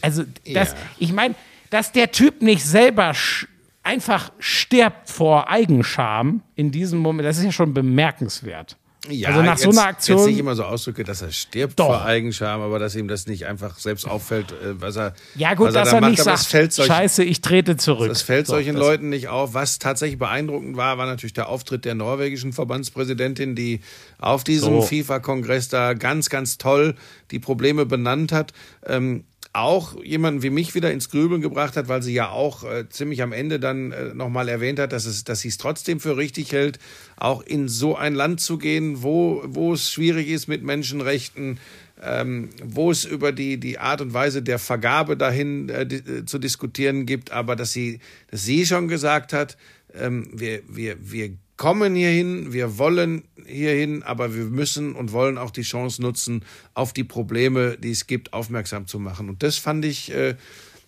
also, 0.00 0.24
das, 0.52 0.72
Ja. 0.72 0.76
ich 0.98 1.12
meine, 1.12 1.34
dass 1.70 1.92
der 1.92 2.10
Typ 2.12 2.42
nicht 2.42 2.64
selber 2.64 3.14
sch 3.14 3.46
einfach 3.84 4.30
stirbt 4.38 5.10
vor 5.10 5.50
Eigenscham 5.50 6.42
in 6.54 6.70
diesem 6.70 7.00
Moment, 7.00 7.26
das 7.28 7.38
ist 7.38 7.44
ja 7.44 7.52
schon 7.52 7.74
bemerkenswert. 7.74 8.76
Ja, 9.08 9.30
also 9.30 9.42
nach 9.42 9.58
so 9.58 9.70
jetzt- 9.70 9.78
einer 9.78 9.88
Aktion. 9.88 10.18
Jetzt 10.18 10.26
nicht 10.28 10.38
immer 10.38 10.54
so 10.54 10.62
ausdrücke, 10.64 11.02
dass 11.02 11.22
er 11.22 11.32
stirbt 11.32 11.80
Doch. 11.80 11.86
vor 11.86 12.02
Eigenscham, 12.04 12.60
aber 12.60 12.78
dass 12.78 12.94
ihm 12.94 13.08
das 13.08 13.26
nicht 13.26 13.46
einfach 13.46 13.76
selbst 13.78 14.06
auffällt, 14.06 14.52
äh, 14.52 14.80
was 14.80 14.94
er. 14.96 15.14
ja, 15.34 15.54
gut, 15.54 15.68
er 15.68 15.72
dass 15.72 15.90
da 15.90 15.96
er 15.96 16.00
macht, 16.02 16.10
nicht 16.12 16.22
sagt, 16.22 16.44
fällt 16.44 16.72
solchen, 16.72 16.92
scheiße, 16.92 17.24
ich 17.24 17.40
trete 17.40 17.76
zurück. 17.76 18.08
Das 18.08 18.22
fällt 18.22 18.46
So, 18.46 18.52
solchen 18.52 18.74
das- 18.76 18.80
Leuten 18.80 19.08
nicht 19.08 19.26
auf. 19.26 19.54
Was 19.54 19.80
tatsächlich 19.80 20.20
beeindruckend 20.20 20.76
war, 20.76 20.98
war 20.98 21.06
natürlich 21.06 21.32
der 21.32 21.48
Auftritt 21.48 21.84
der 21.84 21.96
norwegischen 21.96 22.52
Verbandspräsidentin, 22.52 23.56
die 23.56 23.80
auf 24.18 24.44
diesem 24.44 24.74
So. 24.74 24.82
FIFA-Kongress 24.82 25.68
da 25.68 25.94
ganz, 25.94 26.30
ganz 26.30 26.58
toll 26.58 26.94
die 27.32 27.40
Probleme 27.40 27.86
benannt 27.86 28.30
hat. 28.30 28.52
Ähm, 28.86 29.24
auch 29.54 30.02
jemanden 30.02 30.42
wie 30.42 30.50
mich 30.50 30.74
wieder 30.74 30.90
ins 30.90 31.10
Grübeln 31.10 31.42
gebracht 31.42 31.76
hat, 31.76 31.88
weil 31.88 32.02
sie 32.02 32.14
ja 32.14 32.30
auch 32.30 32.64
äh, 32.64 32.88
ziemlich 32.88 33.22
am 33.22 33.32
Ende 33.32 33.60
dann 33.60 33.92
äh, 33.92 34.14
nochmal 34.14 34.48
erwähnt 34.48 34.78
hat, 34.78 34.92
dass, 34.92 35.04
es, 35.04 35.24
dass 35.24 35.40
sie 35.40 35.48
es 35.48 35.58
trotzdem 35.58 36.00
für 36.00 36.16
richtig 36.16 36.52
hält, 36.52 36.78
auch 37.16 37.42
in 37.42 37.68
so 37.68 37.94
ein 37.94 38.14
Land 38.14 38.40
zu 38.40 38.56
gehen, 38.56 39.02
wo, 39.02 39.42
wo 39.46 39.74
es 39.74 39.90
schwierig 39.90 40.28
ist 40.28 40.48
mit 40.48 40.62
Menschenrechten, 40.62 41.58
ähm, 42.02 42.48
wo 42.64 42.90
es 42.90 43.04
über 43.04 43.32
die, 43.32 43.58
die 43.58 43.78
Art 43.78 44.00
und 44.00 44.14
Weise 44.14 44.42
der 44.42 44.58
Vergabe 44.58 45.16
dahin 45.18 45.68
äh, 45.68 45.86
di 45.86 45.96
äh, 45.96 46.24
zu 46.24 46.38
diskutieren 46.38 47.04
gibt, 47.04 47.30
aber 47.30 47.54
dass 47.54 47.72
sie, 47.72 48.00
dass 48.30 48.44
sie 48.44 48.64
schon 48.64 48.88
gesagt 48.88 49.34
hat, 49.34 49.58
ähm, 49.94 50.28
wir, 50.32 50.62
wir, 50.66 50.96
wir 50.98 51.36
kommen 51.56 51.94
hierhin, 51.94 52.52
wir 52.52 52.78
wollen 52.78 53.24
hierhin, 53.46 54.02
aber 54.02 54.34
wir 54.34 54.44
müssen 54.44 54.94
und 54.94 55.12
wollen 55.12 55.38
auch 55.38 55.50
die 55.50 55.62
Chance 55.62 56.02
nutzen, 56.02 56.44
auf 56.74 56.92
die 56.92 57.04
Probleme, 57.04 57.76
die 57.78 57.90
es 57.90 58.06
gibt, 58.06 58.32
aufmerksam 58.32 58.86
zu 58.86 58.98
machen. 58.98 59.28
Und 59.28 59.42
das 59.42 59.58
fand 59.58 59.84
ich, 59.84 60.12
äh, 60.12 60.34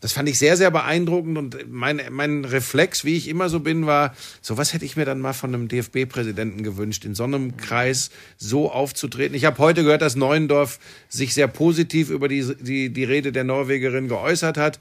das 0.05 0.13
fand 0.13 0.29
ich 0.29 0.39
sehr, 0.39 0.59
sehr 0.59 0.71
beeindruckend. 0.71 1.39
Und 1.39 1.57
mein, 1.73 1.99
mein 2.11 2.45
Reflex, 2.45 3.07
wie 3.07 3.17
ich 3.17 3.27
immer 3.27 3.49
so 3.49 3.61
bin, 3.61 3.87
war, 3.87 4.15
sowas 4.43 4.75
hätte 4.75 4.85
ich 4.85 4.97
mir 4.97 5.07
dann 5.07 5.19
mal 5.19 5.33
von 5.33 5.55
einem 5.55 5.67
DFB-Präsidenten 5.67 6.63
gewünscht, 6.63 7.07
in 7.07 7.15
so 7.15 7.25
einem 7.25 7.57
Kreis 7.57 8.11
so 8.37 8.71
aufzutreten. 8.71 9.35
Ich 9.35 9.47
habe 9.47 9.57
heute 9.57 9.83
gehört, 9.83 10.03
dass 10.03 10.15
Neuendorf 10.15 10.79
sich 11.09 11.33
sehr 11.33 11.49
positiv 11.49 12.11
über 12.11 12.29
die, 12.29 12.55
die, 12.61 12.91
die 12.91 13.05
Rede 13.05 13.33
der 13.33 13.45
Norwegerin 13.45 14.09
geäußert 14.09 14.59
hat 14.59 14.79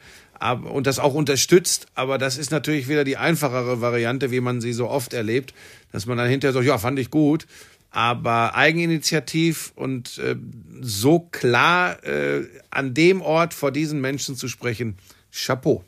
und 0.70 0.88
das 0.88 1.00
auch 1.00 1.14
unterstützt. 1.14 1.88
Aber 1.96 2.18
das 2.18 2.38
ist 2.38 2.52
natürlich 2.52 2.90
wieder 2.90 3.06
die 3.06 3.16
einfachere 3.16 3.80
Variante, 3.80 4.30
wie 4.30 4.42
man 4.42 4.60
sie 4.60 4.74
so 4.74 4.90
oft 4.90 5.14
erlebt, 5.14 5.54
dass 5.94 6.06
man 6.06 6.18
dann 6.18 6.28
hinterher 6.28 6.52
sagt, 6.52 6.66
ja, 6.66 6.78
fand 6.78 7.00
ich 7.00 7.12
gut. 7.12 7.48
Aber 7.92 8.56
Eigeninitiativ 8.56 9.72
und 9.76 10.18
äh, 10.18 10.36
so 10.82 11.20
klar 11.20 12.04
äh, 12.04 12.46
an 12.72 12.94
dem 12.94 13.22
Ort 13.22 13.54
vor 13.54 13.72
diesen 13.72 14.02
Menschen 14.02 14.36
zu 14.36 14.50
sprechen, 14.50 14.98
Chapeau. 15.34 15.84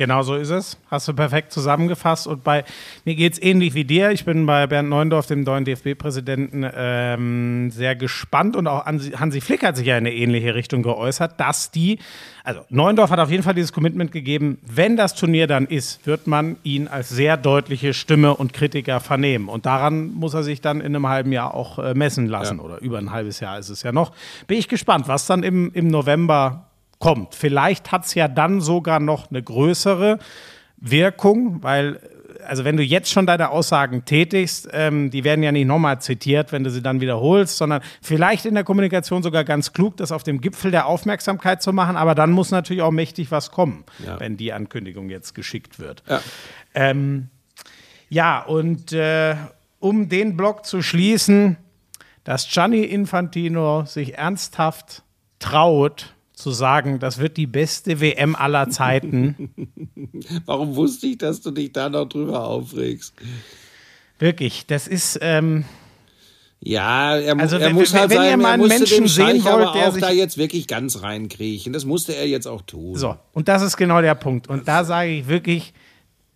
Genau 0.00 0.22
so 0.22 0.34
ist 0.34 0.48
es. 0.48 0.78
Hast 0.90 1.08
du 1.08 1.12
perfekt 1.12 1.52
zusammengefasst. 1.52 2.26
Und 2.26 2.42
bei 2.42 2.64
mir 3.04 3.14
geht 3.14 3.34
es 3.34 3.42
ähnlich 3.42 3.74
wie 3.74 3.84
dir. 3.84 4.10
Ich 4.12 4.24
bin 4.24 4.46
bei 4.46 4.66
Bernd 4.66 4.88
Neuendorf, 4.88 5.26
dem 5.26 5.42
neuen 5.42 5.66
DFB-Präsidenten, 5.66 6.66
ähm, 6.74 7.70
sehr 7.70 7.96
gespannt. 7.96 8.56
Und 8.56 8.66
auch 8.66 8.86
Hansi, 8.86 9.42
Flick 9.42 9.62
hat 9.62 9.76
sich 9.76 9.88
ja 9.88 9.98
in 9.98 10.06
eine 10.06 10.14
ähnliche 10.14 10.54
Richtung 10.54 10.82
geäußert, 10.82 11.38
dass 11.38 11.70
die, 11.70 11.98
also 12.44 12.62
Neuendorf 12.70 13.10
hat 13.10 13.18
auf 13.18 13.30
jeden 13.30 13.42
Fall 13.42 13.52
dieses 13.52 13.74
Commitment 13.74 14.10
gegeben, 14.10 14.56
wenn 14.62 14.96
das 14.96 15.14
Turnier 15.14 15.46
dann 15.46 15.66
ist, 15.66 16.06
wird 16.06 16.26
man 16.26 16.56
ihn 16.62 16.88
als 16.88 17.10
sehr 17.10 17.36
deutliche 17.36 17.92
Stimme 17.92 18.34
und 18.34 18.54
Kritiker 18.54 19.00
vernehmen. 19.00 19.50
Und 19.50 19.66
daran 19.66 20.14
muss 20.14 20.32
er 20.32 20.44
sich 20.44 20.62
dann 20.62 20.80
in 20.80 20.96
einem 20.96 21.08
halben 21.08 21.30
Jahr 21.30 21.52
auch 21.52 21.78
äh, 21.78 21.92
messen 21.92 22.26
lassen. 22.26 22.56
Ja. 22.56 22.64
Oder 22.64 22.80
über 22.80 22.96
ein 22.96 23.10
halbes 23.10 23.40
Jahr 23.40 23.58
ist 23.58 23.68
es 23.68 23.82
ja 23.82 23.92
noch. 23.92 24.12
Bin 24.46 24.56
ich 24.56 24.68
gespannt, 24.68 25.08
was 25.08 25.26
dann 25.26 25.42
im, 25.42 25.70
im 25.74 25.88
November 25.88 26.69
kommt. 27.00 27.34
Vielleicht 27.34 27.90
hat 27.90 28.04
es 28.04 28.14
ja 28.14 28.28
dann 28.28 28.60
sogar 28.60 29.00
noch 29.00 29.30
eine 29.30 29.42
größere 29.42 30.18
Wirkung, 30.76 31.62
weil, 31.62 31.98
also 32.46 32.64
wenn 32.64 32.76
du 32.76 32.82
jetzt 32.82 33.10
schon 33.10 33.26
deine 33.26 33.50
Aussagen 33.50 34.04
tätigst, 34.04 34.68
ähm, 34.72 35.10
die 35.10 35.24
werden 35.24 35.42
ja 35.42 35.50
nicht 35.50 35.66
nochmal 35.66 36.00
zitiert, 36.00 36.52
wenn 36.52 36.62
du 36.62 36.70
sie 36.70 36.82
dann 36.82 37.00
wiederholst, 37.00 37.56
sondern 37.56 37.82
vielleicht 38.00 38.46
in 38.46 38.54
der 38.54 38.64
Kommunikation 38.64 39.22
sogar 39.22 39.44
ganz 39.44 39.72
klug, 39.72 39.96
das 39.96 40.12
auf 40.12 40.22
dem 40.22 40.40
Gipfel 40.40 40.70
der 40.70 40.86
Aufmerksamkeit 40.86 41.62
zu 41.62 41.72
machen, 41.72 41.96
aber 41.96 42.14
dann 42.14 42.30
muss 42.30 42.50
natürlich 42.50 42.82
auch 42.82 42.92
mächtig 42.92 43.30
was 43.30 43.50
kommen, 43.50 43.84
Ja. 44.06 44.20
wenn 44.20 44.36
die 44.36 44.52
Ankündigung 44.52 45.10
jetzt 45.10 45.34
geschickt 45.34 45.78
wird. 45.80 46.02
Ja. 46.08 46.20
Ähm, 46.74 47.28
ja, 48.08 48.40
und 48.42 48.92
äh, 48.92 49.36
um 49.78 50.08
den 50.08 50.36
Block 50.36 50.66
zu 50.66 50.82
schließen, 50.82 51.56
dass 52.24 52.48
Gianni 52.48 52.84
Infantino 52.84 53.84
sich 53.86 54.18
ernsthaft 54.18 55.02
traut 55.38 56.14
zu 56.40 56.50
sagen, 56.50 56.98
das 56.98 57.18
wird 57.18 57.36
die 57.36 57.46
beste 57.46 58.00
WM 58.00 58.34
aller 58.36 58.68
Zeiten. 58.70 59.50
Warum 60.46 60.74
wusste 60.76 61.06
ich, 61.08 61.18
dass 61.18 61.40
du 61.40 61.50
dich 61.50 61.72
da 61.72 61.88
noch 61.88 62.06
drüber 62.08 62.44
aufregst? 62.44 63.14
Wirklich, 64.18 64.66
das 64.66 64.86
ist. 64.88 65.18
Ähm, 65.22 65.64
Ja, 66.62 67.16
er, 67.16 67.38
Also, 67.38 67.56
er 67.56 67.68
wenn- 67.68 67.74
muss 67.74 67.94
halt 67.94 68.10
wenn 68.10 68.18
ihr 68.22 68.28
sein, 68.30 68.38
mal 68.40 68.48
er 68.48 68.54
einen 68.54 68.68
Menschen 68.68 69.08
sehen 69.08 69.42
wollt, 69.44 69.46
aber 69.46 69.72
der 69.72 69.88
auch 69.88 69.92
sich- 69.94 70.02
da 70.02 70.10
jetzt 70.10 70.36
wirklich 70.36 70.66
ganz 70.66 71.00
reinkriechen. 71.02 71.72
Das 71.72 71.86
musste 71.86 72.14
er 72.14 72.26
jetzt 72.28 72.46
auch 72.46 72.60
tun. 72.62 72.96
so, 72.96 73.16
und 73.32 73.48
das 73.48 73.62
ist 73.62 73.78
genau 73.78 74.02
der 74.02 74.14
Punkt. 74.14 74.46
Und 74.48 74.68
da 74.68 74.84
sage 74.84 75.08
ich 75.10 75.26
wirklich, 75.28 75.72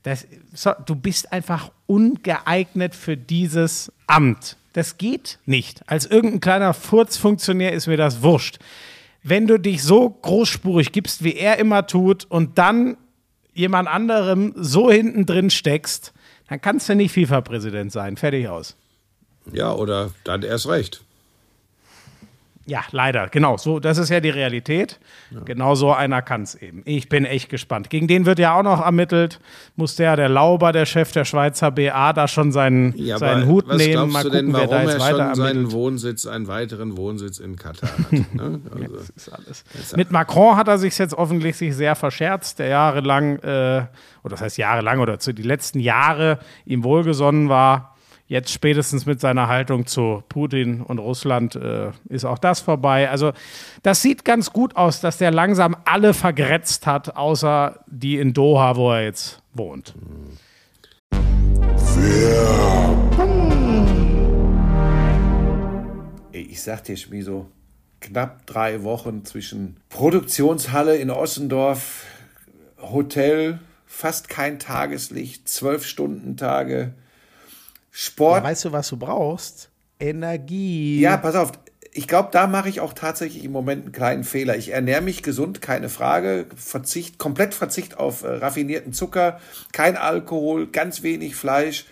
das, 0.02 0.26
so, 0.54 0.70
du 0.86 0.94
bist 0.94 1.30
einfach 1.32 1.70
ungeeignet 1.86 2.94
für 2.94 3.16
dieses 3.18 3.92
Amt. 4.06 4.56
Das 4.72 4.96
geht 4.98 5.38
nicht. 5.46 5.82
Als 5.88 6.06
irgendein 6.06 6.40
kleiner 6.40 6.74
Furzfunktionär 6.74 7.72
ist 7.72 7.86
mir 7.86 7.96
das 7.98 8.22
wurscht. 8.22 8.58
Wenn 9.26 9.46
du 9.46 9.58
dich 9.58 9.82
so 9.82 10.10
großspurig 10.10 10.92
gibst, 10.92 11.24
wie 11.24 11.34
er 11.34 11.58
immer 11.58 11.86
tut, 11.86 12.26
und 12.28 12.58
dann 12.58 12.98
jemand 13.54 13.88
anderem 13.88 14.52
so 14.54 14.90
hinten 14.90 15.24
drin 15.24 15.48
steckst, 15.48 16.12
dann 16.48 16.60
kannst 16.60 16.88
du 16.88 16.94
nicht 16.94 17.12
FIFA-Präsident 17.12 17.90
sein. 17.90 18.16
Fertig 18.18 18.48
aus. 18.48 18.76
Ja, 19.50 19.72
oder 19.72 20.10
dann 20.24 20.42
erst 20.42 20.68
recht. 20.68 21.03
Ja, 22.66 22.80
leider, 22.92 23.28
genau. 23.28 23.58
So, 23.58 23.78
das 23.78 23.98
ist 23.98 24.08
ja 24.08 24.20
die 24.20 24.30
Realität. 24.30 24.98
Genau 25.44 25.74
so 25.74 25.92
einer 25.92 26.22
kann 26.22 26.42
es 26.42 26.54
eben. 26.54 26.82
Ich 26.86 27.08
bin 27.08 27.26
echt 27.26 27.50
gespannt. 27.50 27.90
Gegen 27.90 28.06
den 28.06 28.24
wird 28.24 28.38
ja 28.38 28.58
auch 28.58 28.62
noch 28.62 28.82
ermittelt. 28.82 29.38
Muss 29.76 29.96
der, 29.96 30.16
der 30.16 30.30
Lauber, 30.30 30.72
der 30.72 30.86
Chef 30.86 31.12
der 31.12 31.26
Schweizer 31.26 31.70
BA, 31.70 32.12
da 32.14 32.26
schon 32.26 32.52
seinen, 32.52 32.96
Ja, 32.96 33.18
seinen 33.18 33.46
Hut 33.46 33.68
was 33.68 33.76
nehmen. 33.76 34.10
Mal 34.10 34.22
gucken, 34.22 34.38
denn, 34.38 34.52
wer 34.54 34.60
warum 34.60 34.70
da 34.70 34.82
jetzt 34.82 34.94
er 34.94 35.00
weiter 35.00 35.26
schon 35.26 35.34
seinen 35.34 35.56
ermittelt. 35.56 35.72
Wohnsitz, 35.72 36.26
einen 36.26 36.46
weiteren 36.46 36.96
Wohnsitz 36.96 37.38
in 37.38 37.56
Katar 37.56 37.90
hat? 37.90 38.12
ne? 38.12 38.60
also, 38.72 38.96
Das 38.96 39.10
ist 39.10 39.28
alles. 39.32 39.64
Mit 39.96 40.10
Macron 40.10 40.56
hat 40.56 40.68
er 40.68 40.78
sich 40.78 40.96
jetzt 40.96 41.14
offensichtlich 41.14 41.74
sehr 41.76 41.94
verscherzt, 41.94 42.60
der 42.60 42.68
jahrelang, 42.68 43.38
äh, 43.40 43.86
oder 44.22 44.30
das 44.30 44.40
heißt 44.40 44.56
jahrelang 44.56 45.00
oder 45.00 45.18
zu 45.18 45.34
die 45.34 45.42
letzten 45.42 45.80
Jahre 45.80 46.38
ihm 46.64 46.82
wohlgesonnen 46.82 47.48
war. 47.50 47.93
Jetzt 48.34 48.50
spätestens 48.50 49.06
mit 49.06 49.20
seiner 49.20 49.46
Haltung 49.46 49.86
zu 49.86 50.24
Putin 50.28 50.80
und 50.80 50.98
Russland 50.98 51.54
äh, 51.54 51.92
ist 52.08 52.24
auch 52.24 52.38
das 52.40 52.58
vorbei. 52.58 53.08
Also 53.08 53.32
das 53.84 54.02
sieht 54.02 54.24
ganz 54.24 54.52
gut 54.52 54.74
aus, 54.74 55.00
dass 55.00 55.18
der 55.18 55.30
langsam 55.30 55.76
alle 55.84 56.14
vergrätzt 56.14 56.84
hat, 56.84 57.16
außer 57.16 57.84
die 57.86 58.18
in 58.18 58.32
Doha, 58.32 58.74
wo 58.74 58.90
er 58.90 59.04
jetzt 59.04 59.40
wohnt. 59.52 59.94
Ich 66.32 66.60
sag 66.60 66.82
dir, 66.82 66.96
Schmiso, 66.96 67.46
knapp 68.00 68.46
drei 68.46 68.82
Wochen 68.82 69.24
zwischen 69.24 69.76
Produktionshalle 69.90 70.96
in 70.96 71.12
Ossendorf, 71.12 72.04
Hotel, 72.82 73.60
fast 73.86 74.28
kein 74.28 74.58
Tageslicht, 74.58 75.48
zwölf 75.48 75.86
Stunden 75.86 76.36
Tage, 76.36 76.94
Sport. 77.96 78.42
Weißt 78.42 78.64
du, 78.64 78.72
was 78.72 78.88
du 78.88 78.96
brauchst? 78.96 79.70
Energie. 80.00 80.98
Ja, 80.98 81.16
pass 81.16 81.36
auf. 81.36 81.52
Ich 81.92 82.08
glaube, 82.08 82.30
da 82.32 82.48
mache 82.48 82.68
ich 82.68 82.80
auch 82.80 82.92
tatsächlich 82.92 83.44
im 83.44 83.52
Moment 83.52 83.84
einen 83.84 83.92
kleinen 83.92 84.24
Fehler. 84.24 84.56
Ich 84.56 84.72
ernähre 84.72 85.00
mich 85.00 85.22
gesund, 85.22 85.62
keine 85.62 85.88
Frage. 85.88 86.46
Verzicht, 86.56 87.18
komplett 87.18 87.54
Verzicht 87.54 87.96
auf 87.96 88.24
äh, 88.24 88.30
raffinierten 88.30 88.92
Zucker, 88.92 89.38
kein 89.72 89.96
Alkohol, 89.96 90.66
ganz 90.66 91.04
wenig 91.04 91.36
Fleisch. 91.36 91.86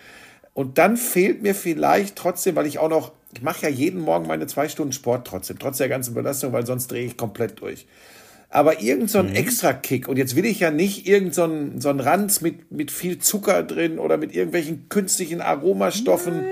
Und 0.55 0.77
dann 0.77 0.97
fehlt 0.97 1.41
mir 1.41 1.55
vielleicht 1.55 2.17
trotzdem, 2.17 2.57
weil 2.57 2.67
ich 2.67 2.81
auch 2.81 2.91
noch, 2.91 3.13
ich 3.33 3.43
mache 3.43 3.63
ja 3.63 3.69
jeden 3.69 4.01
Morgen 4.01 4.27
meine 4.27 4.49
zwei 4.49 4.69
Stunden 4.69 4.93
Sport 4.93 5.29
trotzdem, 5.29 5.61
trotz 5.61 5.79
der 5.79 5.89
ganzen 5.89 6.15
Belastung, 6.15 6.53
weil 6.53 6.67
sonst 6.67 6.91
drehe 6.91 7.07
ich 7.07 7.17
komplett 7.17 7.61
durch. 7.61 7.87
Aber 8.53 8.83
irgend 8.83 9.11
so 9.11 9.19
ein 9.19 9.35
extra 9.35 9.73
Kick. 9.73 10.09
Und 10.09 10.19
jetzt 10.19 10.37
will 10.37 10.45
ich 10.45 10.61
ja 10.61 10.71
nicht 10.71 11.09
irgend 11.09 11.35
so 11.35 11.45
ein, 11.45 11.81
so 11.81 11.89
ein 11.89 12.01
Ranz 12.01 12.43
mit, 12.43 12.71
mit 12.71 12.91
viel 12.91 13.19
Zucker 13.19 13.63
drin 13.63 13.99
oder 13.99 14.19
mit 14.19 14.35
irgendwelchen 14.35 14.91
künstlichen 14.91 15.41
Aromastoffen. 15.41 16.45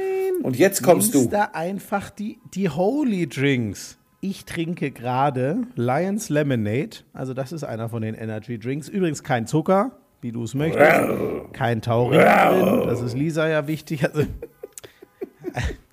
Und 0.43 0.57
jetzt 0.57 0.83
kommst 0.83 1.13
Nimmst 1.13 1.27
du. 1.27 1.37
da 1.37 1.51
einfach 1.53 2.09
die, 2.09 2.39
die 2.55 2.71
Holy 2.71 3.29
Drinks. 3.29 3.99
Ich 4.23 4.47
trinke 4.47 4.91
gerade 4.91 5.63
Lions 5.77 6.31
Lemonade. 6.31 6.99
Also 7.13 7.35
das 7.35 7.53
ist 7.53 7.65
einer 7.65 7.91
von 7.91 8.01
den 8.01 8.15
Energy 8.15 8.59
Drinks. 8.59 8.89
Übrigens 8.89 9.23
kein 9.23 9.47
Zucker, 9.47 9.93
wie 10.23 10.33
du 10.33 10.43
es 10.45 10.55
möchtest. 10.55 11.53
Kein 11.53 11.83
Taurin 11.83 12.21
drin. 12.21 12.87
Das 12.87 13.03
ist 13.03 13.15
Lisa 13.15 13.47
ja 13.47 13.67
wichtig. 13.67 14.05
Also, 14.05 14.23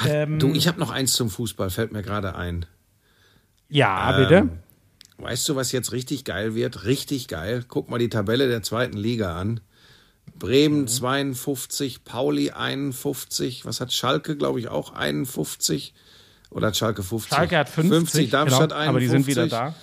Ach, 0.00 0.38
du, 0.38 0.54
ich 0.54 0.68
habe 0.68 0.80
noch 0.80 0.90
eins 0.90 1.12
zum 1.12 1.30
Fußball, 1.30 1.70
fällt 1.70 1.92
mir 1.92 2.02
gerade 2.02 2.34
ein. 2.34 2.66
Ja, 3.68 4.12
bitte. 4.12 4.34
Ähm, 4.34 4.50
Weißt 5.20 5.48
du, 5.48 5.56
was 5.56 5.70
jetzt 5.72 5.92
richtig 5.92 6.24
geil 6.24 6.54
wird? 6.54 6.84
Richtig 6.84 7.28
geil. 7.28 7.62
Guck 7.68 7.90
mal 7.90 7.98
die 7.98 8.08
Tabelle 8.08 8.48
der 8.48 8.62
zweiten 8.62 8.96
Liga 8.96 9.38
an. 9.38 9.60
Bremen 10.38 10.88
52, 10.88 12.04
Pauli 12.04 12.50
51, 12.50 13.66
was 13.66 13.80
hat 13.80 13.92
Schalke, 13.92 14.36
glaube 14.36 14.60
ich, 14.60 14.68
auch 14.68 14.94
51? 14.94 15.92
Oder 16.50 16.68
hat 16.68 16.76
Schalke 16.76 17.02
50? 17.02 17.36
Schalke 17.36 17.58
hat 17.58 17.68
50, 17.68 18.30
Darmstadt 18.30 18.70
genau, 18.70 18.80
aber 18.80 19.00
die 19.00 19.08
sind 19.08 19.26
wieder 19.26 19.42
51. 19.42 19.50
da. 19.50 19.74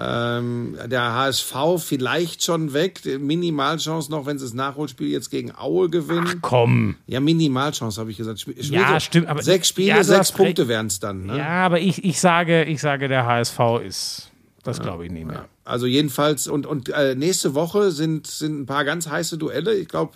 Ähm, 0.00 0.76
der 0.86 1.12
HSV 1.12 1.54
vielleicht 1.78 2.44
schon 2.44 2.72
weg. 2.72 3.00
Minimalchance 3.18 4.10
noch, 4.12 4.26
wenn 4.26 4.38
sie 4.38 4.44
das 4.44 4.54
Nachholspiel 4.54 5.08
jetzt 5.08 5.28
gegen 5.30 5.52
Aue 5.56 5.88
gewinnen. 5.90 6.38
Komm. 6.40 6.94
Ja, 7.08 7.18
Minimalchance, 7.18 8.00
habe 8.00 8.10
ich 8.12 8.16
gesagt. 8.16 8.38
Spiel- 8.40 8.54
Ja, 8.60 9.00
stimmt, 9.00 9.26
aber- 9.26 9.42
sechs 9.42 9.66
Spiele, 9.68 9.88
ja, 9.88 10.04
sechs 10.04 10.30
Punkte 10.30 10.68
wären 10.68 10.86
es 10.86 11.00
dann. 11.00 11.26
Ne? 11.26 11.38
Ja, 11.38 11.66
aber 11.66 11.80
ich, 11.80 12.04
ich, 12.04 12.20
sage, 12.20 12.62
ich 12.64 12.80
sage, 12.80 13.08
der 13.08 13.26
HSV 13.26 13.58
ist. 13.84 14.30
Das 14.62 14.80
glaube 14.80 15.06
ich 15.06 15.10
nicht 15.10 15.26
mehr. 15.26 15.46
Also 15.64 15.86
jedenfalls, 15.86 16.46
und, 16.46 16.66
und 16.66 16.90
äh, 16.90 17.14
nächste 17.16 17.54
Woche 17.54 17.90
sind, 17.90 18.26
sind 18.26 18.60
ein 18.60 18.66
paar 18.66 18.84
ganz 18.84 19.08
heiße 19.08 19.36
Duelle. 19.38 19.74
Ich 19.74 19.88
glaube, 19.88 20.12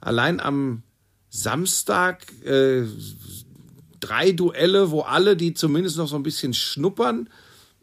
allein 0.00 0.40
am 0.40 0.82
Samstag 1.30 2.26
äh, 2.44 2.82
drei 4.00 4.32
Duelle, 4.32 4.90
wo 4.90 5.00
alle, 5.00 5.36
die 5.36 5.54
zumindest 5.54 5.96
noch 5.96 6.08
so 6.08 6.16
ein 6.16 6.22
bisschen 6.22 6.52
schnuppern 6.52 7.28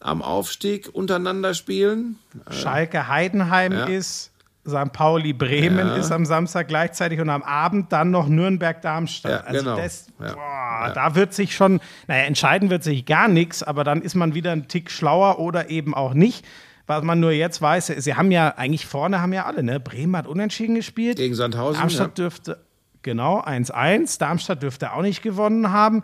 am 0.01 0.21
Aufstieg, 0.21 0.89
untereinander 0.93 1.53
spielen. 1.53 2.17
Schalke 2.51 3.07
Heidenheim 3.07 3.73
Ja. 3.73 3.85
ist, 3.85 4.31
St. 4.67 4.91
Pauli 4.93 5.33
Bremen 5.33 5.87
Ja. 5.87 5.95
ist 5.95 6.11
am 6.11 6.25
Samstag 6.25 6.67
gleichzeitig 6.67 7.19
und 7.19 7.29
am 7.29 7.43
Abend 7.43 7.91
dann 7.91 8.11
noch 8.11 8.27
Nürnberg 8.27 8.81
Darmstadt. 8.81 9.31
Ja, 9.31 9.47
also 9.47 9.63
genau. 9.63 9.77
das, 9.77 10.07
boah, 10.17 10.91
da 10.93 11.15
wird 11.15 11.33
sich 11.33 11.55
schon, 11.55 11.79
naja, 12.07 12.23
entscheiden 12.23 12.69
wird 12.69 12.83
sich 12.83 13.05
gar 13.05 13.27
nichts, 13.27 13.63
aber 13.63 13.83
dann 13.83 14.01
ist 14.01 14.15
man 14.15 14.35
wieder 14.35 14.51
ein 14.51 14.67
Tick 14.67 14.91
schlauer 14.91 15.39
oder 15.39 15.69
eben 15.69 15.93
auch 15.93 16.13
nicht. 16.13 16.45
Was 16.87 17.03
man 17.03 17.19
nur 17.19 17.31
jetzt 17.31 17.61
weiß, 17.61 17.87
sie 17.97 18.15
haben 18.15 18.31
ja 18.31 18.55
eigentlich 18.57 18.87
vorne 18.87 19.21
haben 19.21 19.31
ja 19.31 19.45
alle, 19.45 19.61
ne? 19.61 19.79
Bremen 19.79 20.15
hat 20.17 20.25
unentschieden 20.25 20.73
gespielt. 20.73 21.17
Gegen 21.17 21.35
Sandhausen, 21.35 21.79
Darmstadt 21.79 22.17
dürfte, 22.17 22.57
genau, 23.03 23.41
1-1. 23.41 24.17
Darmstadt 24.17 24.63
dürfte 24.63 24.93
auch 24.93 25.03
nicht 25.03 25.21
gewonnen 25.21 25.71
haben. 25.71 26.01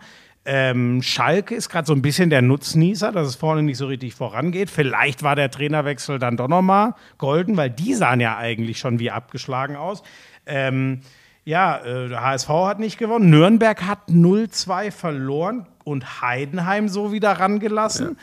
Ähm, 0.48 1.02
Schalke 1.02 1.56
ist 1.56 1.68
gerade 1.68 1.86
so 1.86 1.92
ein 1.92 2.02
bisschen 2.02 2.30
der 2.30 2.40
Nutznießer, 2.40 3.10
dass 3.10 3.26
es 3.26 3.34
vorne 3.34 3.64
nicht 3.64 3.78
so 3.78 3.86
richtig 3.86 4.14
vorangeht. 4.14 4.70
Vielleicht 4.70 5.24
war 5.24 5.34
der 5.34 5.50
Trainerwechsel 5.50 6.20
dann 6.20 6.36
doch 6.36 6.46
nochmal 6.46 6.94
golden, 7.18 7.56
weil 7.56 7.68
die 7.68 7.94
sahen 7.94 8.20
ja 8.20 8.36
eigentlich 8.36 8.78
schon 8.78 9.00
wie 9.00 9.10
abgeschlagen 9.10 9.74
aus. 9.74 10.04
Ähm, 10.46 11.00
ja, 11.44 11.84
äh, 11.84 12.14
HSV 12.14 12.48
hat 12.48 12.78
nicht 12.78 12.96
gewonnen. 12.96 13.28
Nürnberg 13.28 13.82
hat 13.82 14.08
0-2 14.08 14.92
verloren 14.92 15.66
und 15.82 16.22
Heidenheim 16.22 16.88
so 16.88 17.12
wieder 17.12 17.32
rangelassen. 17.32 18.16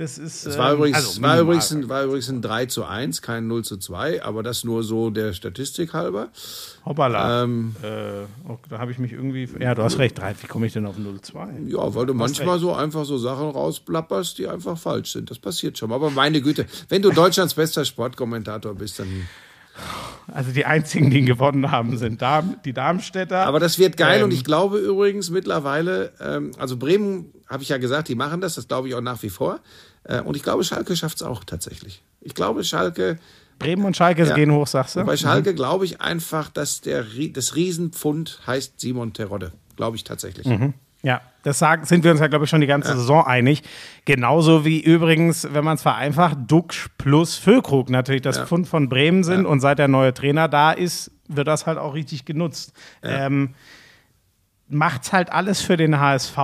Das 0.00 0.16
ist. 0.16 0.46
Es 0.46 0.56
war 0.56 0.70
ähm, 0.70 0.78
übrigens, 0.78 0.96
also 0.96 1.20
war, 1.20 1.38
übrigens 1.38 1.70
ein, 1.72 1.88
war 1.90 2.04
übrigens 2.04 2.30
ein 2.30 2.40
3 2.40 2.66
zu 2.66 2.86
1, 2.86 3.20
kein 3.20 3.46
0 3.46 3.64
zu 3.64 3.76
2, 3.76 4.24
aber 4.24 4.42
das 4.42 4.64
nur 4.64 4.82
so 4.82 5.10
der 5.10 5.34
Statistik 5.34 5.92
halber. 5.92 6.30
Hoppala. 6.86 7.42
Ähm, 7.42 7.76
äh, 7.82 8.48
oh, 8.48 8.56
da 8.70 8.78
habe 8.78 8.92
ich 8.92 8.98
mich 8.98 9.12
irgendwie. 9.12 9.46
Ja, 9.60 9.74
du 9.74 9.82
hast 9.82 9.98
recht. 9.98 10.18
Wie 10.40 10.46
komme 10.46 10.66
ich 10.66 10.72
denn 10.72 10.86
auf 10.86 10.96
0-2? 10.96 11.68
Ja, 11.68 11.94
weil 11.94 12.06
du 12.06 12.14
manchmal 12.14 12.58
so 12.58 12.72
einfach 12.72 13.04
so 13.04 13.18
Sachen 13.18 13.50
rausplapperst, 13.50 14.38
die 14.38 14.48
einfach 14.48 14.78
falsch 14.78 15.12
sind. 15.12 15.30
Das 15.30 15.38
passiert 15.38 15.76
schon. 15.76 15.92
Aber 15.92 16.08
meine 16.08 16.40
Güte, 16.40 16.64
wenn 16.88 17.02
du 17.02 17.10
Deutschlands 17.10 17.52
bester 17.52 17.84
Sportkommentator 17.84 18.74
bist, 18.74 19.00
dann. 19.00 19.28
Also 20.32 20.52
die 20.52 20.64
einzigen, 20.64 21.10
die 21.10 21.22
gewonnen 21.22 21.70
haben, 21.70 21.96
sind 21.98 22.22
Darm, 22.22 22.56
die 22.64 22.72
Darmstädter. 22.72 23.46
Aber 23.46 23.60
das 23.60 23.78
wird 23.78 23.96
geil 23.96 24.20
Ähm. 24.20 24.24
und 24.24 24.32
ich 24.32 24.44
glaube 24.44 24.78
übrigens 24.78 25.30
mittlerweile, 25.30 26.12
ähm, 26.20 26.52
also 26.58 26.76
Bremen, 26.76 27.32
habe 27.48 27.62
ich 27.62 27.68
ja 27.68 27.78
gesagt, 27.78 28.08
die 28.08 28.14
machen 28.14 28.40
das, 28.40 28.54
das 28.54 28.68
glaube 28.68 28.88
ich 28.88 28.94
auch 28.94 29.00
nach 29.00 29.22
wie 29.22 29.30
vor. 29.30 29.60
Äh, 30.04 30.20
und 30.20 30.36
ich 30.36 30.42
glaube, 30.42 30.64
Schalke 30.64 30.96
schafft 30.96 31.16
es 31.16 31.22
auch 31.22 31.44
tatsächlich. 31.44 32.02
Ich 32.20 32.34
glaube, 32.34 32.64
Schalke, 32.64 33.18
Bremen 33.58 33.84
und 33.84 33.96
Schalke 33.96 34.24
Ja. 34.24 34.34
gehen 34.34 34.52
hoch, 34.52 34.66
sagst 34.66 34.96
du? 34.96 35.04
bei 35.04 35.16
Schalke 35.16 35.54
glaube 35.54 35.84
ich 35.84 36.00
einfach, 36.00 36.48
dass 36.48 36.80
der, 36.80 37.04
das 37.32 37.56
Riesenpfund 37.56 38.40
heißt 38.46 38.80
Simon 38.80 39.12
Terodde. 39.12 39.52
Glaube 39.76 39.96
ich 39.96 40.04
tatsächlich. 40.04 40.46
Ja, 41.02 41.22
das 41.42 41.58
sagen, 41.58 41.86
sind 41.86 42.04
wir 42.04 42.10
uns 42.10 42.20
ja, 42.20 42.26
glaube 42.26 42.44
ich, 42.44 42.50
schon 42.50 42.60
die 42.60 42.66
ganze 42.66 42.94
Saison 42.94 43.24
einig. 43.24 43.62
Genauso 44.04 44.66
wie 44.66 44.80
übrigens, 44.80 45.48
wenn 45.50 45.64
man 45.64 45.76
es 45.76 45.82
vereinfacht, 45.82 46.36
Duxch 46.46 46.88
plus 46.98 47.36
Füllkrug 47.36 47.88
natürlich 47.88 48.20
das 48.20 48.38
Pfund 48.38 48.68
von 48.68 48.90
Bremen 48.90 49.24
sind. 49.24 49.46
Und 49.46 49.60
seit 49.60 49.78
der 49.78 49.88
neue 49.88 50.12
Trainer 50.12 50.48
da 50.48 50.72
ist, 50.72 51.10
wird 51.28 51.48
das 51.48 51.66
halt 51.66 51.78
auch 51.78 51.94
richtig 51.94 52.26
genutzt. 52.26 52.72
Ähm, 53.02 53.54
macht's 54.70 55.12
halt 55.12 55.30
alles 55.32 55.60
für 55.60 55.76
den 55.76 55.98
HSV 56.00 56.36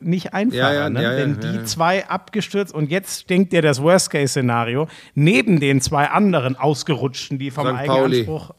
nicht 0.00 0.34
einfacher. 0.34 0.56
Ja, 0.58 0.72
ja, 0.74 0.90
ne? 0.90 1.02
ja, 1.02 1.16
Wenn 1.16 1.38
die 1.40 1.64
zwei 1.64 2.08
abgestürzt 2.08 2.74
und 2.74 2.90
jetzt 2.90 3.30
denkt 3.30 3.52
ihr 3.52 3.62
das 3.62 3.80
Worst-Case-Szenario, 3.82 4.88
neben 5.14 5.60
den 5.60 5.80
zwei 5.80 6.08
anderen 6.08 6.56
Ausgerutschten, 6.56 7.38
die 7.38 7.50
vom 7.50 7.66
St. 7.66 7.72
eigenen 7.74 7.86
Pauli. 7.98 8.18
Anspruch. 8.20 8.50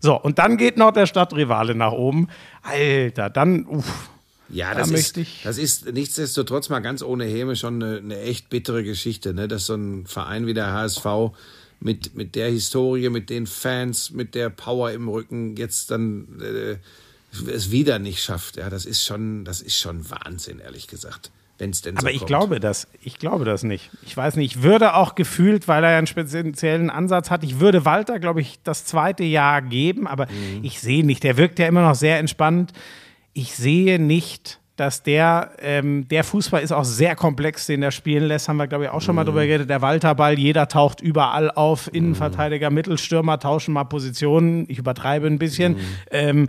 So, 0.00 0.20
und 0.20 0.38
dann 0.38 0.56
geht 0.56 0.76
noch 0.76 0.92
der 0.92 1.06
Stadtrivale 1.06 1.74
nach 1.74 1.92
oben. 1.92 2.28
Alter, 2.62 3.30
dann, 3.30 3.64
uff. 3.66 4.10
Ja, 4.48 4.72
Da 4.74 4.78
das 4.80 4.88
ist, 4.88 4.92
möchte 4.92 5.20
ich- 5.22 5.40
das 5.42 5.58
ist 5.58 5.92
nichtsdestotrotz 5.92 6.68
mal 6.68 6.78
ganz 6.80 7.02
ohne 7.02 7.24
Häme 7.24 7.56
schon 7.56 7.82
eine, 7.82 7.96
eine 7.98 8.20
echt 8.20 8.48
bittere 8.48 8.84
Geschichte, 8.84 9.34
ne? 9.34 9.48
dass 9.48 9.66
so 9.66 9.74
ein 9.74 10.06
Verein 10.06 10.46
wie 10.46 10.54
der 10.54 10.72
HSV 10.72 11.04
mit, 11.80 12.14
mit 12.14 12.36
der 12.36 12.50
Historie, 12.50 13.08
mit 13.10 13.28
den 13.28 13.46
Fans, 13.46 14.10
mit 14.12 14.34
der 14.36 14.48
Power 14.50 14.92
im 14.92 15.08
Rücken 15.08 15.56
jetzt 15.56 15.90
dann 15.90 16.40
äh, 16.40 16.76
es 17.42 17.70
wieder 17.70 17.98
nicht 17.98 18.22
schafft. 18.22 18.56
Ja, 18.56 18.70
das 18.70 18.84
ist 18.86 19.04
schon, 19.04 19.44
das 19.44 19.60
ist 19.60 19.76
schon 19.78 20.08
Wahnsinn, 20.10 20.58
ehrlich 20.60 20.86
gesagt. 20.88 21.30
Wenn 21.58 21.70
es 21.70 21.80
denn 21.80 21.96
so 21.96 22.00
Aber 22.00 22.10
ich 22.10 22.18
kommt. 22.18 22.28
glaube 22.28 22.60
das, 22.60 22.86
ich 23.02 23.18
glaube 23.18 23.46
das 23.46 23.62
nicht. 23.62 23.90
Ich 24.04 24.14
weiß 24.14 24.36
nicht, 24.36 24.56
ich 24.56 24.62
würde 24.62 24.94
auch 24.94 25.14
gefühlt, 25.14 25.68
weil 25.68 25.84
er 25.84 25.92
ja 25.92 25.98
einen 25.98 26.06
speziellen 26.06 26.90
Ansatz 26.90 27.30
hat, 27.30 27.42
ich 27.44 27.60
würde 27.60 27.86
Walter, 27.86 28.18
glaube 28.18 28.42
ich, 28.42 28.58
das 28.62 28.84
zweite 28.84 29.24
Jahr 29.24 29.62
geben, 29.62 30.06
aber 30.06 30.26
Mhm. 30.26 30.62
ich 30.64 30.80
sehe 30.80 31.04
nicht, 31.04 31.22
der 31.24 31.38
wirkt 31.38 31.58
ja 31.58 31.66
immer 31.66 31.80
noch 31.80 31.94
sehr 31.94 32.18
entspannt. 32.18 32.72
Ich 33.32 33.54
sehe 33.54 33.98
nicht, 33.98 34.60
dass 34.76 35.02
der, 35.02 35.52
ähm, 35.60 36.06
der 36.08 36.24
Fußball 36.24 36.60
ist 36.62 36.72
auch 36.72 36.84
sehr 36.84 37.16
komplex, 37.16 37.64
den 37.64 37.82
er 37.82 37.90
spielen 37.90 38.24
lässt, 38.24 38.46
haben 38.50 38.58
wir, 38.58 38.66
glaube 38.66 38.84
ich, 38.84 38.90
auch 38.90 39.00
schon 39.00 39.14
mal 39.14 39.22
Mhm. 39.22 39.28
drüber 39.28 39.46
geredet. 39.46 39.70
Der 39.70 39.80
Walterball, 39.80 40.38
jeder 40.38 40.68
taucht 40.68 41.00
überall 41.00 41.50
auf, 41.50 41.88
Innenverteidiger, 41.94 42.68
Mittelstürmer 42.68 43.38
tauschen 43.38 43.72
mal 43.72 43.84
Positionen. 43.84 44.66
Ich 44.68 44.76
übertreibe 44.76 45.26
ein 45.26 45.38
bisschen. 45.38 45.72
Mhm. 45.76 45.80
Ähm, 46.10 46.48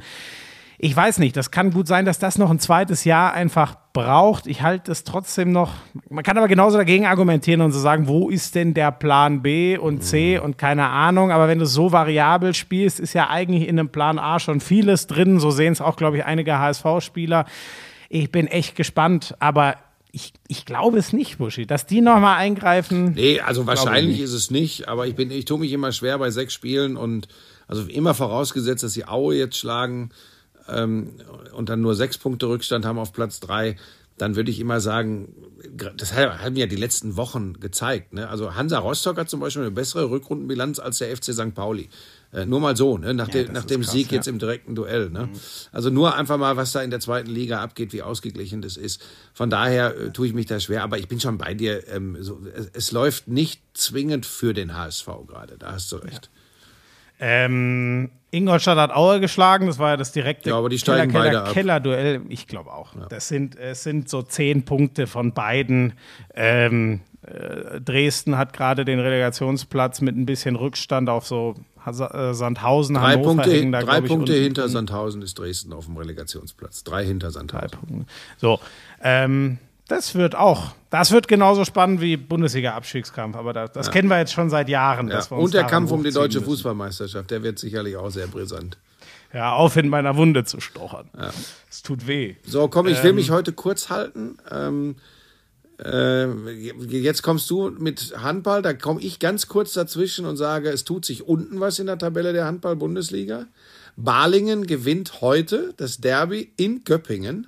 ich 0.80 0.96
weiß 0.96 1.18
nicht, 1.18 1.36
das 1.36 1.50
kann 1.50 1.72
gut 1.72 1.88
sein, 1.88 2.06
dass 2.06 2.20
das 2.20 2.38
noch 2.38 2.52
ein 2.52 2.60
zweites 2.60 3.04
Jahr 3.04 3.34
einfach 3.34 3.76
braucht. 3.94 4.46
Ich 4.46 4.62
halte 4.62 4.92
es 4.92 5.04
trotzdem 5.04 5.52
noch. 5.52 5.74
Man 6.08 6.24
kann 6.24 6.38
aber 6.38 6.48
genauso 6.48 6.78
dagegen 6.78 7.08
argumentieren 7.08 7.62
und 7.62 7.72
so 7.72 7.80
sagen, 7.80 8.08
wo 8.08 8.30
ist 8.30 8.54
denn 8.54 8.76
der 8.76 8.92
Plan 8.92 9.42
B 9.42 9.76
und 9.76 10.04
C 10.04 10.38
und 10.38 10.60
keine 10.60 10.88
Ahnung. 10.90 11.32
Aber 11.32 11.48
wenn 11.48 11.58
du 11.58 11.66
so 11.66 11.92
variabel 11.92 12.54
spielst, 12.54 13.00
ist 13.00 13.14
ja 13.14 13.28
eigentlich 13.28 13.68
in 13.68 13.80
einem 13.80 13.90
Plan 13.90 14.20
A 14.20 14.40
schon 14.40 14.60
vieles 14.60 15.08
drin. 15.08 15.40
So 15.40 15.50
sehen 15.50 15.74
es 15.74 15.82
auch, 15.82 15.96
glaube 15.96 16.18
ich, 16.18 16.26
einige 16.26 16.60
HSV-Spieler. 16.60 17.46
Ich 18.10 18.32
bin 18.32 18.46
echt 18.46 18.76
gespannt, 18.76 19.36
aber 19.40 19.78
ich, 20.12 20.34
ich 20.48 20.66
glaube 20.66 21.00
es 21.00 21.12
nicht, 21.12 21.40
Buschi, 21.40 21.66
dass 21.66 21.88
die 21.88 22.02
nochmal 22.02 22.38
eingreifen. 22.38 23.14
Nee, 23.14 23.40
also 23.40 23.66
wahrscheinlich 23.66 24.20
ist 24.20 24.34
es 24.34 24.52
nicht, 24.52 24.88
aber 24.88 25.08
ich 25.08 25.16
bin, 25.16 25.32
ich 25.32 25.46
tue 25.46 25.58
mich 25.58 25.72
immer 25.72 25.92
schwer 25.92 26.20
bei 26.20 26.30
sechs 26.30 26.54
Spielen 26.54 26.98
und 26.98 27.28
also 27.68 27.84
immer 27.84 28.14
vorausgesetzt, 28.14 28.84
dass 28.84 28.94
sie 28.94 29.08
Aue 29.08 29.36
jetzt 29.36 29.58
schlagen 29.58 30.12
ähm, 30.70 31.12
und 31.54 31.70
dann 31.70 31.82
nur 31.82 31.96
sechs 31.96 32.18
Punkte 32.18 32.48
Rückstand 32.48 32.86
haben 32.86 33.00
auf 33.00 33.14
Platz 33.14 33.40
drei, 33.40 33.78
dann 34.18 34.36
würde 34.36 34.50
ich 34.50 34.60
immer 34.60 34.82
sagen, 34.82 35.34
das 35.96 36.14
haben 36.14 36.56
ja 36.56 36.66
die 36.66 36.76
letzten 36.76 37.18
Wochen 37.18 37.54
gezeigt. 37.60 38.14
Ne? 38.14 38.28
Also 38.28 38.56
Hansa 38.56 38.80
Rostock 38.80 39.18
hat 39.18 39.30
zum 39.30 39.40
Beispiel 39.40 39.62
eine 39.62 39.72
bessere 39.72 40.10
Rückrundenbilanz 40.10 40.80
als 40.80 40.98
der 40.98 41.16
FC 41.16 41.34
St. 41.34 41.54
Pauli. 41.54 41.90
Äh, 42.34 42.48
nur 42.48 42.60
mal 42.60 42.76
so, 42.76 42.98
ne? 42.98 43.14
nach, 43.14 43.28
dem, 43.28 43.54
nach 43.54 43.64
dem 43.64 43.82
krass, 43.82 43.92
Sieg 43.92 44.12
ja. 44.12 44.16
jetzt 44.16 44.28
im 44.28 44.40
direkten 44.40 44.74
Duell. 44.74 45.12
Ne? 45.12 45.30
Also 45.72 45.92
nur 45.92 46.16
einfach 46.16 46.38
mal, 46.38 46.58
was 46.58 46.72
da 46.72 46.82
in 46.82 46.90
der 46.90 47.00
zweiten 47.00 47.30
Liga 47.30 47.62
abgeht, 47.62 47.94
wie 47.94 48.02
ausgeglichen 48.02 48.64
das 48.64 48.76
ist. 48.76 49.04
Von 49.34 49.52
daher 49.52 49.96
äh, 49.96 50.12
tue 50.12 50.26
ich 50.26 50.34
mich 50.34 50.48
da 50.48 50.60
schwer, 50.60 50.84
aber 50.84 50.98
ich 50.98 51.08
bin 51.08 51.20
schon 51.20 51.38
bei 51.38 51.54
dir. 51.54 51.88
Ähm, 51.88 52.18
so, 52.20 52.42
es, 52.56 52.72
es 52.74 52.92
läuft 52.92 53.28
nicht 53.28 53.62
zwingend 53.74 54.26
für 54.26 54.56
den 54.56 54.76
HSV 54.76 55.06
gerade, 55.28 55.58
da 55.60 55.74
hast 55.74 55.92
du 55.92 55.98
recht. 55.98 56.32
Ähm, 57.20 58.12
Ingolstadt 58.32 58.78
hat 58.78 58.92
Aue 58.92 59.20
geschlagen, 59.20 59.68
das 59.68 59.80
war 59.80 59.92
ja 59.92 59.98
das 59.98 60.12
direkte 60.12 60.50
Ja, 60.50 60.58
aber 60.58 60.70
die 60.70 60.78
steigen 60.78 61.12
Keller, 61.12 61.24
beide 61.24 61.38
Keller. 61.38 61.54
Keller-Duell. 61.54 62.22
Ich 62.30 62.48
glaube 62.48 62.72
auch. 62.72 62.94
Das 63.10 63.28
sind, 63.28 63.56
es 63.58 63.84
sind 63.84 64.10
so 64.10 64.22
zehn 64.22 64.64
Punkte 64.64 65.08
von 65.08 65.34
beiden. 65.34 65.94
Ähm, 66.36 67.02
äh, 67.22 67.80
Dresden 67.82 68.38
hat 68.38 68.54
gerade 68.54 68.86
den 68.86 69.00
Relegationsplatz 69.00 70.02
mit 70.02 70.18
ein 70.18 70.26
bisschen 70.26 70.56
Rückstand 70.56 71.10
auf 71.10 71.26
so 71.26 71.56
äh, 71.86 72.34
Sandhausen, 72.34 72.96
Drei 72.96 73.14
Hannover 73.14 73.30
Punkte, 73.30 73.52
hängen 73.52 73.72
da, 73.72 73.82
drei 73.82 74.00
ich, 74.00 74.06
Punkte 74.06 74.34
hinter. 74.34 74.68
Sandhausen 74.68 75.22
ist 75.22 75.40
Dresden 75.40 75.72
auf 75.72 75.86
dem 75.86 75.96
Relegationsplatz. 75.96 76.84
Drei 76.84 77.06
hinter 77.06 77.32
Sandhausen. 77.32 78.08
So, 78.38 78.60
ähm, 79.02 79.58
das 79.88 80.16
wird 80.16 80.36
auch, 80.36 80.72
das 80.90 81.12
wird 81.12 81.28
genauso 81.28 81.66
spannend 81.66 82.02
wie 82.02 82.18
Bundesliga-Abstiegskampf, 82.18 83.36
aber 83.36 83.54
das, 83.54 83.72
das 83.72 83.92
kennen 83.92 84.10
wir 84.10 84.18
jetzt 84.20 84.34
schon 84.34 84.50
seit 84.50 84.70
Jahren. 84.70 85.10
Ja. 85.10 85.24
Und 85.30 85.54
der 85.54 85.66
Kampf 85.66 85.92
um 85.92 86.04
die 86.04 86.12
deutsche 86.12 86.40
müssen. 86.40 86.52
Fußballmeisterschaft, 86.52 87.32
der 87.32 87.44
wird 87.44 87.60
sicherlich 87.60 87.96
auch 87.96 88.10
sehr 88.10 88.28
brisant. 88.28 88.78
Ja, 89.34 89.54
auf 89.54 89.76
in 89.76 89.90
meiner 89.90 90.16
Wunde 90.16 90.46
zu 90.46 90.62
stochern. 90.62 91.10
Es 91.70 91.84
tut 91.84 92.08
weh. 92.08 92.36
So, 92.46 92.68
komm, 92.70 92.88
ich 92.88 93.04
will 93.04 93.14
mich 93.14 93.30
heute 93.30 93.52
kurz 93.52 93.90
halten. 93.90 94.38
Ähm, 94.50 94.96
äh, 95.84 96.26
jetzt 96.90 97.22
kommst 97.24 97.50
du 97.50 97.70
mit 97.70 98.16
Handball, 98.18 98.62
da 98.62 98.74
komme 98.74 99.02
ich 99.02 99.20
ganz 99.20 99.48
kurz 99.48 99.74
dazwischen 99.74 100.26
und 100.26 100.38
sage, 100.38 100.70
es 100.70 100.86
tut 100.86 101.06
sich 101.06 101.28
unten 101.28 101.60
was 101.60 101.78
in 101.80 101.86
der 101.86 101.98
Tabelle 101.98 102.34
der 102.34 102.46
Handball-Bundesliga. 102.46 103.46
Balingen 103.96 104.66
gewinnt 104.66 105.22
heute 105.22 105.74
das 105.78 105.98
Derby 105.98 106.52
in 106.58 106.84
Göppingen. 106.84 107.48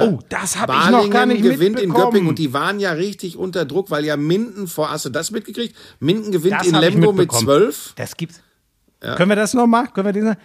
Oh, 0.00 0.18
das 0.28 0.58
habe 0.58 0.72
ich 0.72 0.90
noch 0.90 1.10
gar 1.10 1.26
nicht 1.26 1.42
gewinnt 1.42 1.78
in. 1.78 1.92
Göppingen 1.92 2.28
und 2.28 2.38
die 2.38 2.52
waren 2.54 2.80
ja 2.80 2.92
richtig 2.92 3.36
unter 3.36 3.64
Druck, 3.66 3.90
weil 3.90 4.04
ja 4.04 4.16
Minden 4.16 4.66
vor, 4.66 4.90
hast 4.90 5.04
du 5.04 5.10
das 5.10 5.30
mitgekriegt? 5.30 5.76
Minden 6.00 6.32
gewinnt 6.32 6.54
Das 6.60 6.66
in 6.66 6.74
Lemgo 6.74 7.12
mit 7.12 7.30
mitbekommen. 7.30 7.46
12. 7.46 7.92
Das 7.96 8.16
gibt's. 8.16 8.40
Können 9.00 9.28
wir 9.28 9.36
das 9.36 9.52
noch 9.52 9.66
mal? 9.66 9.88
Können 9.88 10.06
wir 10.06 10.12
diesen? 10.12 10.36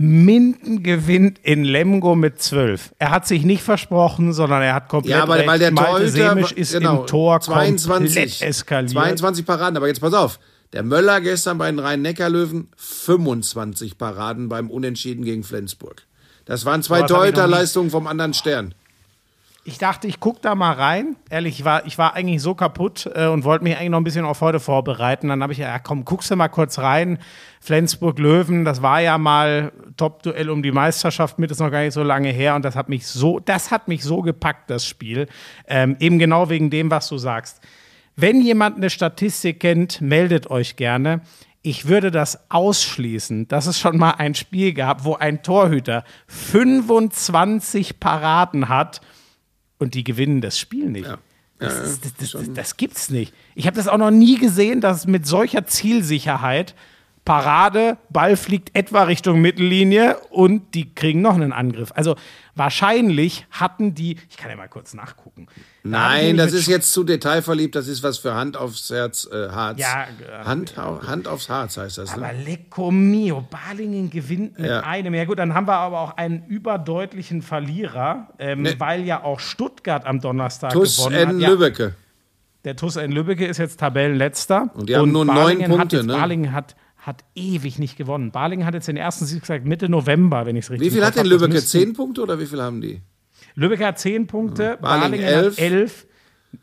Minden 0.00 0.82
gewinnt 0.82 1.40
in 1.42 1.64
Lemgo 1.64 2.14
mit 2.14 2.40
12. 2.40 2.94
Er 2.98 3.10
hat 3.10 3.26
sich 3.26 3.44
nicht 3.44 3.62
versprochen, 3.62 4.32
sondern 4.32 4.62
er 4.62 4.74
hat 4.74 4.88
komplett 4.88 5.16
Ja, 5.16 5.22
aber 5.24 5.36
recht. 5.36 5.48
weil 5.48 5.58
der 5.58 5.72
Malte 5.72 6.08
Semisch 6.08 6.52
ist 6.52 6.72
genau, 6.72 7.00
im 7.00 7.06
Tor 7.06 7.40
22, 7.40 8.14
komplett 8.14 8.42
eskaliert. 8.42 8.92
22 8.92 9.44
Paraden, 9.44 9.76
aber 9.76 9.88
jetzt 9.88 10.00
pass 10.00 10.14
auf. 10.14 10.38
Der 10.72 10.82
Möller 10.82 11.20
gestern 11.20 11.58
bei 11.58 11.68
den 11.70 11.78
Rhein-Neckar-Löwen 11.80 12.68
25 12.76 13.98
Paraden 13.98 14.48
beim 14.48 14.70
Unentschieden 14.70 15.24
gegen 15.24 15.42
Flensburg. 15.42 16.02
Das 16.44 16.64
waren 16.64 16.82
zwei 16.82 17.02
Torhüterleistungen 17.02 17.90
vom 17.90 18.06
anderen 18.06 18.34
Stern. 18.34 18.74
Ich 19.68 19.76
dachte, 19.76 20.08
ich 20.08 20.18
gucke 20.18 20.38
da 20.40 20.54
mal 20.54 20.72
rein. 20.72 21.16
Ehrlich, 21.28 21.58
ich 21.58 21.64
war, 21.66 21.84
ich 21.84 21.98
war 21.98 22.14
eigentlich 22.14 22.40
so 22.40 22.54
kaputt 22.54 23.10
äh, 23.14 23.26
und 23.26 23.44
wollte 23.44 23.64
mich 23.64 23.76
eigentlich 23.76 23.90
noch 23.90 23.98
ein 23.98 24.04
bisschen 24.04 24.24
auf 24.24 24.40
heute 24.40 24.60
vorbereiten. 24.60 25.28
Dann 25.28 25.42
habe 25.42 25.52
ich 25.52 25.58
ja, 25.58 25.78
komm, 25.78 26.06
guckst 26.06 26.30
du 26.30 26.36
mal 26.36 26.48
kurz 26.48 26.78
rein. 26.78 27.18
Flensburg-Löwen, 27.60 28.64
das 28.64 28.80
war 28.80 29.02
ja 29.02 29.18
mal 29.18 29.72
Top-Duell 29.98 30.48
um 30.48 30.62
die 30.62 30.72
Meisterschaft 30.72 31.38
mit, 31.38 31.50
ist 31.50 31.60
noch 31.60 31.70
gar 31.70 31.82
nicht 31.82 31.92
so 31.92 32.02
lange 32.02 32.30
her. 32.30 32.54
Und 32.54 32.64
das 32.64 32.76
hat 32.76 32.88
mich 32.88 33.06
so, 33.06 33.40
das 33.40 33.70
hat 33.70 33.88
mich 33.88 34.02
so 34.04 34.22
gepackt, 34.22 34.70
das 34.70 34.86
Spiel. 34.86 35.26
Ähm, 35.66 35.96
eben 36.00 36.18
genau 36.18 36.48
wegen 36.48 36.70
dem, 36.70 36.90
was 36.90 37.06
du 37.10 37.18
sagst. 37.18 37.60
Wenn 38.16 38.40
jemand 38.40 38.78
eine 38.78 38.88
Statistik 38.88 39.60
kennt, 39.60 40.00
meldet 40.00 40.50
euch 40.50 40.76
gerne. 40.76 41.20
Ich 41.60 41.88
würde 41.88 42.10
das 42.10 42.50
ausschließen, 42.50 43.48
dass 43.48 43.66
es 43.66 43.78
schon 43.78 43.98
mal 43.98 44.12
ein 44.12 44.34
Spiel 44.34 44.72
gab, 44.72 45.04
wo 45.04 45.16
ein 45.16 45.42
Torhüter 45.42 46.04
25 46.26 48.00
Paraden 48.00 48.70
hat 48.70 49.02
und 49.78 49.94
die 49.94 50.04
gewinnen 50.04 50.40
das 50.40 50.58
Spiel 50.58 50.86
nicht. 50.90 51.08
Das, 51.58 51.78
ist- 51.80 52.04
das, 52.20 52.30
das, 52.32 52.52
das 52.54 52.76
gibt's 52.76 53.10
nicht. 53.10 53.32
Ich 53.54 53.66
habe 53.66 53.76
das 53.76 53.88
auch 53.88 53.98
noch 53.98 54.10
nie 54.12 54.38
gesehen, 54.38 54.80
dass 54.80 55.06
mit 55.06 55.26
solcher 55.26 55.66
Zielsicherheit 55.66 56.74
Parade, 57.28 57.98
Ball 58.08 58.36
fliegt 58.38 58.74
etwa 58.74 59.02
Richtung 59.02 59.42
Mittellinie 59.42 60.16
und 60.30 60.74
die 60.74 60.94
kriegen 60.94 61.20
noch 61.20 61.34
einen 61.34 61.52
Angriff. 61.52 61.92
Also 61.94 62.16
wahrscheinlich 62.54 63.46
hatten 63.50 63.94
die, 63.94 64.16
ich 64.30 64.36
kann 64.38 64.50
ja 64.50 64.56
mal 64.56 64.66
kurz 64.68 64.94
nachgucken. 64.94 65.46
Da 65.84 65.90
Nein, 65.90 66.26
nämlich 66.36 66.36
das 66.46 66.52
ist 66.54 66.66
jetzt 66.68 66.92
zu 66.92 67.04
detailverliebt. 67.04 67.74
Das 67.74 67.86
ist 67.86 68.02
was 68.02 68.16
für 68.18 68.34
Hand 68.34 68.56
aufs 68.56 68.88
Herz, 68.90 69.28
äh, 69.30 69.50
Harz. 69.50 69.78
Ja, 69.78 70.04
äh, 70.04 70.44
Hand, 70.44 70.78
au- 70.78 71.02
Hand 71.06 71.28
aufs 71.28 71.48
Harz 71.48 71.76
heißt 71.76 71.98
das. 71.98 72.14
Aber 72.14 72.32
Ne? 72.32 72.42
Lecco 72.44 72.90
mio, 72.90 73.42
Balingen 73.50 74.08
gewinnt 74.10 74.58
mit 74.58 74.70
Ja. 74.70 74.80
einem. 74.80 75.14
Ja 75.14 75.24
gut, 75.24 75.38
dann 75.38 75.52
haben 75.54 75.66
wir 75.68 75.74
aber 75.76 76.00
auch 76.00 76.16
einen 76.16 76.44
überdeutlichen 76.46 77.42
Verlierer, 77.42 78.28
ähm, 78.38 78.62
Ne. 78.62 78.74
weil 78.78 79.04
ja 79.04 79.22
auch 79.22 79.38
Stuttgart 79.40 80.06
am 80.06 80.20
Donnerstag 80.20 80.72
TuS 80.72 80.96
gewonnen 80.96 81.16
hat. 81.16 81.28
N. 81.34 81.40
Ja, 81.40 81.50
Lübbecke. 81.50 81.94
der 82.64 82.74
TuS 82.76 82.96
N. 82.96 83.12
Lübbecke 83.12 83.46
ist 83.46 83.58
jetzt 83.58 83.78
Tabellenletzter. 83.80 84.70
Und 84.74 84.88
die 84.88 84.96
haben 84.96 85.12
nur 85.12 85.24
neun 85.24 85.36
Balingen 85.36 85.70
hat 85.72 85.78
Punkte, 85.78 85.96
Jetzt, 85.98 86.06
ne? 86.06 86.12
Balingen 86.14 86.52
hat, 86.52 86.74
hat 87.08 87.24
ewig 87.34 87.78
nicht 87.80 87.96
gewonnen. 87.96 88.30
Balingen 88.30 88.64
hat 88.64 88.74
jetzt 88.74 88.86
den 88.86 88.96
ersten 88.96 89.24
Sieg 89.26 89.40
gesagt 89.40 89.64
Mitte 89.64 89.88
November, 89.88 90.46
wenn 90.46 90.54
ich 90.54 90.66
es 90.66 90.70
richtig 90.70 90.86
Wie 90.86 90.94
viel 90.94 91.04
hat 91.04 91.16
denn 91.16 91.26
müssten- 91.26 91.66
Zehn 91.66 91.92
Punkte 91.94 92.22
oder 92.22 92.38
wie 92.38 92.46
viel 92.46 92.62
haben 92.62 92.80
die? 92.80 93.00
Lübeck 93.56 93.82
hat 93.82 93.98
10 93.98 94.28
Punkte, 94.28 94.78
Balingen 94.80 95.10
Balingen, 95.22 95.24
elf. 95.26 95.56
hat 95.56 95.58
11. 95.64 96.06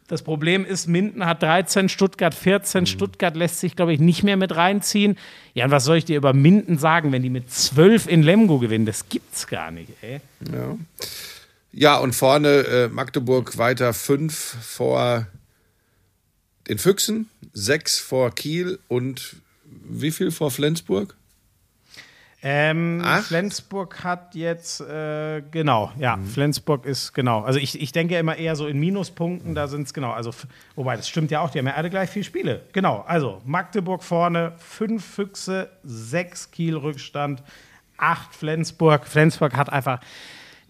Das 0.07 0.21
Problem 0.23 0.65
ist, 0.65 0.87
Minden 0.87 1.25
hat 1.25 1.43
13, 1.43 1.89
Stuttgart 1.89 2.33
14. 2.33 2.81
Mhm. 2.81 2.85
Stuttgart 2.85 3.35
lässt 3.35 3.59
sich, 3.59 3.75
glaube 3.75 3.93
ich, 3.93 3.99
nicht 3.99 4.23
mehr 4.23 4.37
mit 4.37 4.55
reinziehen. 4.55 5.17
Ja, 5.53 5.65
und 5.65 5.71
was 5.71 5.83
soll 5.83 5.97
ich 5.97 6.05
dir 6.05 6.15
über 6.17 6.33
Minden 6.33 6.77
sagen, 6.77 7.11
wenn 7.11 7.21
die 7.21 7.29
mit 7.29 7.51
12 7.51 8.07
in 8.07 8.23
Lemgo 8.23 8.59
gewinnen? 8.59 8.85
Das 8.85 9.09
gibt's 9.09 9.45
gar 9.47 9.71
nicht, 9.71 9.91
ey. 10.01 10.21
Ja, 11.71 11.97
und 11.97 12.13
vorne 12.15 12.47
äh, 12.49 12.87
Magdeburg 12.87 13.57
weiter 13.57 13.93
fünf 13.93 14.35
vor 14.61 15.27
den 16.69 16.77
Füchsen, 16.79 17.29
sechs 17.53 17.99
vor 17.99 18.31
Kiel 18.33 18.79
und 18.87 19.35
wie 19.87 20.11
viel 20.11 20.31
vor 20.31 20.51
Flensburg? 20.51 21.15
Ähm? 22.47 23.03
Flensburg 23.23 24.03
hat 24.03 24.35
jetzt, 24.35 24.79
äh, 24.79 25.41
genau, 25.49 25.91
ja, 25.97 26.15
Mhm. 26.17 26.27
Flensburg 26.27 26.85
ist, 26.85 27.13
genau. 27.13 27.41
Also 27.41 27.57
ich, 27.57 27.81
ich 27.81 27.91
denke 27.91 28.19
immer 28.19 28.35
eher 28.35 28.55
so 28.55 28.67
in 28.67 28.79
Minuspunkten, 28.79 29.55
da 29.55 29.67
sind 29.67 29.87
es 29.87 29.93
genau. 29.95 30.11
Also, 30.11 30.31
wobei, 30.75 30.95
das 30.95 31.09
stimmt 31.09 31.31
ja 31.31 31.39
auch, 31.41 31.49
die 31.49 31.57
haben 31.57 31.65
ja 31.65 31.73
alle 31.73 31.89
gleich 31.89 32.09
vier 32.11 32.23
Spiele. 32.23 32.61
Genau, 32.71 33.03
also 33.07 33.41
Magdeburg 33.45 34.03
vorne, 34.03 34.53
fünf 34.59 35.03
Füchse, 35.03 35.71
sechs 35.83 36.51
Kiel 36.51 36.75
Rückstand, 36.77 37.41
acht 37.97 38.35
Flensburg. 38.35 39.07
Flensburg 39.07 39.55
hat 39.55 39.71
einfach, 39.71 39.99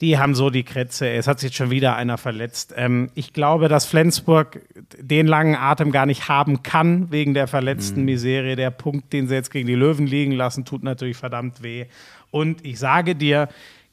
die 0.01 0.17
haben 0.17 0.35
so 0.35 0.49
die 0.49 0.63
Krätze. 0.63 1.09
Es 1.09 1.27
hat 1.27 1.39
sich 1.39 1.49
jetzt 1.49 1.57
schon 1.57 1.69
wieder 1.69 1.95
einer 1.95 2.17
verletzt. 2.17 2.73
Ähm, 2.75 3.09
ich 3.15 3.31
glaube, 3.33 3.69
dass 3.69 3.85
Flensburg 3.85 4.61
den 4.99 5.27
langen 5.27 5.55
Atem 5.55 5.91
gar 5.91 6.05
nicht 6.05 6.27
haben 6.27 6.63
kann, 6.63 7.11
wegen 7.11 7.33
der 7.33 7.47
verletzten 7.47 8.03
Miserie. 8.03 8.55
Der 8.55 8.71
Punkt, 8.71 9.13
den 9.13 9.27
sie 9.27 9.35
jetzt 9.35 9.51
gegen 9.51 9.67
die 9.67 9.75
Löwen 9.75 10.07
liegen 10.07 10.33
lassen, 10.33 10.65
tut 10.65 10.83
natürlich 10.83 11.17
verdammt 11.17 11.63
weh. 11.63 11.85
Und 12.31 12.65
ich 12.65 12.79
sage 12.79 13.15
dir, 13.15 13.47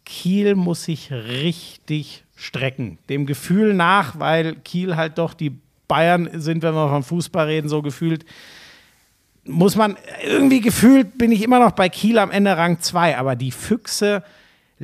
Kiel 0.05 0.57
muss 0.57 0.84
sich 0.84 1.12
richtig 1.12 2.24
strecken. 2.34 2.98
Dem 3.09 3.26
Gefühl 3.26 3.72
nach, 3.72 4.18
weil 4.18 4.57
Kiel 4.57 4.96
halt 4.96 5.18
doch 5.18 5.34
die 5.34 5.57
Bayern 5.86 6.28
sind, 6.34 6.62
wenn 6.62 6.74
wir 6.74 6.88
vom 6.88 7.05
Fußball 7.05 7.46
reden, 7.46 7.68
so 7.68 7.82
gefühlt 7.82 8.24
muss 9.44 9.74
man 9.74 9.96
irgendwie 10.24 10.61
gefühlt 10.61 11.18
bin 11.18 11.32
ich 11.32 11.42
immer 11.42 11.59
noch 11.59 11.72
bei 11.72 11.88
Kiel 11.88 12.18
am 12.18 12.30
Ende 12.30 12.57
Rang 12.57 12.80
2, 12.80 13.18
aber 13.18 13.34
die 13.34 13.50
Füchse 13.50 14.22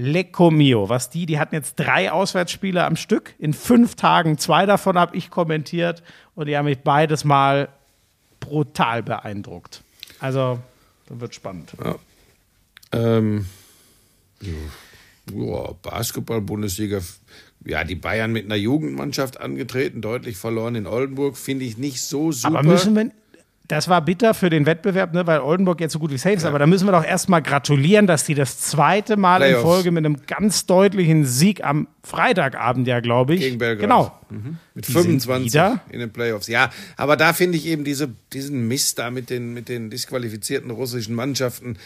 Lecco 0.01 0.53
mio, 0.53 0.88
was 0.88 1.11
die, 1.11 1.26
die 1.26 1.40
hatten 1.40 1.57
jetzt 1.57 1.74
drei 1.74 2.12
Auswärtsspiele 2.12 2.84
am 2.84 2.94
Stück 2.94 3.34
in 3.40 3.53
fünf 3.53 3.96
Tagen, 3.96 4.38
zwei 4.38 4.64
davon 4.64 4.96
habe 4.96 5.16
ich 5.16 5.28
kommentiert 5.28 6.05
und 6.36 6.46
die 6.46 6.57
haben 6.57 6.66
mich 6.66 6.78
beides 6.78 7.24
mal 7.24 7.68
brutal 8.38 9.03
beeindruckt. 9.03 9.82
Also, 10.20 10.61
das 11.09 11.18
wird 11.18 11.34
spannend. 11.34 11.72
Ähm, 12.92 13.46
ja, 14.40 15.72
Basketball-Bundesliga. 15.82 17.01
Ja, 17.64 17.82
die 17.82 17.96
Bayern 17.96 18.30
mit 18.30 18.44
einer 18.44 18.55
Jugendmannschaft 18.55 19.40
angetreten, 19.40 20.01
deutlich 20.01 20.36
verloren 20.36 20.76
in 20.76 20.86
Oldenburg, 20.86 21.36
finde 21.36 21.64
ich 21.64 21.76
nicht 21.76 22.03
so 22.03 22.30
super. 22.30 22.61
Aber 22.61 22.62
müssen 22.62 22.94
wir. 22.94 23.11
Das 23.68 23.86
war 23.88 24.00
bitter 24.00 24.32
für 24.32 24.48
den 24.48 24.64
Wettbewerb, 24.64 25.12
ne, 25.12 25.26
weil 25.26 25.40
Oldenburg 25.40 25.78
jetzt 25.80 25.92
so 25.92 25.98
gut 25.98 26.10
wie 26.10 26.16
safe 26.16 26.36
ist. 26.36 26.46
Aber 26.46 26.58
da 26.58 26.66
müssen 26.66 26.86
wir 26.86 26.92
doch 26.92 27.04
erstmal 27.04 27.42
gratulieren, 27.42 28.06
dass 28.06 28.24
die 28.24 28.34
das 28.34 28.58
zweite 28.60 29.18
Mal 29.18 29.40
Playoffs. 29.40 29.62
in 29.62 29.68
Folge 29.68 29.90
mit 29.90 30.06
einem 30.06 30.16
ganz 30.26 30.64
deutlichen 30.64 31.26
Sieg 31.26 31.62
am 31.62 31.86
Freitagabend, 32.02 32.88
ja, 32.88 33.00
glaube 33.00 33.34
ich. 33.34 33.40
Gegen 33.42 33.58
Belgrad. 33.58 33.80
Genau. 33.82 34.18
Mit 34.74 34.88
Die 34.88 34.92
sind 34.92 35.02
25 35.02 35.52
wieder? 35.52 35.80
in 35.90 36.00
den 36.00 36.10
Playoffs. 36.10 36.48
Ja, 36.48 36.70
aber 36.96 37.16
da 37.16 37.34
finde 37.34 37.58
ich 37.58 37.66
eben 37.66 37.84
diese, 37.84 38.08
diesen 38.32 38.66
Mist 38.68 38.98
da 38.98 39.10
mit 39.10 39.28
den, 39.28 39.52
mit 39.52 39.68
den 39.68 39.90
disqualifizierten 39.90 40.70
russischen 40.70 41.14
Mannschaften. 41.14 41.76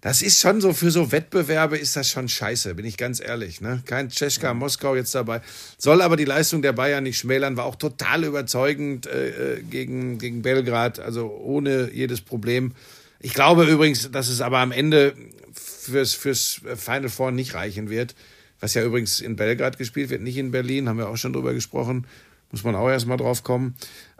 Das 0.00 0.22
ist 0.22 0.40
schon 0.40 0.60
so, 0.60 0.72
für 0.72 0.90
so 0.90 1.10
Wettbewerbe 1.10 1.76
ist 1.76 1.96
das 1.96 2.08
schon 2.08 2.28
scheiße, 2.28 2.74
bin 2.74 2.86
ich 2.86 2.96
ganz 2.96 3.20
ehrlich. 3.20 3.60
Ne? 3.60 3.82
Kein 3.84 4.10
Tschechka 4.10 4.54
Moskau 4.54 4.94
jetzt 4.94 5.14
dabei. 5.14 5.40
Soll 5.76 6.02
aber 6.02 6.16
die 6.16 6.24
Leistung 6.24 6.62
der 6.62 6.72
Bayern 6.72 7.02
nicht 7.02 7.18
schmälern, 7.18 7.56
war 7.56 7.64
auch 7.64 7.76
total 7.76 8.24
überzeugend 8.24 9.06
äh, 9.06 9.56
äh, 9.56 9.62
gegen, 9.62 10.18
gegen 10.18 10.42
Belgrad, 10.42 11.00
also 11.00 11.28
ohne 11.42 11.90
jedes 11.92 12.20
Problem. 12.20 12.74
Ich 13.18 13.34
glaube 13.34 13.64
übrigens, 13.64 14.10
dass 14.12 14.28
es 14.28 14.40
aber 14.40 14.58
am 14.58 14.70
Ende 14.70 15.14
fürs, 15.52 16.14
fürs 16.14 16.60
Final 16.76 17.08
Four 17.08 17.32
nicht 17.32 17.54
reichen 17.54 17.90
wird. 17.90 18.14
Was 18.60 18.74
ja 18.74 18.84
übrigens 18.84 19.20
in 19.20 19.36
Belgrad 19.36 19.78
gespielt 19.78 20.10
wird, 20.10 20.22
nicht 20.22 20.36
in 20.36 20.52
Berlin, 20.52 20.88
haben 20.88 20.98
wir 20.98 21.08
auch 21.08 21.16
schon 21.16 21.32
drüber 21.32 21.54
gesprochen. 21.54 22.06
Muss 22.52 22.64
man 22.64 22.76
auch 22.76 22.88
erstmal 22.88 23.16
drauf 23.16 23.42
kommen. 23.42 23.74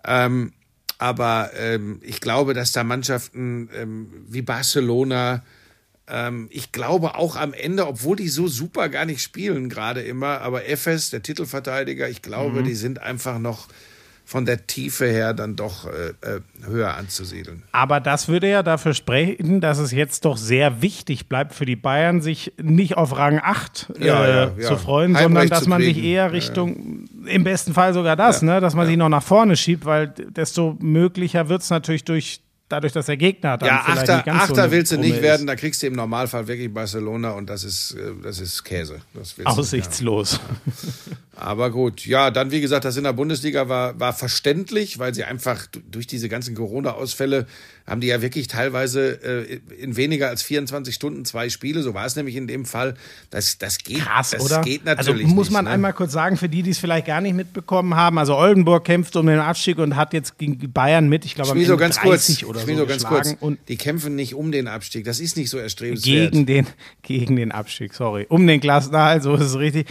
Ähm, 0.05 0.53
aber 0.99 1.51
ähm, 1.57 2.01
ich 2.03 2.21
glaube, 2.21 2.55
dass 2.55 2.73
da 2.73 2.83
Mannschaften 2.83 3.69
ähm, 3.75 4.09
wie 4.29 4.43
Barcelona, 4.43 5.45
ähm, 6.11 6.49
ich 6.51 6.73
glaube 6.73 7.15
auch 7.15 7.37
am 7.37 7.53
Ende, 7.53 7.87
obwohl 7.87 8.17
die 8.17 8.29
so 8.29 8.49
super 8.49 8.89
gar 8.89 9.05
nicht 9.05 9.23
spielen 9.23 9.69
gerade 9.69 10.03
immer, 10.03 10.41
aber 10.41 10.69
Efes, 10.69 11.11
der 11.11 11.23
Titelverteidiger, 11.23 12.09
ich 12.09 12.23
glaube, 12.23 12.63
die 12.63 12.75
sind 12.75 13.01
einfach 13.01 13.39
noch 13.39 13.69
von 14.29 14.45
der 14.45 14.67
Tiefe 14.67 15.07
her 15.07 15.33
dann 15.33 15.57
doch 15.57 15.87
äh, 15.87 16.09
äh, 16.21 16.41
höher 16.67 16.95
anzusiedeln. 16.95 17.63
Aber 17.73 17.99
das 17.99 18.29
würde 18.29 18.51
ja 18.51 18.63
dafür 18.63 18.93
sprechen, 18.93 19.63
dass 19.63 19.79
es 19.79 19.91
jetzt 19.91 20.27
doch 20.27 20.37
sehr 20.37 20.83
wichtig 20.83 21.31
bleibt 21.31 21.55
für 21.55 21.65
die 21.65 21.77
Bayern, 21.77 22.21
sich 22.21 22.53
nicht 22.61 22.99
auf 22.99 23.17
Rang 23.17 23.41
8 23.43 23.87
äh, 23.99 24.07
Ja, 24.07 24.29
ja, 24.29 24.53
ja. 24.55 24.69
zu 24.69 24.77
freuen, 24.77 25.17
Heimrecht 25.17 25.49
sondern 25.49 25.49
dass 25.49 25.67
man 25.67 25.81
sich 25.81 26.05
eher 26.05 26.31
Richtung, 26.33 27.07
im 27.25 27.43
besten 27.43 27.73
Fall 27.73 27.95
sogar 27.95 28.17
das, 28.17 28.43
ne, 28.43 28.61
dass 28.61 28.75
man 28.75 28.87
sich 28.87 28.99
noch 28.99 29.09
nach 29.09 29.23
vorne 29.23 29.57
schiebt, 29.57 29.87
weil 29.87 30.09
desto 30.09 30.77
möglicher 30.79 31.49
wird 31.49 31.63
es 31.63 31.71
natürlich 31.71 32.05
durch, 32.05 32.43
dadurch, 32.69 32.93
dass 32.93 33.07
der 33.07 33.17
Gegner 33.17 33.59
dann 33.59 33.69
Ja, 33.69 33.83
vielleicht 33.85 34.01
Achter, 34.01 34.17
nicht 34.17 34.27
ganz 34.27 34.39
so 34.39 34.45
Achter 34.53 34.63
eine 34.65 34.73
willst 34.73 34.93
du 34.93 34.99
nicht 34.99 35.17
ist. 35.17 35.23
werden, 35.23 35.47
da 35.47 35.57
kriegst 35.57 35.83
du 35.83 35.87
im 35.87 35.95
Normalfall 35.95 36.47
wirklich 36.47 36.73
Barcelona 36.73 37.31
und 37.31 37.49
das 37.49 37.65
ist, 37.65 37.93
äh, 37.95 38.13
das 38.23 38.41
ist 38.41 38.65
Käse. 38.65 39.01
Das. 39.15 39.35
Aussichtslos. 39.45 40.41
Aber 41.41 41.71
gut, 41.71 42.05
ja, 42.05 42.33
dann 42.33 42.51
wie 42.51 42.61
gesagt, 42.61 42.85
das 42.85 42.97
in 42.97 43.05
der 43.05 43.13
Bundesliga 43.13 43.69
war, 43.69 43.99
war 44.01 44.13
verständlich, 44.13 44.99
weil 44.99 45.15
sie 45.15 45.23
einfach 45.23 45.67
durch 45.89 46.09
diese 46.09 46.29
ganzen 46.29 46.57
Corona-Ausfälle 46.57 47.47
haben 47.87 48.01
die 48.01 48.09
ja 48.09 48.21
wirklich 48.21 48.49
teilweise 48.49 49.23
äh, 49.23 49.61
in 49.79 49.97
weniger 49.97 50.29
als 50.29 50.43
24 50.43 50.95
Stunden 50.95 51.25
zwei 51.25 51.49
Spiele. 51.49 51.83
So 51.83 51.95
war 51.95 52.05
es 52.07 52.17
nämlich 52.17 52.35
in 52.35 52.49
dem 52.49 52.65
Fall. 52.65 52.95
Das, 53.31 53.57
das 53.59 53.79
geht, 53.79 54.01
Krass, 54.01 54.31
das 54.31 54.43
oder? 54.43 54.61
geht 54.63 54.87
also 54.87 55.13
natürlich 55.13 55.29
muss 55.29 55.47
nicht, 55.47 55.53
man 55.55 55.65
ne? 55.67 55.71
einmal 55.71 55.93
kurz 55.93 56.13
sagen, 56.13 56.37
für 56.37 56.49
die, 56.49 56.63
die 56.63 56.71
es 56.71 56.79
vielleicht 56.79 57.07
gar 57.07 57.21
nicht 57.21 57.35
mitbekommen 57.35 57.95
haben, 57.95 58.19
also 58.19 58.37
Oldenburg 58.37 58.85
kämpft 58.85 59.15
um 59.17 59.27
den 59.27 59.39
Abstieg 59.39 59.79
und 59.79 59.95
hat 59.97 60.13
jetzt 60.13 60.39
gegen 60.39 60.73
Bayern 60.73 61.09
mit, 61.09 61.25
ich 61.25 61.35
glaube, 61.37 61.53
am 61.53 61.59
Ende 61.59 61.77
ganz 61.77 61.97
30 61.97 62.41
kurz, 62.41 62.51
oder 62.51 62.58
so 62.59 62.65
Schmieso, 62.67 62.87
ganz 62.87 63.05
kurz. 63.05 63.37
und 63.41 63.59
Die 63.69 63.77
kämpfen 63.77 64.15
nicht 64.15 64.35
um 64.35 64.53
den 64.53 64.69
Abstieg. 64.69 65.05
Das 65.05 65.21
ist 65.21 65.37
nicht 65.37 65.51
so 65.51 65.59
erstrebenswert. 65.59 66.33
gegen 66.33 66.47
den, 66.47 66.67
gegen 67.03 67.37
den 67.37 67.53
Abstieg, 67.53 67.95
sorry. 67.95 68.27
Um 68.29 68.47
den 68.47 68.61
Klassenerhalt, 68.61 69.23
so 69.23 69.35
ist 69.35 69.43
es 69.43 69.59
richtig. 69.59 69.87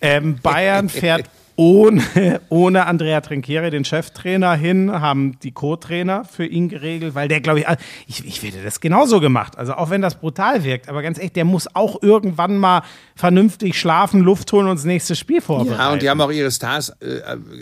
Ähm, 0.00 0.38
Bayern 0.42 0.88
fährt 0.90 1.28
ohne, 1.56 2.02
ohne 2.48 2.86
Andrea 2.86 3.20
Trinchieri, 3.20 3.70
den 3.70 3.84
Cheftrainer, 3.84 4.54
hin, 4.54 4.90
haben 4.90 5.38
die 5.42 5.52
Co-Trainer 5.52 6.24
für 6.24 6.44
ihn 6.46 6.68
geregelt, 6.68 7.14
weil 7.14 7.28
der, 7.28 7.40
glaube 7.40 7.60
ich, 7.60 7.66
ich, 8.06 8.26
ich 8.26 8.42
hätte 8.42 8.62
das 8.62 8.80
genauso 8.80 9.20
gemacht. 9.20 9.56
Also 9.58 9.74
auch 9.74 9.90
wenn 9.90 10.02
das 10.02 10.14
brutal 10.16 10.64
wirkt, 10.64 10.88
aber 10.88 11.02
ganz 11.02 11.18
echt, 11.18 11.36
der 11.36 11.44
muss 11.44 11.68
auch 11.74 12.02
irgendwann 12.02 12.56
mal 12.58 12.82
vernünftig 13.14 13.78
schlafen, 13.78 14.20
Luft 14.22 14.50
holen 14.52 14.66
und 14.68 14.76
das 14.76 14.84
nächste 14.84 15.14
Spiel 15.14 15.40
vorbereiten. 15.40 15.78
Ja, 15.80 15.92
und 15.92 16.02
die 16.02 16.08
haben 16.10 16.20
auch 16.20 16.30
ihre 16.32 16.50
Stars 16.50 16.88
äh, 17.00 17.20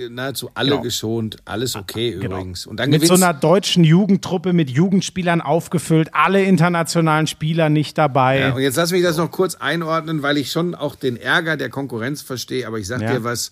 nahezu 0.09 0.51
alle 0.55 0.71
Genau. 0.71 0.83
geschont. 0.83 1.37
Alles 1.45 1.75
okay 1.77 2.11
übrigens. 2.11 2.67
Und 2.67 2.79
dann 2.79 2.91
mit 2.91 3.05
so 3.07 3.15
einer 3.15 3.35
deutschen 3.35 3.83
Jugendtruppe 3.85 4.53
mit 4.53 4.71
Jugendspielern 4.71 5.41
aufgefüllt, 5.41 6.11
alle 6.15 6.43
internationalen 6.45 7.27
Spieler 7.27 7.69
nicht 7.69 7.99
dabei. 7.99 8.39
Ja, 8.41 8.53
und 8.55 8.63
jetzt 8.63 8.77
lass 8.77 8.93
mich 8.93 9.03
das 9.03 9.17
noch 9.17 9.31
kurz 9.31 9.57
einordnen, 9.57 10.23
weil 10.23 10.37
ich 10.39 10.53
schon 10.53 10.75
auch 10.75 10.95
den 10.95 11.17
Ärger 11.17 11.57
der 11.57 11.69
Konkurrenz 11.71 12.23
verstehe. 12.23 12.67
Aber 12.67 12.79
ich 12.79 12.87
sag 12.87 13.01
Ja. 13.03 13.15
dir 13.15 13.25
was, 13.25 13.51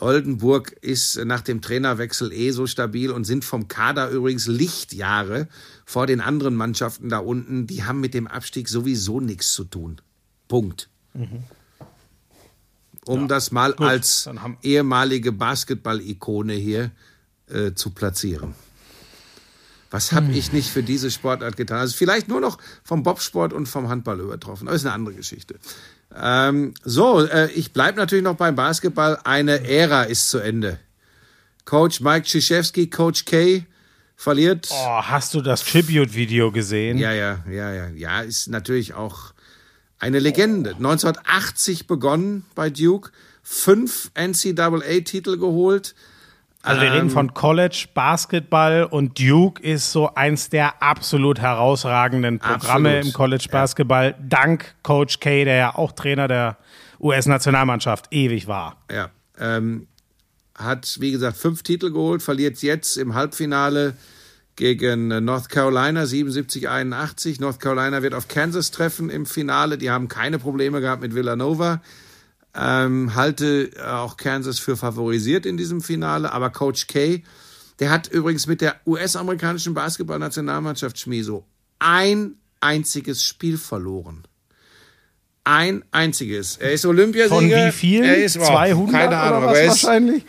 Oldenburg 0.00 0.72
ist 0.80 1.16
nach 1.24 1.40
dem 1.40 1.60
Trainerwechsel 1.60 2.32
eh 2.32 2.52
so 2.52 2.66
stabil 2.66 3.10
und 3.10 3.24
sind 3.24 3.44
vom 3.44 3.66
Kader 3.68 4.10
übrigens 4.10 4.46
Lichtjahre 4.46 5.48
vor 5.84 6.06
den 6.06 6.20
anderen 6.20 6.54
Mannschaften 6.54 7.08
da 7.08 7.18
unten. 7.18 7.66
Die 7.66 7.82
haben 7.84 8.00
mit 8.00 8.14
dem 8.14 8.26
Abstieg 8.28 8.68
sowieso 8.68 9.20
nichts 9.20 9.52
zu 9.52 9.64
tun. 9.64 10.00
Punkt. 10.46 10.88
Um 13.04 13.26
das 13.26 13.50
mal 13.50 13.74
als 13.74 14.24
dann 14.24 14.42
haben- 14.42 14.58
ehemalige 14.62 15.32
Basketball-Ikone 15.32 16.52
hier 16.54 16.90
äh, 17.48 17.72
zu 17.74 17.90
platzieren. 17.90 18.54
Was 19.90 20.10
Hm. 20.12 20.16
habe 20.18 20.32
ich 20.32 20.52
nicht 20.52 20.68
für 20.70 20.82
diese 20.82 21.10
Sportart 21.10 21.56
getan? 21.56 21.78
Also 21.78 21.96
vielleicht 21.96 22.28
nur 22.28 22.40
noch 22.40 22.58
vom 22.84 23.02
Bobsport 23.02 23.54
und 23.54 23.66
vom 23.66 23.88
Handball 23.88 24.20
übertroffen. 24.20 24.68
Aber 24.68 24.76
ist 24.76 24.84
eine 24.84 24.92
andere 24.94 25.14
Geschichte. 25.14 25.58
Ähm, 26.14 26.74
so, 26.84 27.24
äh, 27.24 27.50
ich 27.52 27.72
bleibe 27.72 27.98
natürlich 27.98 28.24
noch 28.24 28.36
beim 28.36 28.56
Basketball. 28.56 29.18
Eine 29.24 29.68
Ära 29.68 30.04
ist 30.04 30.30
zu 30.30 30.38
Ende. 30.38 30.78
Coach 31.64 32.00
Mike 32.00 32.22
Krzyzewski, 32.22 32.88
Coach 32.88 33.24
K, 33.26 33.66
verliert. 34.16 34.68
Oh, 34.70 35.02
hast 35.02 35.34
du 35.34 35.42
das 35.42 35.64
Tribute-Video 35.64 36.50
gesehen? 36.50 36.98
Ja, 36.98 37.12
ja, 37.12 37.44
ja, 37.50 37.72
ja. 37.72 37.88
Ja, 37.88 38.20
ist 38.22 38.48
natürlich 38.48 38.94
auch 38.94 39.32
eine 39.98 40.18
Legende. 40.18 40.70
1980 40.70 41.86
begonnen 41.86 42.44
bei 42.54 42.70
Duke, 42.70 43.10
fünf 43.42 44.10
NCAA-Titel 44.14 45.36
geholt. 45.36 45.94
Also 46.68 46.82
wir 46.82 46.88
Ähm, 46.88 46.94
reden 46.94 47.10
von 47.10 47.32
College, 47.32 47.86
Basketball 47.94 48.84
und 48.84 49.18
Duke 49.18 49.62
ist 49.62 49.90
so 49.90 50.14
eins 50.14 50.50
der 50.50 50.82
absolut 50.82 51.40
herausragenden 51.40 52.38
Programme 52.38 52.90
Absolut, 52.90 53.06
im 53.06 53.12
College 53.14 53.46
Basketball. 53.50 54.14
Dank 54.20 54.74
Coach 54.82 55.18
K, 55.20 55.44
der 55.44 55.56
ja 55.56 55.74
auch 55.74 55.92
Trainer 55.92 56.28
der 56.28 56.58
US-Nationalmannschaft 57.00 58.08
ewig 58.10 58.48
war. 58.48 58.76
Ja, 58.92 59.08
ähm, 59.38 59.86
hat, 60.54 60.98
wie 61.00 61.10
gesagt, 61.10 61.38
fünf 61.38 61.62
Titel 61.62 61.90
geholt, 61.90 62.20
verliert 62.20 62.60
jetzt 62.60 62.98
im 62.98 63.14
Halbfinale 63.14 63.94
gegen 64.56 65.08
North 65.24 65.48
Carolina 65.48 66.02
77-81. 66.02 67.40
North 67.40 67.60
Carolina 67.60 68.02
wird 68.02 68.12
auf 68.12 68.28
Kansas 68.28 68.72
treffen 68.72 69.08
im 69.08 69.24
Finale. 69.24 69.78
Die 69.78 69.90
haben 69.90 70.08
keine 70.08 70.38
Probleme 70.38 70.82
gehabt 70.82 71.00
mit 71.00 71.14
Villanova. 71.14 71.80
Ähm, 72.60 73.14
halte 73.14 73.70
äh, 73.76 73.82
auch 73.82 74.16
Kansas 74.16 74.58
für 74.58 74.76
favorisiert 74.76 75.46
in 75.46 75.56
diesem 75.56 75.80
Finale. 75.80 76.32
Aber 76.32 76.50
Coach 76.50 76.88
K, 76.88 77.22
der 77.78 77.90
hat 77.90 78.08
übrigens 78.08 78.46
mit 78.48 78.60
der 78.60 78.76
US-amerikanischen 78.84 79.74
Basketballnationalmannschaft 79.74 80.98
Schmieso 80.98 81.44
ein 81.78 82.34
einziges 82.60 83.22
Spiel 83.22 83.58
verloren. 83.58 84.24
Ein 85.44 85.82
einziges. 85.92 86.58
Er 86.58 86.72
ist 86.72 86.84
Olympiasieger. 86.84 87.34
Von 87.34 87.48
wie 87.48 87.72
viel? 87.72 88.04
Er 88.04 88.16
ist, 88.16 88.36
oh, 88.36 88.44
200 88.44 88.92
keine 88.92 89.16
Ahnung, 89.16 89.44
aber 89.44 89.58
er 89.58 89.72
ist 89.72 89.84
wahrscheinlich? 89.84 90.24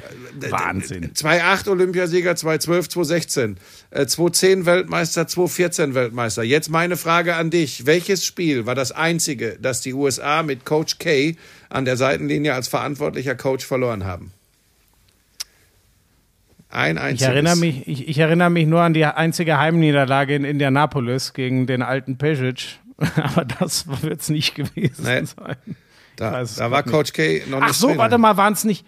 Wahnsinn. 0.49 1.11
2,8 1.13 1.69
Olympiasieger, 1.69 2.31
2,12, 2.31 2.89
2,16, 2.89 3.55
äh, 3.89 4.03
2,10 4.03 4.65
Weltmeister, 4.65 5.23
2,14 5.23 5.93
Weltmeister. 5.93 6.43
Jetzt 6.43 6.69
meine 6.69 6.95
Frage 6.95 7.35
an 7.35 7.49
dich. 7.49 7.85
Welches 7.85 8.25
Spiel 8.25 8.65
war 8.65 8.75
das 8.75 8.93
einzige, 8.93 9.57
das 9.61 9.81
die 9.81 9.93
USA 9.93 10.41
mit 10.41 10.63
Coach 10.63 10.99
K 10.99 11.35
an 11.69 11.85
der 11.85 11.97
Seitenlinie 11.97 12.53
als 12.53 12.67
verantwortlicher 12.67 13.35
Coach 13.35 13.65
verloren 13.65 14.05
haben? 14.05 14.33
Ein 16.71 16.97
Ich 16.97 17.01
einziges. 17.03 17.27
erinnere, 17.27 17.55
mich, 17.55 17.87
ich, 17.87 18.07
ich 18.07 18.17
erinnere 18.19 18.49
mich 18.51 18.67
nur 18.67 18.81
an 18.81 18.93
die 18.93 19.03
einzige 19.05 19.57
Heimniederlage 19.57 20.35
in 20.35 20.43
Indianapolis 20.43 21.33
gegen 21.33 21.65
den 21.65 21.81
alten 21.81 22.17
Pesic. 22.17 22.77
Aber 23.15 23.45
das 23.45 23.85
wird 24.03 24.21
es 24.21 24.29
nicht 24.29 24.55
gewesen 24.55 25.03
Nee. 25.05 25.23
sein. 25.25 25.55
Da, 26.15 26.41
es 26.41 26.55
da 26.55 26.69
war 26.69 26.83
grad 26.83 26.91
Coach 26.91 27.13
K 27.13 27.43
noch 27.47 27.59
nicht 27.61 27.69
Ach 27.69 27.73
so, 27.73 27.87
Trainer. 27.87 27.99
warte 27.99 28.17
mal, 28.17 28.35
waren 28.37 28.53
es 28.53 28.65
nicht. 28.65 28.85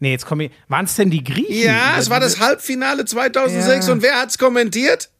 Nee, 0.00 0.12
jetzt 0.12 0.26
komme 0.26 0.44
ich. 0.44 0.52
Waren 0.68 0.84
es 0.84 0.94
denn 0.94 1.10
die 1.10 1.24
Griechen? 1.24 1.64
Ja, 1.66 1.96
es 1.98 2.08
war 2.08 2.20
das 2.20 2.38
Halbfinale 2.40 3.04
2006 3.04 3.86
Ja. 3.88 3.92
und 3.92 4.02
wer 4.02 4.14
hat's 4.20 4.38
kommentiert? 4.38 5.10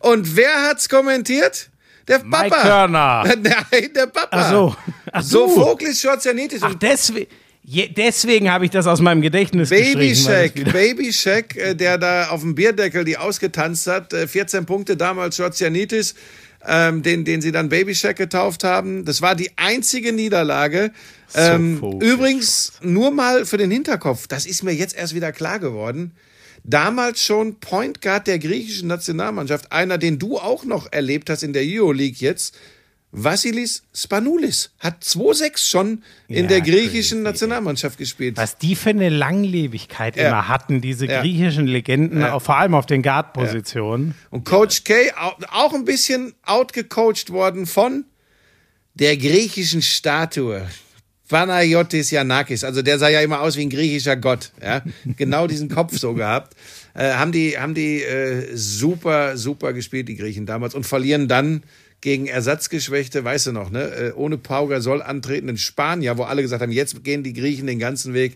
Und 0.00 0.36
wer 0.36 0.68
hat's 0.68 0.88
kommentiert? 0.88 1.68
Der 2.08 2.18
Papa. 2.18 2.42
Mike 2.42 2.56
Körner. 2.56 3.24
Nein, 3.42 3.90
der 3.94 4.06
Papa. 4.06 4.28
Ach 4.30 4.50
so. 4.50 4.76
Ach 5.12 5.22
so 5.22 5.46
du. 5.46 5.54
Voglis 5.54 6.00
Schwarzjanitis. 6.00 6.62
Ach, 6.62 6.74
deswegen. 6.74 7.30
Je, 7.64 7.88
deswegen 7.88 8.50
habe 8.50 8.64
ich 8.64 8.72
das 8.72 8.88
aus 8.88 9.00
meinem 9.00 9.22
Gedächtnis 9.22 9.70
Baby 9.70 10.16
Shack, 10.16 10.72
Baby 10.72 11.12
Shack, 11.12 11.56
äh, 11.56 11.74
der 11.74 11.96
da 11.96 12.28
auf 12.30 12.40
dem 12.40 12.56
Bierdeckel 12.56 13.04
die 13.04 13.16
ausgetanzt 13.16 13.86
hat, 13.86 14.12
äh, 14.12 14.26
14 14.26 14.66
Punkte 14.66 14.96
damals 14.96 15.36
Schwarzjanitis, 15.36 16.16
ähm, 16.66 17.02
den, 17.04 17.24
den 17.24 17.40
sie 17.40 17.52
dann 17.52 17.68
Baby 17.68 17.94
Shack 17.94 18.16
getauft 18.16 18.64
haben. 18.64 19.04
Das 19.04 19.22
war 19.22 19.36
die 19.36 19.50
einzige 19.54 20.12
Niederlage. 20.12 20.90
Ähm, 21.36 21.78
Vogel, 21.78 22.08
übrigens, 22.08 22.72
nur 22.82 23.12
mal 23.12 23.46
für 23.46 23.58
den 23.58 23.70
Hinterkopf, 23.70 24.26
das 24.26 24.44
ist 24.44 24.64
mir 24.64 24.72
jetzt 24.72 24.96
erst 24.96 25.14
wieder 25.14 25.30
klar 25.30 25.60
geworden. 25.60 26.10
Damals 26.64 27.24
schon 27.24 27.56
Point 27.56 28.00
Guard 28.02 28.26
der 28.28 28.38
griechischen 28.38 28.88
Nationalmannschaft, 28.88 29.72
einer, 29.72 29.98
den 29.98 30.18
du 30.18 30.38
auch 30.38 30.64
noch 30.64 30.90
erlebt 30.92 31.28
hast 31.28 31.42
in 31.42 31.52
der 31.52 31.62
Euroleague 31.66 32.16
jetzt, 32.20 32.56
Vassilis 33.14 33.82
Spanoulis 33.94 34.70
hat 34.78 35.02
2-6 35.04 35.68
schon 35.68 36.02
in 36.28 36.44
Ja, 36.44 36.46
der 36.48 36.60
griechischen 36.62 37.18
crazy, 37.18 37.22
Nationalmannschaft 37.24 37.98
gespielt. 37.98 38.38
Was 38.38 38.56
die 38.56 38.74
für 38.74 38.88
eine 38.90 39.10
Langlebigkeit 39.10 40.16
Ja. 40.16 40.28
immer 40.28 40.48
hatten, 40.48 40.80
diese 40.80 41.06
Ja. 41.06 41.20
griechischen 41.20 41.66
Legenden, 41.66 42.24
vor 42.40 42.56
allem 42.56 42.74
auf 42.74 42.86
den 42.86 43.02
Guard-Positionen. 43.02 44.14
Und 44.30 44.44
Coach 44.44 44.84
K 44.84 45.12
au- 45.14 45.36
auch 45.50 45.74
ein 45.74 45.84
bisschen 45.84 46.32
outgecoacht 46.46 47.28
worden 47.30 47.66
von 47.66 48.06
der 48.94 49.16
griechischen 49.18 49.82
Statue. 49.82 50.66
Panayotis 51.28 52.10
Yanakis, 52.10 52.64
also 52.64 52.82
der 52.82 52.98
sah 52.98 53.08
ja 53.08 53.22
immer 53.22 53.40
aus 53.40 53.56
wie 53.56 53.62
ein 53.62 53.70
griechischer 53.70 54.16
Gott, 54.16 54.52
ja, 54.62 54.82
genau 55.16 55.46
diesen 55.46 55.68
Kopf 55.68 55.96
so 55.96 56.14
gehabt, 56.14 56.54
äh, 56.94 57.12
haben 57.12 57.32
die, 57.32 57.58
haben 57.58 57.74
die 57.74 58.02
äh, 58.02 58.54
super, 58.54 59.36
super 59.36 59.72
gespielt, 59.72 60.08
die 60.08 60.16
Griechen 60.16 60.46
damals 60.46 60.74
und 60.74 60.84
verlieren 60.84 61.28
dann 61.28 61.62
gegen 62.02 62.26
Ersatzgeschwächte, 62.26 63.24
weißt 63.24 63.46
du 63.46 63.52
noch, 63.52 63.70
ne, 63.70 63.84
äh, 63.84 64.12
ohne 64.12 64.36
Pau 64.36 64.66
Gasol 64.66 65.00
antretenden 65.00 65.56
Spanier, 65.56 66.18
wo 66.18 66.24
alle 66.24 66.42
gesagt 66.42 66.60
haben, 66.60 66.72
jetzt 66.72 67.02
gehen 67.04 67.22
die 67.22 67.32
Griechen 67.32 67.66
den 67.66 67.78
ganzen 67.78 68.12
Weg. 68.12 68.34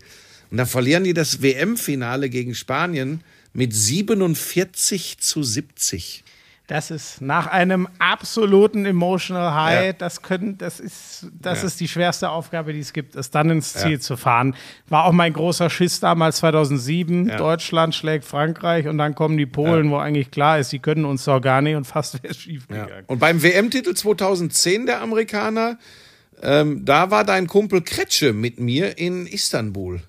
Und 0.50 0.58
dann 0.58 0.66
verlieren 0.66 1.02
die 1.02 1.12
das 1.12 1.42
WM-Finale 1.42 2.30
gegen 2.30 2.54
Spanien 2.54 3.22
mit 3.52 3.74
47 3.74 5.18
zu 5.18 5.42
70. 5.42 6.22
Das 6.68 6.90
ist 6.90 7.20
nach 7.20 7.46
einem 7.46 7.86
absoluten 8.00 8.86
Emotional 8.86 9.54
High, 9.54 9.86
Ja. 9.86 9.92
das 9.92 10.22
können, 10.22 10.58
das 10.58 10.80
ist, 10.80 11.28
das 11.40 11.60
Ja. 11.62 11.66
ist 11.68 11.78
die 11.78 11.86
schwerste 11.86 12.28
Aufgabe, 12.30 12.72
die 12.72 12.80
es 12.80 12.92
gibt, 12.92 13.14
es 13.14 13.30
dann 13.30 13.50
ins 13.50 13.72
Ziel 13.74 14.00
zu 14.00 14.16
fahren. 14.16 14.56
War 14.88 15.04
auch 15.04 15.12
mein 15.12 15.32
großer 15.32 15.70
Schiss 15.70 16.00
damals 16.00 16.38
2007. 16.38 17.28
Ja. 17.28 17.36
Deutschland 17.36 17.94
schlägt 17.94 18.24
Frankreich 18.24 18.88
und 18.88 18.98
dann 18.98 19.14
kommen 19.14 19.36
die 19.36 19.46
Polen, 19.46 19.90
wo 19.90 19.96
eigentlich 19.98 20.32
klar 20.32 20.58
ist, 20.58 20.70
sie 20.70 20.80
können 20.80 21.04
uns 21.04 21.24
doch 21.24 21.40
gar 21.40 21.62
nicht 21.62 21.76
und 21.76 21.84
fast 21.86 22.14
wäre 22.22 22.32
es 22.32 22.38
schief 22.38 22.66
Ja. 22.68 22.84
gegangen. 22.86 23.04
Und 23.06 23.20
beim 23.20 23.42
WM-Titel 23.44 23.94
2010 23.94 24.86
der 24.86 25.02
Amerikaner, 25.02 25.78
ähm, 26.42 26.84
da 26.84 27.12
war 27.12 27.22
dein 27.24 27.46
Kumpel 27.46 27.80
Kretsche 27.82 28.32
mit 28.32 28.58
mir 28.58 28.98
in 28.98 29.26
Istanbul 29.28 30.00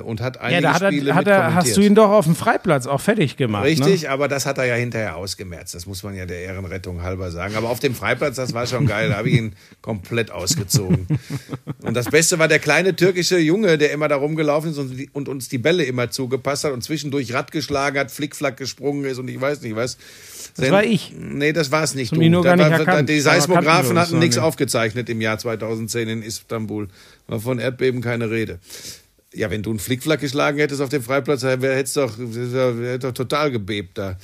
und 0.00 0.20
hat 0.20 0.40
einige 0.40 0.54
Ja, 0.62 0.72
da 0.72 0.80
hat 0.80 0.92
Spiele 0.92 1.10
er, 1.10 1.14
hat 1.14 1.24
mit 1.26 1.34
er, 1.34 1.54
hast 1.54 1.76
du 1.76 1.80
ihn 1.80 1.94
doch 1.94 2.10
auf 2.10 2.24
dem 2.24 2.34
Freiplatz 2.34 2.86
auch 2.86 3.00
fertig 3.00 3.36
gemacht. 3.36 3.64
Ne? 3.64 3.70
Richtig, 3.70 4.08
aber 4.08 4.28
das 4.28 4.46
hat 4.46 4.58
er 4.58 4.64
ja 4.64 4.74
hinterher 4.74 5.16
ausgemerzt. 5.16 5.74
Das 5.74 5.86
muss 5.86 6.02
man 6.02 6.14
ja 6.14 6.24
der 6.26 6.40
Ehrenrettung 6.40 7.02
halber 7.02 7.30
sagen. 7.30 7.54
Aber 7.56 7.68
auf 7.70 7.80
dem 7.80 7.94
Freiplatz, 7.94 8.36
das 8.36 8.54
war 8.54 8.66
schon 8.66 8.86
geil. 8.86 9.10
Da 9.10 9.16
habe 9.16 9.28
ich 9.28 9.36
ihn 9.36 9.52
komplett 9.82 10.30
ausgezogen. 10.30 11.06
Und 11.82 11.94
das 11.94 12.06
Beste 12.10 12.38
war 12.38 12.48
der 12.48 12.58
kleine 12.58 12.96
türkische 12.96 13.38
Junge, 13.38 13.78
der 13.78 13.92
immer 13.92 14.08
da 14.08 14.16
rumgelaufen 14.16 14.70
ist 14.70 14.78
und, 14.78 15.08
und 15.14 15.28
uns 15.28 15.48
die 15.48 15.58
Bälle 15.58 15.84
immer 15.84 16.10
zugepasst 16.10 16.64
hat 16.64 16.72
und 16.72 16.82
zwischendurch 16.82 17.32
Rad 17.34 17.52
geschlagen 17.52 17.98
hat, 17.98 18.10
Flickflack 18.10 18.56
gesprungen 18.56 19.04
ist 19.04 19.18
und 19.18 19.28
ich 19.28 19.40
weiß 19.40 19.62
nicht 19.62 19.76
was. 19.76 19.98
Das 20.56 20.70
war 20.70 20.84
ich. 20.84 21.12
Nee, 21.18 21.52
das 21.52 21.70
war 21.70 21.82
es 21.82 21.94
nicht. 21.94 22.12
Du 22.16 22.20
nur 22.30 22.42
gar 22.42 22.56
nicht 22.56 22.70
war- 22.70 22.78
erkannt. 22.78 23.08
Die 23.08 23.20
uns 23.90 23.98
hatten 24.00 24.18
nichts 24.18 24.36
nicht. 24.36 24.42
aufgezeichnet 24.44 25.08
im 25.10 25.20
Jahr 25.20 25.38
2010 25.38 26.08
in 26.08 26.22
Istanbul. 26.22 26.88
War 27.26 27.40
von 27.40 27.58
Erdbeben 27.58 28.00
keine 28.00 28.30
Rede. 28.30 28.58
Ja, 29.36 29.50
wenn 29.50 29.62
du 29.62 29.70
einen 29.70 29.78
Flickflack 29.78 30.20
geschlagen 30.20 30.58
hättest 30.58 30.80
auf 30.80 30.88
dem 30.88 31.02
Freiplatz, 31.02 31.42
hätte 31.44 31.66
es 31.66 31.92
doch, 31.92 32.16
hätte 32.18 32.98
doch 33.00 33.12
total 33.12 33.50
gebebt 33.50 33.98
da. 33.98 34.16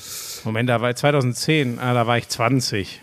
Moment, 0.45 0.69
da 0.69 0.81
war 0.81 0.91
ich 0.91 0.97
2010, 0.97 1.79
ah, 1.79 1.95
da 1.95 2.07
war 2.07 2.19
ich 2.19 2.29
20. 2.29 3.03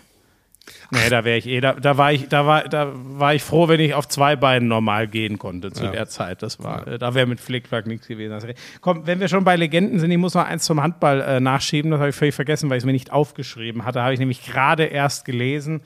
Nee, 0.92 1.08
da 1.08 1.24
wäre 1.24 1.38
ich 1.38 1.46
eh, 1.46 1.60
da, 1.60 1.74
da 1.74 1.96
war 1.96 2.12
ich, 2.12 2.28
da 2.28 2.46
war, 2.46 2.64
da 2.68 2.92
war 2.94 3.34
ich 3.34 3.42
froh, 3.44 3.68
wenn 3.68 3.78
ich 3.78 3.94
auf 3.94 4.08
zwei 4.08 4.34
Beinen 4.34 4.66
normal 4.68 5.06
gehen 5.06 5.38
konnte 5.38 5.70
zu 5.70 5.84
Ja. 5.84 5.90
der 5.92 6.08
Zeit. 6.08 6.42
Das 6.42 6.62
war, 6.62 6.86
äh, 6.86 6.98
da 6.98 7.14
wäre 7.14 7.26
mit 7.26 7.40
Flickflack 7.40 7.86
nichts 7.86 8.08
gewesen. 8.08 8.36
Komm, 8.80 9.06
wenn 9.06 9.20
wir 9.20 9.28
schon 9.28 9.44
bei 9.44 9.54
Legenden 9.54 10.00
sind, 10.00 10.10
ich 10.10 10.18
muss 10.18 10.34
noch 10.34 10.44
eins 10.44 10.64
zum 10.64 10.82
Handball 10.82 11.20
äh, 11.20 11.38
nachschieben, 11.40 11.92
das 11.92 12.00
habe 12.00 12.10
ich 12.10 12.16
völlig 12.16 12.34
vergessen, 12.34 12.68
weil 12.70 12.78
ich 12.78 12.82
es 12.82 12.86
mir 12.86 12.92
nicht 12.92 13.12
aufgeschrieben 13.12 13.84
hatte. 13.84 14.02
Habe 14.02 14.14
ich 14.14 14.18
nämlich 14.20 14.44
gerade 14.44 14.84
erst 14.84 15.24
gelesen. 15.24 15.80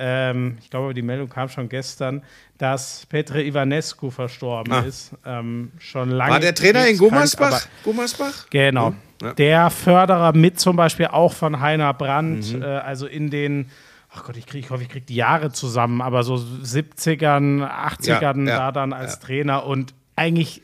Ähm, 0.00 0.58
ich 0.60 0.70
glaube, 0.70 0.94
die 0.94 1.02
Meldung 1.02 1.28
kam 1.28 1.48
schon 1.48 1.68
gestern, 1.68 2.22
dass 2.56 3.04
Petre 3.06 3.42
Ivanescu 3.42 4.10
verstorben 4.10 4.72
Ah. 4.72 4.80
ist. 4.80 5.10
Ähm, 5.26 5.72
schon 5.78 6.10
lange. 6.10 6.32
War 6.32 6.40
der 6.40 6.54
Trainer 6.54 6.86
in 6.86 6.96
Gummersbach? 6.98 7.48
aber- 7.48 7.60
Gummersbach? 7.84 8.46
Genau. 8.50 8.94
Ja. 9.20 9.32
Der 9.32 9.70
Förderer 9.70 10.32
mit 10.32 10.60
zum 10.60 10.76
Beispiel 10.76 11.06
auch 11.06 11.32
von 11.32 11.58
Heiner 11.60 11.92
Brandt, 11.94 12.54
äh, 12.54 12.64
also 12.64 13.06
in 13.08 13.30
den, 13.30 13.68
ach 14.14 14.22
Gott, 14.24 14.36
ich, 14.36 14.46
krieg, 14.46 14.64
ich 14.64 14.70
hoffe, 14.70 14.82
ich 14.84 14.88
kriege 14.88 15.04
die 15.06 15.16
Jahre 15.16 15.50
zusammen, 15.50 16.00
aber 16.00 16.22
so 16.22 16.36
70ern, 16.36 17.62
80ern 17.68 18.46
Ja, 18.46 18.50
ja, 18.52 18.58
da 18.58 18.72
dann 18.72 18.92
als 18.92 19.14
ja. 19.14 19.20
Trainer 19.20 19.66
und 19.66 19.94
eigentlich, 20.14 20.62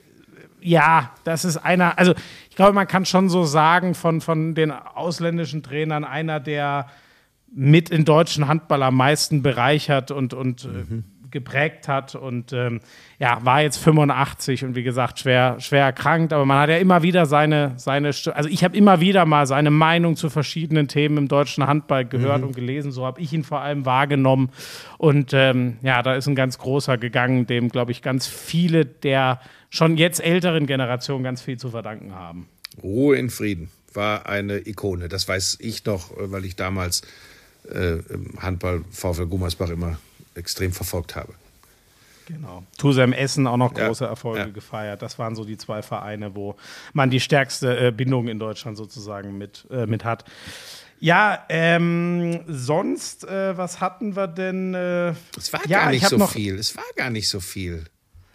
ja, 0.61 1.11
das 1.25 1.45
ist 1.45 1.57
einer, 1.57 1.99
also 1.99 2.15
ich 2.49 2.55
glaube, 2.57 2.73
man 2.73 2.87
kann 2.87 3.05
schon 3.05 3.29
so 3.29 3.43
sagen, 3.45 3.95
von, 3.97 4.21
von 4.21 4.55
den 4.55 4.71
ausländischen 4.71 5.65
Trainern 5.65 6.05
einer, 6.05 6.39
der 6.39 6.87
mit 7.55 7.91
in 7.91 8.05
deutschen 8.05 8.49
Handball 8.49 8.83
am 8.83 8.97
meisten 8.97 9.43
bereichert 9.43 10.11
und, 10.11 10.35
und 10.35 10.65
Mhm. 10.65 10.99
äh, 10.99 11.03
geprägt 11.31 11.89
hat 11.89 12.15
und 12.15 12.53
ähm, 12.53 12.79
ja, 13.19 13.45
war 13.45 13.61
jetzt 13.61 13.79
85 13.79 14.65
und 14.65 14.77
wie 14.77 14.85
gesagt, 14.85 15.19
schwer, 15.19 15.57
schwer 15.59 15.85
erkrankt, 15.85 16.33
aber 16.33 16.45
man 16.47 16.61
hat 16.61 16.69
ja 16.71 16.77
immer 16.77 17.03
wieder 17.03 17.27
seine, 17.27 17.73
seine 17.77 18.09
also 18.35 18.49
ich 18.49 18.63
habe 18.63 18.77
immer 18.77 19.01
wieder 19.01 19.27
mal 19.27 19.45
seine 19.49 19.73
Meinung 19.73 20.15
zu 20.15 20.31
verschiedenen 20.31 20.87
Themen 20.87 21.17
im 21.19 21.27
deutschen 21.27 21.67
Handball 21.67 22.05
gehört 22.05 22.43
Mhm. 22.43 22.47
und 22.49 22.55
gelesen, 22.55 22.93
so 22.93 23.05
habe 23.05 23.21
ich 23.21 23.33
ihn 23.33 23.43
vor 23.43 23.61
allem 23.63 23.85
wahrgenommen 23.85 24.51
und 24.97 25.33
ähm, 25.35 25.79
ja, 25.83 26.03
da 26.03 26.15
ist 26.15 26.29
ein 26.29 26.37
ganz 26.37 26.57
großer 26.59 26.99
gegangen, 26.99 27.47
dem 27.49 27.69
glaube 27.69 27.91
ich 27.91 28.01
ganz 28.01 28.29
viele 28.29 28.85
der 28.87 29.41
schon 29.71 29.97
jetzt 29.97 30.21
älteren 30.25 30.67
Generationen 30.69 31.25
ganz 31.25 31.43
viel 31.43 31.57
zu 31.59 31.71
verdanken 31.71 32.15
haben. 32.15 32.49
Ruhe 32.81 33.17
in 33.17 33.29
Frieden 33.29 33.71
war 33.93 34.27
eine 34.27 34.59
Ikone. 34.69 35.09
Das 35.09 35.27
weiß 35.29 35.59
ich 35.61 35.85
noch, 35.85 36.13
äh, 36.13 36.31
weil 36.31 36.45
ich 36.45 36.55
damals 36.55 37.03
Handball 38.39 38.83
VfL 38.91 39.27
Gummersbach 39.27 39.71
immer 39.71 39.99
extrem 40.35 40.73
verfolgt 40.73 41.17
habe. 41.17 41.33
Genau. 42.27 42.63
Tusem 42.79 43.13
Essen 43.13 43.47
auch 43.47 43.57
noch 43.59 43.77
Ja, 43.77 43.87
große 43.87 44.05
Erfolge 44.07 44.41
ja. 44.41 44.47
gefeiert. 44.47 45.03
Das 45.03 45.19
waren 45.19 45.37
so 45.37 45.45
die 45.45 45.59
zwei 45.59 45.83
Vereine, 45.83 46.35
wo 46.35 46.57
man 46.95 47.11
die 47.11 47.21
stärkste 47.21 47.89
äh, 47.89 47.91
Bindung 47.93 48.29
in 48.29 48.39
Deutschland 48.39 48.77
sozusagen 48.79 49.37
mit, 49.37 49.67
äh, 49.71 49.87
mit 49.87 50.05
hat. 50.05 50.25
Ja, 51.01 51.45
ähm, 51.51 52.41
sonst, 52.49 53.25
äh, 53.29 53.57
was 53.59 53.81
hatten 53.81 54.17
wir 54.17 54.27
denn? 54.27 54.73
Äh, 54.73 55.13
Es 55.37 55.53
war 55.53 55.61
ja, 55.67 55.83
gar 55.83 55.93
ich 55.93 56.01
nicht 56.01 56.09
so 56.11 56.27
viel. 56.27 56.55
Es 56.59 56.75
war 56.77 56.85
gar 56.97 57.11
nicht 57.11 57.29
so 57.29 57.41
viel. 57.41 57.85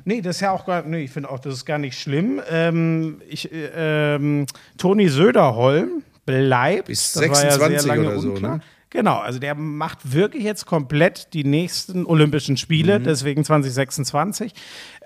Nee, 0.06 0.22
das 0.22 0.36
ist 0.38 0.42
ja 0.42 0.52
auch 0.52 0.66
gar 0.66 0.84
nee, 0.84 1.04
ich 1.04 1.12
finde 1.12 1.30
auch, 1.30 1.40
das 1.40 1.56
ist 1.56 1.66
gar 1.66 1.78
nicht 1.80 2.00
schlimm. 2.00 2.42
Ähm, 2.50 3.22
ich, 3.28 3.52
äh, 3.52 4.16
ähm, 4.16 4.46
Toni 4.78 5.10
Söderholm 5.10 6.04
bleibt. 6.26 6.86
Bis 6.88 7.14
das 7.14 7.22
war 7.24 7.44
ja 7.44 7.52
26 7.52 7.82
sehr 7.82 7.88
lange 7.96 8.08
oder 8.10 8.20
so, 8.20 8.30
unklar. 8.34 8.58
ne? 8.58 8.64
Genau, 8.92 9.18
also 9.20 9.38
der 9.38 9.54
macht 9.54 10.14
wirklich 10.14 10.44
jetzt 10.44 10.66
komplett 10.66 11.34
die 11.34 11.44
nächsten 11.44 12.06
Olympischen 12.08 12.58
Spiele, 12.58 12.98
Mhm. 13.00 13.04
deswegen 13.04 13.44
2026. 13.44 14.54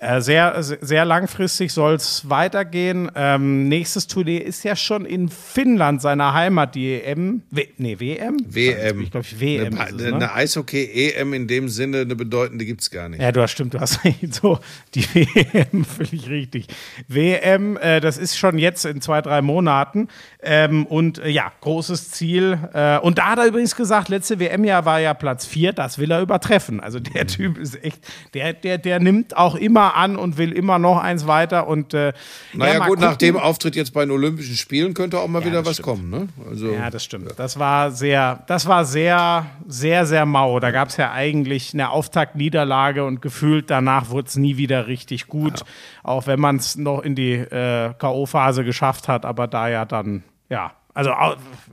Äh, 0.03 0.21
sehr, 0.21 0.61
sehr 0.61 1.05
langfristig 1.05 1.71
soll 1.71 1.93
es 1.95 2.29
weitergehen. 2.29 3.09
Ähm, 3.15 3.67
nächstes 3.69 4.07
Turnier 4.07 4.43
ist 4.45 4.63
ja 4.63 4.75
schon 4.75 5.05
in 5.05 5.29
Finnland, 5.29 6.01
seiner 6.01 6.33
Heimat, 6.33 6.75
die 6.75 7.01
EM. 7.01 7.43
W 7.51 7.67
nee, 7.77 7.99
WM? 7.99 8.37
WM. 8.45 9.01
Ich 9.01 9.11
glaube, 9.11 9.27
WM. 9.37 9.77
Eine, 9.77 9.89
es, 9.89 10.11
ne? 10.11 10.15
eine 10.15 10.33
Eishockey-EM 10.33 11.33
in 11.33 11.47
dem 11.47 11.69
Sinne, 11.69 11.99
eine 11.99 12.15
bedeutende 12.15 12.65
gibt 12.65 12.81
es 12.81 12.91
gar 12.91 13.07
nicht. 13.07 13.21
Ja, 13.21 13.31
du 13.31 13.41
hast 13.41 13.51
stimmt, 13.51 13.73
du 13.75 13.79
hast 13.79 13.99
so 14.31 14.59
die 14.95 15.05
WM, 15.13 15.85
völlig 15.85 16.29
richtig. 16.29 16.67
WM, 17.07 17.77
äh, 17.77 18.01
das 18.01 18.17
ist 18.17 18.37
schon 18.37 18.57
jetzt 18.57 18.85
in 18.85 19.01
zwei, 19.01 19.21
drei 19.21 19.41
Monaten. 19.41 20.07
Ähm, 20.41 20.85
und 20.85 21.19
äh, 21.19 21.29
ja, 21.29 21.51
großes 21.61 22.11
Ziel. 22.11 22.57
Äh, 22.73 22.97
und 22.99 23.17
da 23.17 23.27
hat 23.31 23.39
er 23.39 23.45
übrigens 23.45 23.75
gesagt, 23.75 24.09
letzte 24.09 24.39
WM-Jahr 24.39 24.85
war 24.85 24.99
ja 24.99 25.13
Platz 25.13 25.45
vier, 25.45 25.71
das 25.71 25.97
will 25.97 26.11
er 26.11 26.21
übertreffen. 26.21 26.79
Also 26.79 26.99
Mhm. 26.99 27.13
der 27.13 27.27
Typ 27.27 27.57
ist 27.57 27.83
echt, 27.83 27.99
der, 28.33 28.53
der, 28.53 28.77
der 28.77 28.99
nimmt 28.99 29.35
auch 29.37 29.55
immer 29.55 29.92
an 29.95 30.15
und 30.15 30.37
will 30.37 30.51
immer 30.51 30.79
noch 30.79 30.97
eins 30.97 31.27
weiter. 31.27 31.67
Und 31.67 31.93
äh, 31.93 32.13
naja, 32.53 32.73
ja, 32.79 32.87
gut, 32.87 32.99
nach 32.99 33.11
gucken. 33.11 33.27
dem 33.27 33.37
Auftritt 33.37 33.75
jetzt 33.75 33.93
bei 33.93 34.01
den 34.05 34.11
Olympischen 34.11 34.55
Spielen 34.55 34.93
könnte 34.93 35.19
auch 35.19 35.27
mal 35.27 35.41
Ja, 35.41 35.47
wieder 35.47 35.65
was 35.65 35.73
stimmt. 35.73 35.85
kommen. 35.87 36.09
Ne? 36.09 36.27
Also, 36.49 36.71
Ja, 36.71 36.89
das 36.89 37.03
stimmt. 37.03 37.33
Das 37.37 37.57
war 37.59 37.91
sehr, 37.91 38.43
das 38.47 38.65
war 38.67 38.85
sehr, 38.85 39.45
sehr, 39.67 40.05
sehr 40.05 40.25
mau. 40.25 40.59
Da 40.59 40.71
gab 40.71 40.89
es 40.89 40.97
ja 40.97 41.11
eigentlich 41.11 41.73
eine 41.73 41.89
Auftaktniederlage 41.89 43.05
und 43.05 43.21
gefühlt 43.21 43.69
danach 43.69 44.09
wurde 44.09 44.27
es 44.27 44.35
nie 44.35 44.57
wieder 44.57 44.87
richtig 44.87 45.27
gut. 45.27 45.63
Auch 46.03 46.27
wenn 46.27 46.39
man 46.39 46.57
es 46.57 46.75
noch 46.75 46.99
in 47.01 47.15
die 47.15 47.33
äh, 47.33 47.93
K.O.-Phase 47.97 48.63
geschafft 48.63 49.07
hat, 49.07 49.25
aber 49.25 49.47
da 49.47 49.69
ja 49.69 49.85
dann, 49.85 50.23
ja, 50.49 50.73
also 50.93 51.11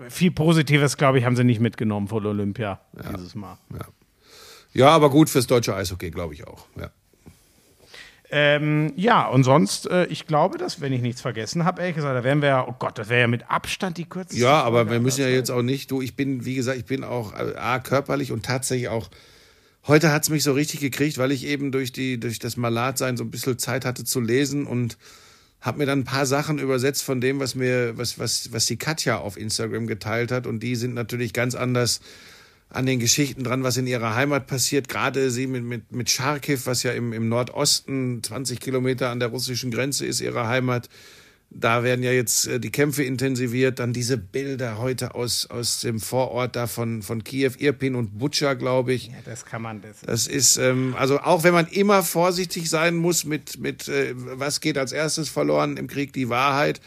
viel 0.09 0.31
Positives, 0.31 0.97
glaube 0.97 1.19
ich, 1.19 1.25
haben 1.27 1.37
sie 1.37 1.45
nicht 1.45 1.61
mitgenommen 1.61 2.09
von 2.09 2.25
Olympia 2.25 2.81
dieses 3.13 3.35
Mal. 3.35 3.59
ja, 4.73 4.89
aber 4.89 5.11
gut 5.11 5.29
fürs 5.29 5.47
deutsche 5.47 5.75
Eishockey, 5.75 6.11
glaube 6.11 6.33
ich 6.35 6.47
auch. 6.47 6.65
Ja. 6.81 6.89
Ähm, 8.33 8.93
ja, 8.95 9.27
und 9.27 9.43
sonst, 9.43 9.91
äh, 9.91 10.07
ich 10.07 10.27
glaube, 10.27 10.57
dass, 10.57 10.81
wenn 10.81 10.93
ich 10.93 11.03
nichts 11.03 11.21
vergessen 11.21 11.65
habe, 11.65 11.81
ehrlich 11.81 11.97
gesagt, 11.97 12.15
da 12.15 12.23
wären 12.23 12.41
wir 12.43 12.49
ja, 12.49 12.69
oh 12.69 12.75
Gott, 12.79 12.97
das 12.97 13.09
wäre 13.09 13.23
ja 13.23 13.27
mit 13.27 13.51
Abstand 13.51 13.99
die 13.99 14.05
kürzeste. 14.05 14.41
Ja, 14.41 14.63
aber 14.63 14.79
Folge 14.79 14.93
wir 14.93 15.01
müssen 15.01 15.21
ja 15.21 15.27
aller 15.27 15.35
jetzt 15.35 15.51
auch 15.51 15.63
nicht, 15.63 15.91
du, 15.91 16.01
ich 16.01 16.15
bin, 16.15 16.45
wie 16.45 16.55
gesagt, 16.55 16.79
ich 16.79 16.85
bin 16.85 17.03
auch 17.03 17.35
äh, 17.35 17.57
A, 17.57 17.81
körperlich 17.81 18.31
und 18.31 18.45
tatsächlich 18.45 18.89
auch, 18.89 19.11
heute 19.89 20.13
hat 20.13 20.23
es 20.23 20.31
mich 20.31 20.45
so 20.45 20.53
richtig 20.53 20.79
gekriegt, 20.79 21.19
weil 21.19 21.33
ich 21.33 21.45
eben 21.45 21.73
durch, 21.73 21.91
die, 21.91 22.21
durch 22.21 22.39
das 22.39 22.57
Malatsein 22.57 23.17
so 23.17 23.25
ein 23.25 23.33
bisschen 23.33 23.59
Zeit 23.59 23.85
hatte 23.85 24.05
zu 24.05 24.21
lesen 24.21 24.65
und 24.65 24.97
habe 25.61 25.79
mir 25.79 25.87
dann 25.87 26.01
ein 26.01 26.05
paar 26.05 26.25
Sachen 26.25 26.59
übersetzt 26.59 27.03
von 27.03 27.21
dem, 27.21 27.41
was 27.41 27.57
mir, 27.57 27.99
was, 27.99 28.19
was, 28.21 28.53
was 28.53 28.67
die 28.67 28.77
Katja 28.77 29.19
auf 29.19 29.37
Instagram 29.37 29.89
geteilt 29.89 30.31
hat 30.31 30.47
und 30.47 30.63
die 30.63 30.77
sind 30.77 30.95
natürlich 30.95 31.33
ganz 31.33 31.57
anders 31.57 32.01
an 32.71 32.87
den 32.87 33.01
Geschichten 33.01 33.43
dran, 33.45 33.65
was 33.65 33.77
in 33.77 33.87
ihrer 33.87 34.15
Heimat 34.15 34.47
passiert. 34.47 34.89
Gerade 34.89 35.31
sie 35.31 35.47
mit, 35.47 35.65
mit, 35.65 35.93
mit 35.93 36.09
Charkiw, 36.09 36.61
was 36.65 36.85
ja 36.85 36.93
im, 36.93 37.13
im 37.13 37.29
Nordosten 37.29 38.23
20 38.23 38.61
Kilometer 38.61 39.11
an 39.11 39.19
der 39.19 39.29
russischen 39.29 39.71
Grenze 39.71 40.07
ist, 40.07 40.21
ihre 40.21 40.47
Heimat. 40.47 40.89
Da 41.53 41.83
werden 41.83 42.05
ja 42.05 42.13
jetzt 42.13 42.47
äh, 42.47 42.61
die 42.61 42.71
Kämpfe 42.71 43.03
intensiviert. 43.03 43.81
Dann 43.81 43.93
diese 43.93 44.17
Bilder 44.17 44.79
heute 44.79 45.17
aus, 45.17 45.47
aus 45.47 45.81
dem 45.81 45.99
Vorort 45.99 46.55
da 46.55 46.69
von, 46.69 47.03
von 47.03 47.25
Kiew, 47.25 47.55
Irpin 47.59 47.97
und 47.97 48.19
Butscha, 48.19 48.55
glaube 48.55 48.93
ich. 48.93 49.11
Zeit. 49.11 49.27
Das 49.27 49.45
kann 49.45 49.63
man, 49.63 49.83
das, 49.83 50.01
Das 50.03 50.27
ist, 50.29 50.57
ähm, 50.59 50.95
also 50.97 51.19
auch 51.19 51.43
wenn 51.43 51.53
man 51.53 51.67
immer 51.67 52.05
vorsichtig 52.05 52.71
sein 52.71 52.95
muss 52.95 53.25
mit, 53.25 53.59
mit 53.59 53.89
äh, 53.89 54.15
was 54.15 54.61
geht 54.61 54.79
als 54.79 54.93
erstes 54.93 55.29
verloren 55.29 55.77
im 55.77 55.89
Krieg, 55.89 56.13
die 56.13 56.29
Wahrheit. 56.29 56.81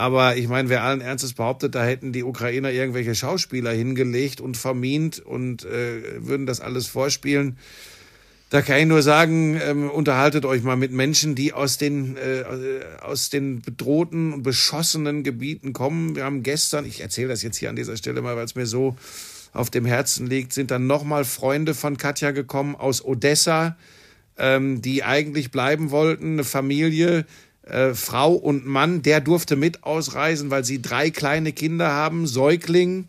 Aber 0.00 0.38
ich 0.38 0.48
meine, 0.48 0.70
wer 0.70 0.82
allen 0.82 1.02
Ernstes 1.02 1.34
behauptet, 1.34 1.74
da 1.74 1.84
hätten 1.84 2.14
die 2.14 2.24
Ukrainer 2.24 2.70
irgendwelche 2.70 3.14
Schauspieler 3.14 3.70
hingelegt 3.70 4.40
und 4.40 4.56
vermint 4.56 5.18
und 5.18 5.66
äh, 5.66 6.26
würden 6.26 6.46
das 6.46 6.62
alles 6.62 6.86
vorspielen. 6.86 7.58
Da 8.48 8.62
kann 8.62 8.78
ich 8.78 8.86
nur 8.86 9.02
sagen, 9.02 9.60
ähm, 9.62 9.90
unterhaltet 9.90 10.46
euch 10.46 10.62
mal 10.62 10.76
mit 10.76 10.90
Menschen, 10.90 11.34
die 11.34 11.52
aus 11.52 11.76
den, 11.76 12.16
äh, 12.16 12.44
aus 13.02 13.28
den 13.28 13.60
bedrohten 13.60 14.32
und 14.32 14.42
beschossenen 14.42 15.22
Gebieten 15.22 15.74
kommen. 15.74 16.16
Wir 16.16 16.24
haben 16.24 16.42
gestern, 16.42 16.86
ich 16.86 17.02
erzähle 17.02 17.28
das 17.28 17.42
jetzt 17.42 17.58
hier 17.58 17.68
an 17.68 17.76
dieser 17.76 17.98
Stelle 17.98 18.22
mal, 18.22 18.36
weil 18.36 18.46
es 18.46 18.54
mir 18.54 18.64
so 18.64 18.96
auf 19.52 19.68
dem 19.68 19.84
Herzen 19.84 20.26
liegt, 20.26 20.54
sind 20.54 20.70
dann 20.70 20.86
nochmal 20.86 21.26
Freunde 21.26 21.74
von 21.74 21.98
Katja 21.98 22.30
gekommen 22.30 22.74
aus 22.74 23.04
Odessa, 23.04 23.76
ähm, 24.38 24.80
die 24.80 25.04
eigentlich 25.04 25.50
bleiben 25.50 25.90
wollten, 25.90 26.32
eine 26.32 26.44
Familie, 26.44 27.26
äh, 27.70 27.94
Frau 27.94 28.34
und 28.34 28.66
Mann, 28.66 29.02
der 29.02 29.20
durfte 29.20 29.56
mit 29.56 29.84
ausreisen, 29.84 30.50
weil 30.50 30.64
sie 30.64 30.82
drei 30.82 31.10
kleine 31.10 31.52
Kinder 31.52 31.90
haben, 31.92 32.26
Säugling, 32.26 33.06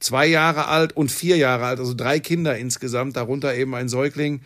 zwei 0.00 0.26
Jahre 0.26 0.68
alt 0.68 0.96
und 0.96 1.10
vier 1.10 1.36
Jahre 1.36 1.66
alt, 1.66 1.78
also 1.78 1.94
drei 1.94 2.20
Kinder 2.20 2.56
insgesamt, 2.56 3.16
darunter 3.16 3.54
eben 3.54 3.74
ein 3.74 3.88
Säugling. 3.88 4.40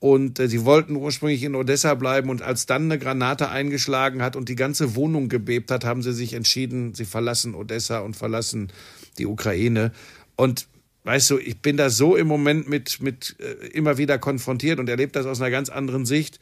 Und 0.00 0.38
äh, 0.38 0.48
sie 0.48 0.64
wollten 0.64 0.96
ursprünglich 0.96 1.42
in 1.44 1.54
Odessa 1.54 1.94
bleiben 1.94 2.28
und 2.28 2.42
als 2.42 2.66
dann 2.66 2.84
eine 2.84 2.98
Granate 2.98 3.48
eingeschlagen 3.48 4.22
hat 4.22 4.36
und 4.36 4.48
die 4.48 4.56
ganze 4.56 4.94
Wohnung 4.96 5.28
gebebt 5.28 5.70
hat, 5.70 5.84
haben 5.84 6.02
sie 6.02 6.12
sich 6.12 6.34
entschieden, 6.34 6.94
sie 6.94 7.06
verlassen 7.06 7.54
Odessa 7.54 8.00
und 8.00 8.14
verlassen 8.14 8.70
die 9.18 9.26
Ukraine. 9.26 9.92
Und 10.36 10.66
weißt 11.04 11.30
du, 11.30 11.38
ich 11.38 11.60
bin 11.60 11.76
da 11.76 11.88
so 11.88 12.16
im 12.16 12.26
Moment 12.26 12.68
mit, 12.68 13.00
mit 13.00 13.36
äh, 13.38 13.66
immer 13.68 13.96
wieder 13.96 14.18
konfrontiert 14.18 14.78
und 14.78 14.88
erlebe 14.88 15.12
das 15.12 15.24
aus 15.26 15.40
einer 15.40 15.50
ganz 15.50 15.70
anderen 15.70 16.04
Sicht. 16.04 16.38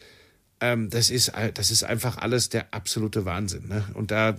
Ähm, 0.63 0.89
das, 0.89 1.11
ist, 1.11 1.33
das 1.55 1.71
ist 1.71 1.83
einfach 1.83 2.17
alles 2.19 2.49
der 2.49 2.67
absolute 2.71 3.25
Wahnsinn. 3.25 3.69
Ne? 3.69 3.85
Und 3.95 4.11
da, 4.13 4.37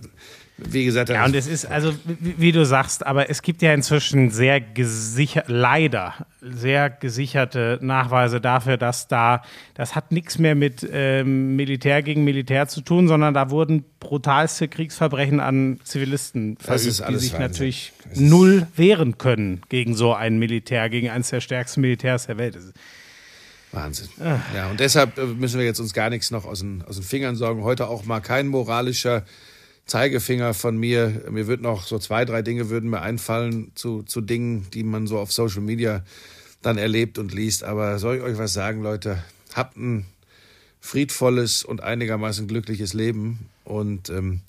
wie 0.56 0.84
gesagt, 0.84 1.08
Ja, 1.10 1.24
und 1.24 1.34
es 1.36 1.46
ist, 1.46 1.66
also, 1.66 1.92
wie, 2.04 2.34
wie 2.38 2.52
du 2.52 2.64
sagst, 2.64 3.04
aber 3.04 3.28
es 3.28 3.42
gibt 3.42 3.60
ja 3.60 3.74
inzwischen 3.74 4.30
sehr 4.30 4.60
gesichert, 4.60 5.44
leider 5.48 6.14
sehr 6.40 6.88
gesicherte 6.90 7.78
Nachweise 7.82 8.40
dafür, 8.40 8.76
dass 8.76 9.06
da, 9.06 9.42
das 9.74 9.94
hat 9.94 10.12
nichts 10.12 10.38
mehr 10.38 10.54
mit 10.54 10.86
ähm, 10.90 11.56
Militär 11.56 12.02
gegen 12.02 12.24
Militär 12.24 12.68
zu 12.68 12.80
tun, 12.80 13.06
sondern 13.08 13.34
da 13.34 13.50
wurden 13.50 13.84
brutalste 14.00 14.68
Kriegsverbrechen 14.68 15.40
an 15.40 15.78
Zivilisten 15.84 16.56
verübt, 16.58 16.84
die 16.84 16.90
sich 17.16 17.32
Wahnsinn. 17.32 17.40
natürlich 17.40 17.92
null 18.14 18.66
wehren 18.76 19.18
können 19.18 19.60
gegen 19.68 19.94
so 19.94 20.14
ein 20.14 20.38
Militär, 20.38 20.88
gegen 20.88 21.10
eines 21.10 21.30
der 21.30 21.40
stärksten 21.40 21.80
Militärs 21.82 22.26
der 22.26 22.38
Welt. 22.38 22.54
Das 22.56 22.64
ist- 22.64 22.74
Wahnsinn. 23.74 24.08
Ja, 24.54 24.70
und 24.70 24.80
deshalb 24.80 25.18
äh, 25.18 25.26
müssen 25.26 25.58
wir 25.58 25.66
jetzt 25.66 25.80
uns 25.80 25.92
gar 25.92 26.10
nichts 26.10 26.30
noch 26.30 26.44
aus 26.44 26.60
den, 26.60 26.82
aus 26.82 26.96
den 26.96 27.04
Fingern 27.04 27.36
sorgen. 27.36 27.64
Heute 27.64 27.88
auch 27.88 28.04
mal 28.04 28.20
kein 28.20 28.46
moralischer 28.48 29.24
Zeigefinger 29.86 30.54
von 30.54 30.76
mir. 30.76 31.24
Mir 31.30 31.46
wird 31.46 31.60
noch 31.60 31.86
so 31.86 31.98
zwei, 31.98 32.24
drei 32.24 32.42
Dinge 32.42 32.70
würden 32.70 32.88
mir 32.90 33.02
einfallen 33.02 33.72
zu, 33.74 34.02
zu 34.02 34.20
Dingen, 34.20 34.66
die 34.72 34.82
man 34.84 35.06
so 35.06 35.18
auf 35.18 35.32
Social 35.32 35.60
Media 35.60 36.02
dann 36.62 36.78
erlebt 36.78 37.18
und 37.18 37.34
liest. 37.34 37.64
Aber 37.64 37.98
soll 37.98 38.16
ich 38.16 38.22
euch 38.22 38.38
was 38.38 38.52
sagen, 38.52 38.82
Leute? 38.82 39.22
Habt 39.54 39.76
ein 39.76 40.06
friedvolles 40.80 41.64
und 41.64 41.82
einigermaßen 41.82 42.46
glückliches 42.46 42.92
Leben 42.94 43.46
und 43.64 44.08
ähm, 44.10 44.40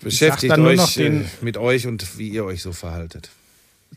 beschäftigt 0.00 0.56
euch 0.58 0.76
noch 0.76 0.92
den- 0.92 1.22
äh, 1.22 1.28
mit 1.40 1.56
euch 1.56 1.86
und 1.86 2.18
wie 2.18 2.28
ihr 2.28 2.44
euch 2.44 2.62
so 2.62 2.72
verhaltet. 2.72 3.30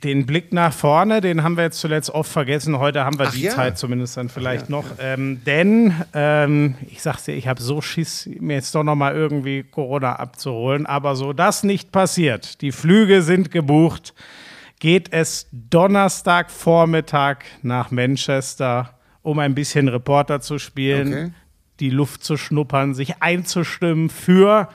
Den 0.03 0.25
Blick 0.25 0.51
nach 0.51 0.73
vorne, 0.73 1.21
den 1.21 1.43
haben 1.43 1.57
wir 1.57 1.63
jetzt 1.65 1.79
zuletzt 1.79 2.09
oft 2.09 2.31
vergessen. 2.31 2.79
Heute 2.79 3.05
haben 3.05 3.19
wir 3.19 3.27
Ach 3.27 3.33
die 3.33 3.43
ja. 3.43 3.51
Zeit 3.51 3.77
zumindest 3.77 4.17
dann 4.17 4.29
vielleicht 4.29 4.67
noch. 4.69 4.85
Ähm, 4.99 5.41
denn, 5.45 5.93
ähm, 6.13 6.75
ich 6.89 7.03
sag's 7.03 7.25
dir, 7.25 7.33
ich 7.35 7.47
habe 7.47 7.61
so 7.61 7.81
Schiss, 7.81 8.27
mir 8.39 8.55
jetzt 8.55 8.73
doch 8.73 8.83
noch 8.83 8.95
mal 8.95 9.13
irgendwie 9.13 9.61
Corona 9.63 10.15
abzuholen. 10.15 10.87
Aber 10.87 11.15
so 11.15 11.33
das 11.33 11.63
nicht 11.63 11.91
passiert, 11.91 12.61
die 12.61 12.71
Flüge 12.71 13.21
sind 13.21 13.51
gebucht, 13.51 14.15
geht 14.79 15.13
es 15.13 15.47
Donnerstagvormittag 15.51 17.37
nach 17.61 17.91
Manchester, 17.91 18.95
um 19.21 19.37
ein 19.39 19.53
bisschen 19.53 19.87
Reporter 19.87 20.41
zu 20.41 20.57
spielen, 20.57 21.07
Okay. 21.13 21.31
die 21.79 21.89
Luft 21.91 22.23
zu 22.23 22.37
schnuppern, 22.37 22.95
sich 22.95 23.21
einzustimmen 23.21 24.09
für 24.09 24.69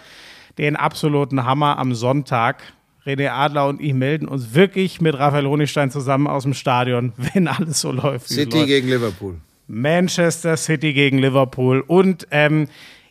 den 0.58 0.76
absoluten 0.76 1.44
Hammer 1.44 1.78
am 1.78 1.94
Sonntag. 1.94 2.62
René 3.06 3.28
Adler 3.30 3.68
und 3.68 3.80
ich 3.80 3.94
melden 3.94 4.26
uns 4.26 4.54
wirklich 4.54 5.00
mit 5.00 5.16
Raphael 5.18 5.46
Honigstein 5.46 5.90
zusammen 5.90 6.26
aus 6.26 6.42
dem 6.42 6.54
Stadion, 6.54 7.12
wenn 7.34 7.48
alles 7.48 7.80
so 7.80 7.92
läuft. 7.92 8.30
wie 8.30 8.34
City 8.34 8.56
läuft. 8.56 8.68
gegen 8.68 8.88
Liverpool. 8.88 9.36
Manchester 9.68 10.56
City 10.56 10.92
gegen 10.92 11.18
Liverpool. 11.18 11.82
Und 11.86 12.26
ähm, 12.30 12.68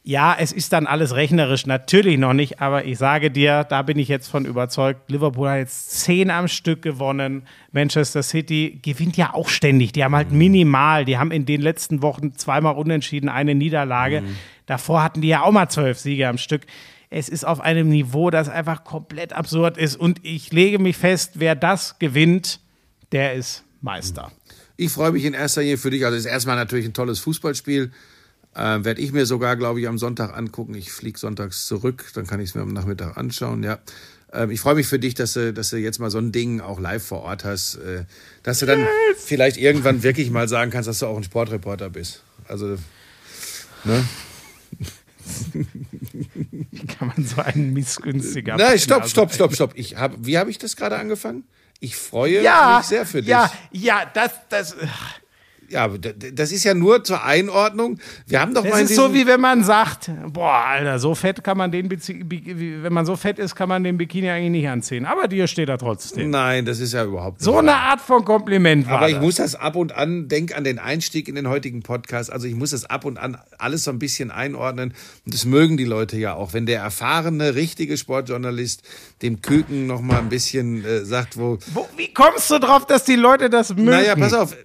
ja, 0.07 0.35
es 0.39 0.51
ist 0.51 0.71
dann 0.71 0.85
alles 0.85 1.15
rechnerisch 1.15 1.65
natürlich 1.65 2.19
noch 2.19 2.33
nicht, 2.33 2.61
aber 2.61 2.85
ich 2.85 2.99
sage 2.99 3.31
dir, 3.31 3.63
da 3.63 3.81
bin 3.81 3.97
ich 3.97 4.07
jetzt 4.07 4.27
von 4.27 4.45
überzeugt. 4.45 5.09
Liverpool 5.09 5.49
hat 5.49 5.57
jetzt 5.57 5.99
zehn 6.01 6.29
am 6.29 6.47
Stück 6.47 6.83
gewonnen. 6.83 7.41
Manchester 7.71 8.21
City 8.21 8.79
gewinnt 8.83 9.17
ja 9.17 9.33
auch 9.33 9.49
ständig. 9.49 9.93
Die 9.93 10.03
haben 10.03 10.15
halt 10.15 10.31
minimal. 10.31 11.05
Die 11.05 11.17
haben 11.17 11.31
in 11.31 11.47
den 11.47 11.61
letzten 11.61 12.03
Wochen 12.03 12.35
zweimal 12.35 12.75
unentschieden, 12.75 13.29
eine 13.29 13.55
Niederlage. 13.55 14.21
Davor 14.67 15.03
hatten 15.03 15.21
die 15.21 15.29
ja 15.29 15.41
auch 15.41 15.51
mal 15.51 15.69
zwölf 15.69 15.97
Siege 15.97 16.27
am 16.27 16.37
Stück. 16.37 16.67
Es 17.09 17.29
ist 17.29 17.45
auf 17.45 17.61
einem 17.61 17.89
Niveau, 17.89 18.29
das 18.29 18.49
einfach 18.49 18.83
komplett 18.83 19.33
absurd 19.33 19.77
ist. 19.77 19.95
Und 19.95 20.19
ich 20.23 20.51
lege 20.51 20.79
mich 20.79 20.97
fest, 20.97 21.33
wer 21.35 21.55
das 21.55 21.99
gewinnt, 21.99 22.59
der 23.11 23.33
ist 23.33 23.63
Meister. 23.81 24.31
Ich 24.77 24.91
freue 24.91 25.11
mich 25.11 25.23
in 25.25 25.33
erster 25.33 25.61
Linie 25.61 25.77
für 25.77 25.89
dich. 25.89 26.05
Also 26.05 26.17
es 26.17 26.25
ist 26.25 26.31
erstmal 26.31 26.55
natürlich 26.55 26.85
ein 26.85 26.93
tolles 26.93 27.19
Fußballspiel. 27.19 27.91
Äh, 28.55 28.83
Werde 28.83 29.01
ich 29.01 29.11
mir 29.11 29.25
sogar, 29.25 29.55
glaube 29.55 29.79
ich, 29.79 29.87
am 29.87 29.97
Sonntag 29.97 30.35
angucken. 30.35 30.75
Ich 30.75 30.91
fliege 30.91 31.19
sonntags 31.19 31.65
zurück, 31.65 32.05
dann 32.13 32.25
kann 32.25 32.39
ich 32.39 32.49
es 32.49 32.55
mir 32.55 32.61
am 32.61 32.73
Nachmittag 32.73 33.17
anschauen, 33.17 33.63
ja. 33.63 33.79
Ähm, 34.33 34.51
ich 34.51 34.59
freue 34.59 34.75
mich 34.75 34.87
für 34.87 34.99
dich, 34.99 35.13
dass 35.13 35.33
du, 35.33 35.53
dass 35.53 35.69
du 35.69 35.77
jetzt 35.77 35.99
mal 35.99 36.09
so 36.09 36.17
ein 36.17 36.31
Ding 36.31 36.61
auch 36.61 36.79
live 36.79 37.05
vor 37.05 37.21
Ort 37.21 37.45
hast. 37.45 37.75
Äh, 37.75 38.05
dass 38.43 38.59
du 38.59 38.65
dann 38.65 38.85
vielleicht 39.17 39.57
irgendwann 39.57 40.03
wirklich 40.03 40.29
mal 40.29 40.47
sagen 40.47 40.71
kannst, 40.71 40.87
dass 40.87 40.99
du 40.99 41.07
auch 41.07 41.17
ein 41.17 41.23
Sportreporter 41.23 41.89
bist. 41.89 42.23
Also, 42.47 42.77
ne? 43.83 44.05
Kann 46.97 47.09
man 47.15 47.25
so 47.25 47.41
einen 47.41 47.73
missgünstiger. 47.73 48.57
Nein, 48.57 48.79
stopp, 48.79 49.07
stopp, 49.07 49.33
stopp, 49.33 49.53
stopp. 49.53 49.71
Ich 49.75 49.95
hab, 49.97 50.13
wie 50.25 50.37
habe 50.37 50.49
ich 50.49 50.57
das 50.57 50.75
gerade 50.75 50.97
angefangen? 50.97 51.43
Ich 51.79 51.95
freue 51.95 52.41
Ja, 52.41 52.77
mich 52.77 52.87
sehr 52.87 53.05
für 53.05 53.21
dich. 53.21 53.29
ja, 53.29 53.51
ja, 53.71 54.05
das, 54.13 54.31
das, 54.49 54.75
Ja, 55.69 55.87
das 55.87 56.51
ist 56.51 56.63
ja 56.63 56.73
nur 56.73 57.03
zur 57.03 57.23
Einordnung. 57.23 57.97
Wir 58.27 58.39
haben 58.41 58.53
doch 58.53 58.63
mal 58.63 58.69
das 58.71 58.79
in 58.81 58.85
ist 58.87 58.95
so 58.95 59.13
wie 59.13 59.25
wenn 59.25 59.41
man 59.41 59.63
sagt, 59.63 60.11
boah, 60.31 60.63
Alter, 60.65 60.99
so 60.99 61.15
fett 61.15 61.43
kann 61.43 61.57
man 61.57 61.71
den, 61.71 61.89
wenn 61.89 62.93
man 62.93 63.05
so 63.05 63.15
fett 63.15 63.39
ist, 63.39 63.55
kann 63.55 63.69
man 63.69 63.83
den 63.83 63.97
Bikini 63.97 64.29
eigentlich 64.29 64.51
nicht 64.63 64.67
anziehen. 64.69 65.05
Aber 65.05 65.27
dir 65.27 65.47
steht 65.47 65.69
er 65.69 65.77
trotzdem. 65.77 66.29
Nein, 66.29 66.65
das 66.65 66.79
ist 66.79 66.93
ja 66.93 67.03
überhaupt 67.05 67.39
nicht 67.39 67.45
So 67.45 67.53
wahr. 67.53 67.59
eine 67.61 67.75
Art 67.75 68.01
von 68.01 68.23
Kompliment 68.25 68.87
war 68.87 68.97
Aber 68.97 69.07
ich 69.09 69.15
das. 69.15 69.23
muss 69.23 69.35
das 69.35 69.55
ab 69.55 69.75
und 69.75 69.95
an, 69.95 70.27
denk 70.27 70.55
an 70.55 70.63
den 70.63 70.79
Einstieg 70.79 71.27
in 71.27 71.35
den 71.35 71.47
heutigen 71.49 71.81
Podcast, 71.81 72.31
also 72.31 72.47
ich 72.47 72.55
muss 72.55 72.71
das 72.71 72.85
ab 72.85 73.05
und 73.05 73.17
an 73.17 73.37
alles 73.57 73.83
so 73.83 73.91
ein 73.91 73.99
bisschen 73.99 74.31
einordnen. 74.31 74.93
Und 75.25 75.33
das 75.33 75.45
mögen 75.45 75.77
die 75.77 75.85
Leute 75.85 76.17
ja 76.17 76.33
auch. 76.35 76.53
Wenn 76.53 76.65
der 76.65 76.81
erfahrene, 76.81 77.55
richtige 77.55 77.97
Sportjournalist 77.97 78.83
dem 79.21 79.41
Küken 79.41 79.87
noch 79.87 80.01
mal 80.01 80.19
ein 80.19 80.29
bisschen 80.29 80.83
äh, 80.85 81.05
sagt, 81.05 81.37
wo, 81.37 81.57
Wo, 81.73 81.87
wie 81.97 82.13
kommst 82.13 82.49
du 82.51 82.59
drauf, 82.59 82.85
dass 82.85 83.03
die 83.05 83.15
Leute 83.15 83.49
das 83.49 83.69
mögen? 83.69 83.85
naja, 83.85 84.15
pass 84.15 84.33
auf, 84.33 84.55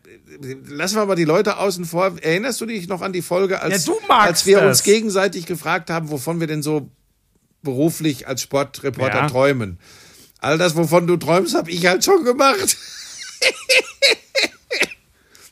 lassen 0.67 0.97
wir 0.97 1.07
mal 1.07 1.17
die 1.17 1.25
Leute 1.25 1.59
außen 1.59 1.85
vor. 1.85 2.13
Erinnerst 2.21 2.61
du 2.61 2.67
dich 2.67 2.89
noch 2.89 3.03
an 3.03 3.13
die 3.13 3.23
Folge, 3.23 3.61
als, 3.61 3.87
Ja, 3.87 3.95
als 4.19 4.47
wir 4.47 4.61
das. 4.61 4.79
uns 4.79 4.83
gegenseitig 4.85 5.47
gefragt 5.47 5.91
haben, 5.91 6.11
wovon 6.11 6.41
wir 6.41 6.47
denn 6.47 6.63
so 6.63 6.89
beruflich 7.63 8.27
als 8.27 8.43
Sportreporter 8.43 9.19
Ja. 9.19 9.27
träumen? 9.29 9.79
All 10.39 10.57
das, 10.57 10.75
wovon 10.77 11.07
du 11.07 11.17
träumst, 11.19 11.55
habe 11.55 11.71
ich 11.71 11.85
halt 11.87 12.05
schon 12.05 12.25
gemacht. 12.25 12.77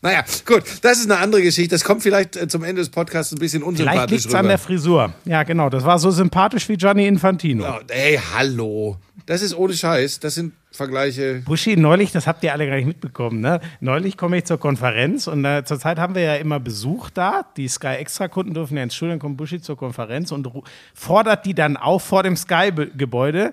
Naja, 0.08 0.24
gut, 0.46 0.62
das 0.82 0.98
ist 0.98 1.10
eine 1.10 1.20
andere 1.20 1.42
Geschichte. 1.42 1.74
Das 1.74 1.84
kommt 1.84 2.02
vielleicht 2.02 2.36
äh, 2.36 2.48
zum 2.48 2.64
Ende 2.64 2.80
des 2.80 2.88
Podcasts 2.90 3.32
ein 3.32 3.38
bisschen 3.38 3.62
Vielleicht 3.62 3.78
unsympathisch 3.80 4.10
liegt 4.10 4.26
es 4.26 4.34
an 4.34 4.48
der 4.48 4.58
Frisur. 4.58 5.12
Ja, 5.24 5.42
genau. 5.42 5.68
Das 5.70 5.84
war 5.84 5.98
so 5.98 6.10
sympathisch 6.10 6.68
wie 6.68 6.76
Gianni 6.76 7.06
Infantino. 7.06 7.64
Oh, 7.68 7.80
hey, 7.90 8.18
hallo. 8.34 8.96
Das 9.26 9.42
ist 9.42 9.54
ohne 9.54 9.74
Scheiß. 9.74 10.20
Das 10.20 10.34
sind 10.36 10.54
Vergleiche. 10.70 11.42
Buschi, 11.44 11.76
neulich, 11.76 12.12
das 12.12 12.26
habt 12.26 12.42
ihr 12.44 12.52
alle 12.52 12.66
gar 12.66 12.76
nicht 12.76 12.86
mitbekommen, 12.86 13.40
ne? 13.40 13.60
Neulich 13.80 14.16
komme 14.16 14.38
ich 14.38 14.44
zur 14.44 14.58
Konferenz 14.58 15.26
und 15.26 15.44
äh, 15.44 15.64
zurzeit 15.64 15.98
haben 15.98 16.14
wir 16.14 16.22
ja 16.22 16.36
immer 16.36 16.60
Besuch 16.60 17.10
da. 17.10 17.44
Die 17.56 17.68
Sky 17.68 17.96
Extra-Kunden 17.98 18.54
dürfen 18.54 18.76
ja 18.76 18.82
ins 18.82 18.94
Studio, 18.94 19.12
dann 19.12 19.18
kommt 19.18 19.36
Buschi 19.36 19.60
zur 19.60 19.76
Konferenz 19.76 20.30
und 20.32 20.48
fordert 20.94 21.44
die 21.46 21.54
dann 21.54 21.76
auf 21.76 22.02
vor 22.04 22.22
dem 22.22 22.36
Sky-Gebäude. 22.36 23.52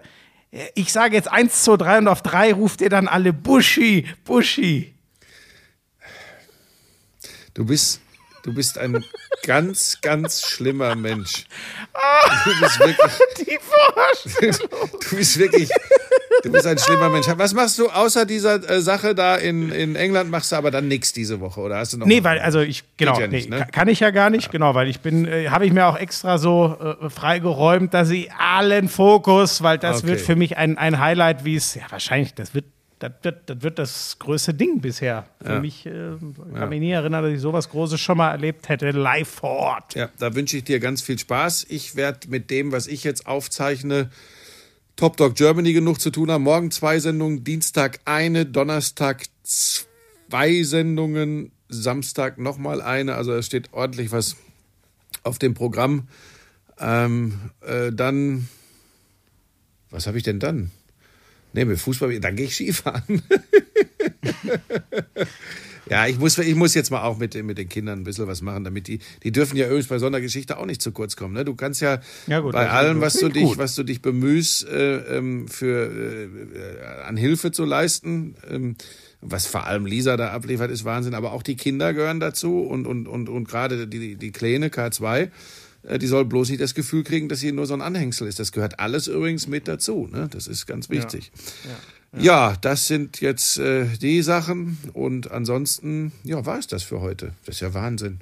Äh, 0.52 0.60
Ich 0.76 0.94
sage 0.94 1.16
jetzt 1.16 1.32
eins, 1.32 1.64
zwei, 1.64 1.78
drei 1.78 1.98
und 1.98 2.08
auf 2.08 2.22
drei 2.22 2.54
ruft 2.54 2.80
ihr 2.82 2.90
dann 2.90 3.08
alle 3.08 3.34
Buschi, 3.34 4.06
Buschi. 4.24 4.95
Du 7.56 7.66
bist, 7.66 8.02
du 8.44 8.54
bist 8.54 8.78
ein 8.78 9.04
ganz, 9.44 10.00
ganz 10.02 10.42
schlimmer 10.46 10.94
Mensch. 10.96 11.46
Du 12.46 12.60
bist 12.60 12.80
wirklich, 12.80 14.60
du 15.10 15.16
bist 15.16 15.40
wirklich, 15.40 15.70
du 16.44 16.52
bist 16.52 16.68
ein 16.68 16.78
schlimmer 16.78 17.10
Mensch. 17.10 17.28
Was 17.38 17.54
machst 17.54 17.80
du 17.80 17.88
außer 17.90 18.26
dieser 18.26 18.56
äh, 18.70 18.82
Sache 18.82 19.16
da 19.16 19.36
in, 19.38 19.72
in 19.72 19.96
England? 19.96 20.30
Machst 20.30 20.52
du 20.52 20.58
aber 20.58 20.70
dann 20.70 20.88
nichts 20.90 21.14
diese 21.14 21.40
Woche 21.40 21.62
oder 21.62 21.78
hast 21.78 21.94
du 21.94 21.98
noch? 21.98 22.06
Nee, 22.06 22.24
weil, 22.26 22.40
also 22.40 22.60
ich, 22.60 22.84
genau, 22.98 23.18
ja 23.20 23.28
nicht, 23.28 23.50
nee, 23.50 23.56
ne? 23.58 23.64
ka- 23.66 23.72
kann 23.72 23.88
ich 23.88 24.00
ja 24.02 24.12
gar 24.12 24.30
nicht, 24.30 24.52
genau, 24.52 24.76
weil 24.76 24.88
ich 24.90 25.00
bin, 25.00 25.26
äh, 25.26 25.48
habe 25.50 25.66
ich 25.66 25.72
mir 25.72 25.86
auch 25.88 25.98
extra 25.98 26.38
so 26.38 26.78
äh, 27.02 27.10
freigeräumt, 27.10 27.94
dass 27.94 28.10
ich 28.10 28.32
allen 28.34 28.90
Fokus, 28.90 29.64
weil 29.64 29.78
das 29.78 30.00
Okay. 30.00 30.08
wird 30.08 30.22
für 30.22 30.36
mich 30.36 30.58
ein, 30.58 30.78
ein 30.78 31.00
Highlight, 31.00 31.46
wie 31.46 31.56
es, 31.56 31.74
ja, 31.76 31.84
wahrscheinlich, 31.90 32.34
das 32.34 32.54
wird, 32.54 32.66
das 33.00 33.12
wird, 33.24 33.50
das 33.50 33.62
wird 33.62 33.80
das 33.80 34.20
größte 34.20 34.54
Ding 34.54 34.80
bisher. 34.80 35.26
Für 35.44 35.60
mich, 35.60 35.86
äh, 35.86 36.14
ich 36.14 36.54
kann 36.54 36.70
mich 36.70 36.80
nie 36.80 36.92
erinnern, 36.92 37.24
dass 37.24 37.34
ich 37.34 37.42
sowas 37.42 37.70
Großes 37.70 38.00
schon 38.00 38.18
mal 38.18 38.32
erlebt 38.32 38.70
hätte, 38.70 38.92
live 38.92 39.28
vor 39.28 39.50
Ort. 39.50 39.96
Ja, 39.96 40.10
da 40.18 40.34
wünsche 40.34 40.58
ich 40.58 40.64
dir 40.64 40.80
ganz 40.80 41.02
viel 41.02 41.20
Spaß. 41.20 41.66
Ich 41.70 41.96
werde 41.96 42.30
mit 42.30 42.50
dem, 42.50 42.72
was 42.72 42.88
ich 42.88 43.04
jetzt 43.04 43.28
aufzeichne, 43.28 44.10
Top 44.96 45.18
Dog 45.18 45.36
Germany 45.36 45.74
genug 45.74 46.00
zu 46.00 46.10
tun 46.10 46.32
haben. 46.32 46.44
Morgen 46.44 46.72
zwei 46.72 47.00
Sendungen, 47.00 47.44
Dienstag 47.44 48.00
eine, 48.06 48.46
Donnerstag 48.46 49.26
zwei 49.44 50.64
Sendungen, 50.64 51.52
Samstag 51.68 52.38
nochmal 52.38 52.82
eine. 52.82 53.16
Also 53.16 53.34
es 53.34 53.46
steht 53.46 53.74
ordentlich 53.74 54.14
was 54.14 54.38
auf 55.24 55.38
dem 55.38 55.54
Programm. 55.54 56.08
Ähm, 56.80 57.52
äh, 57.62 57.92
dann, 57.92 58.48
was 59.90 60.08
habe 60.08 60.18
ich 60.18 60.24
denn 60.24 60.40
dann? 60.40 60.72
Nee, 61.56 61.66
mit 61.66 61.80
Fußball, 61.80 62.20
dann 62.20 62.36
gehe 62.36 62.46
ich 62.46 62.54
Skifahren. 62.56 63.22
Ja, 65.88 66.08
ich 66.08 66.18
muss, 66.18 66.36
ich 66.40 66.56
muss 66.56 66.74
jetzt 66.74 66.90
mal 66.90 67.04
auch 67.04 67.20
mit, 67.20 67.36
den- 67.36 67.46
mit 67.46 67.60
den 67.60 67.70
Kindern 67.70 68.00
ein 68.00 68.04
bisschen 68.04 68.26
was 68.26 68.42
machen, 68.42 68.64
damit 68.64 68.88
die, 68.88 68.98
die 69.22 69.32
dürfen 69.32 69.56
ja 69.56 69.68
übrigens 69.68 69.86
bei 69.86 70.00
so 70.00 70.08
einer 70.08 70.20
Geschichte 70.20 70.58
auch 70.58 70.66
nicht 70.66 70.82
zu 70.82 70.92
kurz 70.92 71.16
kommen. 71.16 71.36
Ne? 71.36 71.46
Du 71.46 71.54
kannst 71.54 71.80
ja, 71.80 72.00
Ja, 72.26 72.40
gut, 72.40 72.54
bei 72.54 72.64
das 72.64 72.74
allem, 72.74 73.02
was 73.02 73.14
du 73.18 73.30
dich, 73.30 73.44
gut. 73.44 73.60
was 73.60 73.76
du 73.76 73.84
dich 73.84 74.02
bemühst, 74.02 74.68
äh, 74.68 75.18
ähm, 75.18 75.48
für, 75.48 75.68
äh, 75.92 76.24
äh, 76.24 77.04
an 77.06 77.18
Hilfe 77.18 77.52
zu 77.52 77.66
leisten, 77.66 78.34
ähm, 78.50 78.76
was 79.22 79.46
vor 79.46 79.68
allem 79.68 79.86
Lisa 79.86 80.18
da 80.18 80.30
abliefert, 80.32 80.72
ist 80.72 80.86
Wahnsinn. 80.86 81.14
Aber 81.14 81.34
auch 81.34 81.44
die 81.44 81.56
Kinder 81.56 81.94
gehören 81.94 82.20
dazu 82.20 82.62
und, 82.62 82.88
und, 82.88 83.08
und, 83.08 83.30
und 83.30 83.48
gerade 83.48 83.88
die, 83.88 84.16
die 84.16 84.32
Kleine 84.32 84.70
K2, 84.70 85.20
äh, 85.22 85.30
die 86.00 86.08
soll 86.08 86.26
bloß 86.26 86.50
nicht 86.50 86.62
das 86.62 86.74
Gefühl 86.74 87.04
kriegen, 87.04 87.30
dass 87.30 87.40
sie 87.40 87.52
nur 87.52 87.66
so 87.66 87.74
ein 87.74 87.82
Anhängsel 87.82 88.28
ist. 88.28 88.40
Das 88.40 88.52
gehört 88.52 88.80
alles 88.80 89.08
übrigens 89.08 89.48
mit 89.48 89.68
dazu. 89.68 90.10
Ne? 90.12 90.28
Das 90.32 90.48
ist 90.48 90.66
ganz 90.66 90.90
wichtig. 90.90 91.32
Ja, 92.18 92.56
das 92.62 92.88
sind 92.88 93.22
jetzt 93.22 93.58
äh, 93.58 93.86
die 94.02 94.22
Sachen. 94.22 94.78
Und 94.94 95.32
ansonsten, 95.32 96.12
ja, 96.24 96.46
war 96.46 96.58
es 96.58 96.68
das 96.68 96.84
für 96.84 97.02
heute. 97.02 97.34
Das 97.46 97.56
ist 97.56 97.62
ja 97.62 97.74
Wahnsinn. 97.74 98.20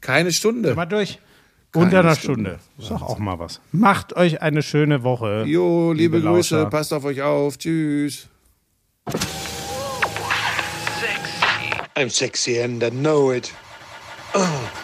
Keine 0.00 0.32
Stunde. 0.32 0.74
Mal 0.74 0.86
durch. 0.86 1.18
Keine 1.72 1.86
Unter 1.86 2.00
einer 2.00 2.14
Stunde. 2.14 2.58
Stunde. 2.60 2.60
Ist 2.78 2.90
doch 2.90 3.02
auch 3.02 3.18
mal 3.18 3.38
was. 3.38 3.60
Macht 3.72 4.16
euch 4.16 4.42
eine 4.42 4.62
schöne 4.62 5.02
Woche. 5.02 5.44
Jo, 5.46 5.92
liebe, 5.92 6.18
liebe 6.18 6.28
Grüße, 6.28 6.56
Lauscher. 6.56 6.70
passt 6.70 6.92
auf 6.92 7.04
euch 7.04 7.22
auf. 7.22 7.58
Tschüss. 7.58 8.28
I'm 11.96 12.10
sexy 12.10 12.60
and 12.60 12.82
I 12.82 12.90
know 12.90 13.32
it. 13.32 13.52